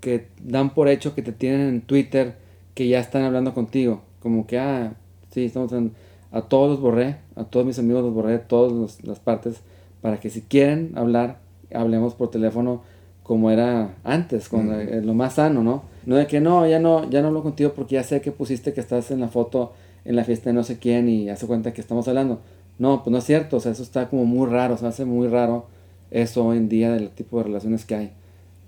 que 0.00 0.28
dan 0.40 0.70
por 0.70 0.86
hecho 0.86 1.16
que 1.16 1.22
te 1.22 1.32
tienen 1.32 1.62
en 1.62 1.80
Twitter 1.80 2.36
que 2.74 2.86
ya 2.86 3.00
están 3.00 3.24
hablando 3.24 3.54
contigo. 3.54 4.02
Como 4.20 4.46
que, 4.46 4.56
ah, 4.60 4.92
sí, 5.32 5.46
estamos 5.46 5.72
en- 5.72 5.90
a 6.30 6.42
todos 6.42 6.70
los 6.70 6.80
borré, 6.80 7.16
a 7.34 7.42
todos 7.42 7.66
mis 7.66 7.80
amigos 7.80 8.04
los 8.04 8.14
borré, 8.14 8.38
todas 8.38 9.02
las 9.02 9.18
partes, 9.18 9.62
para 10.00 10.20
que 10.20 10.30
si 10.30 10.42
quieren 10.42 10.92
hablar, 10.94 11.38
hablemos 11.74 12.14
por 12.14 12.30
teléfono 12.30 12.82
como 13.24 13.50
era 13.50 13.96
antes, 14.04 14.48
cuando 14.48 14.74
Ujú. 14.74 14.80
eh, 14.82 15.02
lo 15.02 15.12
más 15.12 15.34
sano, 15.34 15.64
¿no? 15.64 15.82
No 16.06 16.14
de 16.14 16.28
que 16.28 16.38
no, 16.38 16.68
ya 16.68 16.78
no, 16.78 17.10
ya 17.10 17.20
no 17.20 17.26
hablo 17.28 17.42
contigo 17.42 17.72
porque 17.74 17.96
ya 17.96 18.04
sé 18.04 18.20
que 18.20 18.30
pusiste 18.30 18.72
que 18.74 18.80
estás 18.80 19.10
en 19.10 19.18
la 19.18 19.26
foto 19.26 19.72
en 20.04 20.14
la 20.14 20.22
fiesta 20.22 20.50
de 20.50 20.54
no 20.54 20.62
sé 20.62 20.78
quién 20.78 21.08
y 21.08 21.28
hace 21.30 21.48
cuenta 21.48 21.72
que 21.72 21.80
estamos 21.80 22.06
hablando. 22.06 22.38
No, 22.80 23.04
pues 23.04 23.12
no 23.12 23.18
es 23.18 23.24
cierto, 23.24 23.58
o 23.58 23.60
sea, 23.60 23.72
eso 23.72 23.82
está 23.82 24.08
como 24.08 24.24
muy 24.24 24.48
raro, 24.48 24.78
se 24.78 24.86
hace 24.86 25.04
muy 25.04 25.28
raro 25.28 25.66
eso 26.10 26.46
hoy 26.46 26.56
en 26.56 26.70
día 26.70 26.90
del 26.90 27.10
tipo 27.10 27.36
de 27.36 27.44
relaciones 27.44 27.84
que 27.84 27.94
hay, 27.94 28.12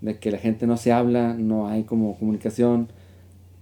de 0.01 0.19
que 0.19 0.29
la 0.29 0.37
gente 0.37 0.67
no 0.67 0.77
se 0.77 0.91
habla, 0.91 1.33
no 1.33 1.67
hay 1.67 1.81
como 1.81 2.15
comunicación, 2.19 2.89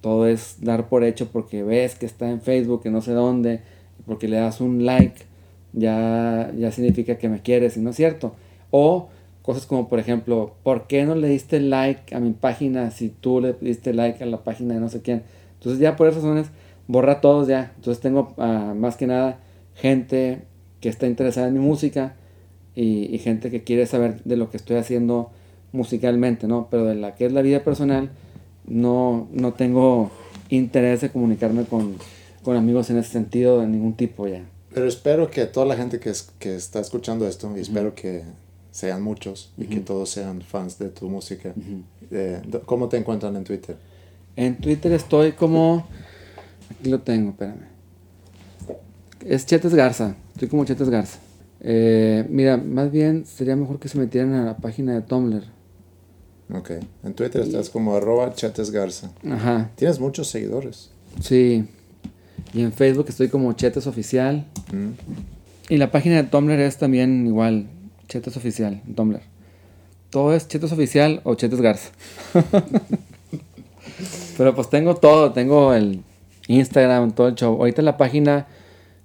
todo 0.02 0.28
es 0.28 0.58
dar 0.60 0.90
por 0.90 1.06
hecho 1.06 1.30
porque 1.32 1.64
ves 1.64 1.96
que 1.96 2.06
está 2.06 2.30
en 2.30 2.42
Facebook, 2.42 2.84
que 2.84 2.90
no 2.90 3.00
sé 3.02 3.14
dónde, 3.14 3.62
porque 4.06 4.28
le 4.28 4.36
das 4.36 4.60
un 4.60 4.86
like, 4.86 5.22
ya, 5.72 6.52
ya 6.58 6.70
significa 6.74 7.18
que 7.18 7.30
me 7.30 7.42
quieres 7.42 7.78
y 7.78 7.80
no 7.80 7.92
es 7.92 7.96
cierto. 7.96 8.36
O 8.72 9.08
cosas 9.44 9.66
como 9.66 9.88
por 9.88 10.00
ejemplo, 10.00 10.56
¿por 10.64 10.86
qué 10.88 11.06
no 11.06 11.16
le 11.16 11.30
diste 11.30 11.62
like 11.62 12.14
a 12.14 12.20
mi 12.20 12.32
página 12.32 12.92
si 12.92 13.08
tú 13.08 13.40
le 13.40 13.54
diste 13.62 13.94
like 13.94 14.22
a 14.22 14.28
la 14.28 14.44
página 14.44 14.74
de 14.74 14.82
no 14.82 14.90
sé 14.90 15.02
quién? 15.02 15.24
Entonces 15.60 15.80
ya 15.80 15.96
por 15.96 16.10
esas 16.10 16.24
razones 16.24 16.48
borra 16.88 17.22
todos 17.22 17.48
ya. 17.48 17.72
Entonces 17.78 18.02
tengo 18.02 18.34
ah, 18.38 18.74
más 18.76 18.98
que 18.98 19.08
nada 19.08 19.40
gente 19.82 20.44
que 20.80 20.90
está 20.90 21.08
interesada 21.08 21.48
en 21.48 21.54
mi 21.56 21.60
música 21.60 22.16
y, 22.76 23.14
y 23.14 23.20
gente 23.20 23.50
que 23.50 23.64
quiere 23.64 23.86
saber 23.86 24.22
de 24.24 24.38
lo 24.38 24.50
que 24.50 24.58
estoy 24.58 24.78
haciendo 24.78 25.32
musicalmente, 25.74 26.48
¿no? 26.48 26.68
Pero 26.70 26.86
de 26.86 26.96
la 26.96 27.16
que 27.16 27.26
es 27.26 27.34
la 27.34 27.42
vida 27.42 27.64
personal, 27.64 28.10
no, 28.66 29.28
no 29.32 29.54
tengo 29.54 30.12
interés 30.50 31.02
de 31.02 31.10
comunicarme 31.10 31.64
con, 31.66 31.96
con 32.44 32.56
amigos 32.58 32.90
en 32.90 32.98
ese 32.98 33.12
sentido 33.12 33.60
de 33.62 33.68
ningún 33.68 33.94
tipo 33.94 34.28
ya. 34.28 34.44
Pero 34.74 34.88
espero 34.88 35.30
que 35.30 35.46
toda 35.46 35.66
la 35.66 35.76
gente 35.76 36.00
que, 36.00 36.10
es- 36.10 36.32
que 36.40 36.56
está 36.56 36.80
escuchando 36.80 37.28
esto, 37.28 37.52
y 37.58 37.62
espero 37.62 37.94
que 37.96 38.24
sean 38.72 39.02
muchos 39.02 39.52
y 39.58 39.66
que 39.66 39.80
todos 39.82 40.10
sean 40.10 40.42
fans 40.42 40.78
de 40.80 40.90
tu 40.90 41.10
música, 41.10 41.54
eh, 42.10 42.42
do- 42.48 42.62
¿cómo 42.62 42.88
te 42.88 42.98
encuentran 42.98 43.36
en 43.36 43.44
Twitter? 43.44 43.76
En 44.36 44.58
Twitter 44.58 44.92
estoy 44.94 45.34
como... 45.34 45.86
Aquí 46.70 46.90
lo 46.90 47.00
tengo, 47.02 47.32
espérame. 47.32 47.71
Es 49.26 49.46
Chetes 49.46 49.74
Garza. 49.74 50.16
Estoy 50.34 50.48
como 50.48 50.66
Chetes 50.66 50.90
Garza. 50.90 51.20
Eh, 51.62 52.26
mira, 52.30 52.58
más 52.58 52.92
bien 52.92 53.26
sería 53.26 53.56
mejor 53.56 53.80
que 53.80 53.88
se 53.88 53.98
metieran 53.98 54.34
a 54.34 54.44
la 54.46 54.58
página 54.58 54.94
de 54.94 55.02
Tumblr. 55.02 55.44
Ok. 56.54 56.72
En 57.04 57.14
Twitter 57.14 57.42
estás 57.42 57.70
como 57.70 57.96
arroba 57.96 58.34
Chetes 58.34 58.72
Garza. 58.72 59.12
Ajá, 59.30 59.70
Tienes 59.76 60.00
muchos 60.00 60.28
seguidores. 60.28 60.90
sí. 61.20 61.66
Y 62.54 62.64
en 62.64 62.74
Facebook 62.74 63.06
estoy 63.08 63.30
como 63.30 63.54
Chetes 63.54 63.88
Oficial. 63.88 64.46
Mm. 64.74 64.90
Y 65.74 65.78
la 65.78 65.90
página 65.90 66.16
de 66.18 66.24
Tumblr 66.24 66.60
es 66.60 66.78
también 66.78 67.26
igual, 67.26 67.68
Chetes 68.10 68.36
Oficial, 68.36 68.82
en 68.86 68.94
Tumblr. 68.96 69.22
Todo 70.10 70.34
es 70.34 70.50
Chetes 70.50 70.72
Oficial 70.74 71.22
o 71.24 71.36
Chetes 71.36 71.62
Garza. 71.62 71.92
Pero 74.38 74.56
pues 74.56 74.70
tengo 74.70 74.96
todo, 74.96 75.32
tengo 75.32 75.74
el 75.74 76.02
Instagram, 76.48 77.12
todo 77.12 77.30
el 77.30 77.36
show. 77.36 77.54
Ahorita 77.54 77.82
la 77.84 77.96
página 77.98 78.48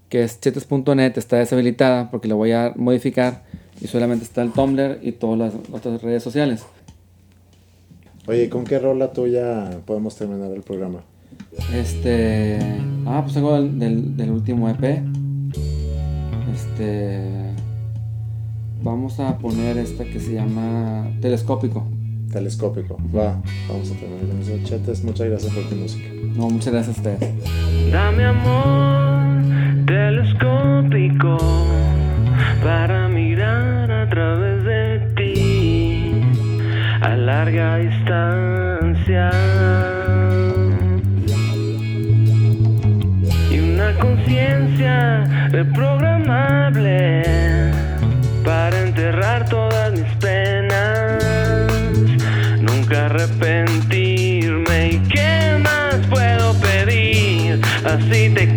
que 0.08 0.22
es 0.22 0.40
chetes.net 0.40 1.12
está 1.16 1.36
deshabilitada 1.36 2.10
porque 2.10 2.28
la 2.28 2.34
voy 2.34 2.52
a 2.52 2.72
modificar 2.76 3.42
y 3.80 3.88
solamente 3.88 4.24
está 4.24 4.42
el 4.42 4.52
Tumblr 4.52 5.00
y 5.02 5.12
todas 5.12 5.38
las 5.38 5.54
otras 5.72 6.02
redes 6.02 6.22
sociales. 6.22 6.64
Oye, 8.26 8.48
¿con 8.48 8.64
qué 8.64 8.78
rola 8.78 9.12
tuya 9.12 9.70
podemos 9.84 10.16
terminar 10.16 10.50
el 10.50 10.62
programa? 10.62 11.00
Este. 11.72 12.58
Ah, 13.06 13.20
pues 13.22 13.34
tengo 13.34 13.54
del, 13.54 13.78
del, 13.78 14.16
del 14.16 14.30
último 14.30 14.68
EP. 14.68 15.02
Este. 16.52 17.52
Vamos 18.82 19.20
a 19.20 19.38
poner 19.38 19.78
esta 19.78 20.04
que 20.04 20.18
se 20.18 20.34
llama 20.34 21.08
Telescópico. 21.20 21.86
Telescópico. 22.32 22.96
Va, 23.14 23.40
vamos 23.68 23.90
a 23.92 23.94
terminar 23.94 24.26
con 24.26 24.40
eso. 24.40 24.58
Chetes, 24.64 25.04
muchas 25.04 25.28
gracias 25.28 25.54
por 25.54 25.68
tu 25.68 25.76
música. 25.76 26.08
No, 26.36 26.50
muchas 26.50 26.72
gracias 26.72 26.96
a 26.96 27.00
ustedes. 27.00 27.92
Dame 27.92 28.24
amor 28.24 29.65
telescópico 29.86 31.38
para 32.62 33.08
mirar 33.08 33.90
a 33.90 34.08
través 34.08 34.64
de 34.64 34.98
ti 35.16 36.20
a 37.00 37.14
larga 37.16 37.76
distancia. 37.76 39.30
Y 43.50 43.60
una 43.60 43.92
conciencia 44.00 45.24
reprogramable 45.50 47.22
para 48.44 48.80
enterrar 48.82 49.48
todas 49.48 49.92
mis 49.92 50.14
penas, 50.16 51.22
nunca 52.60 53.06
arrepentirme. 53.06 54.88
¿Y 54.90 54.98
qué 55.08 55.58
más 55.62 55.94
puedo 56.10 56.54
pedir? 56.60 57.60
Así 57.84 58.30
te 58.34 58.55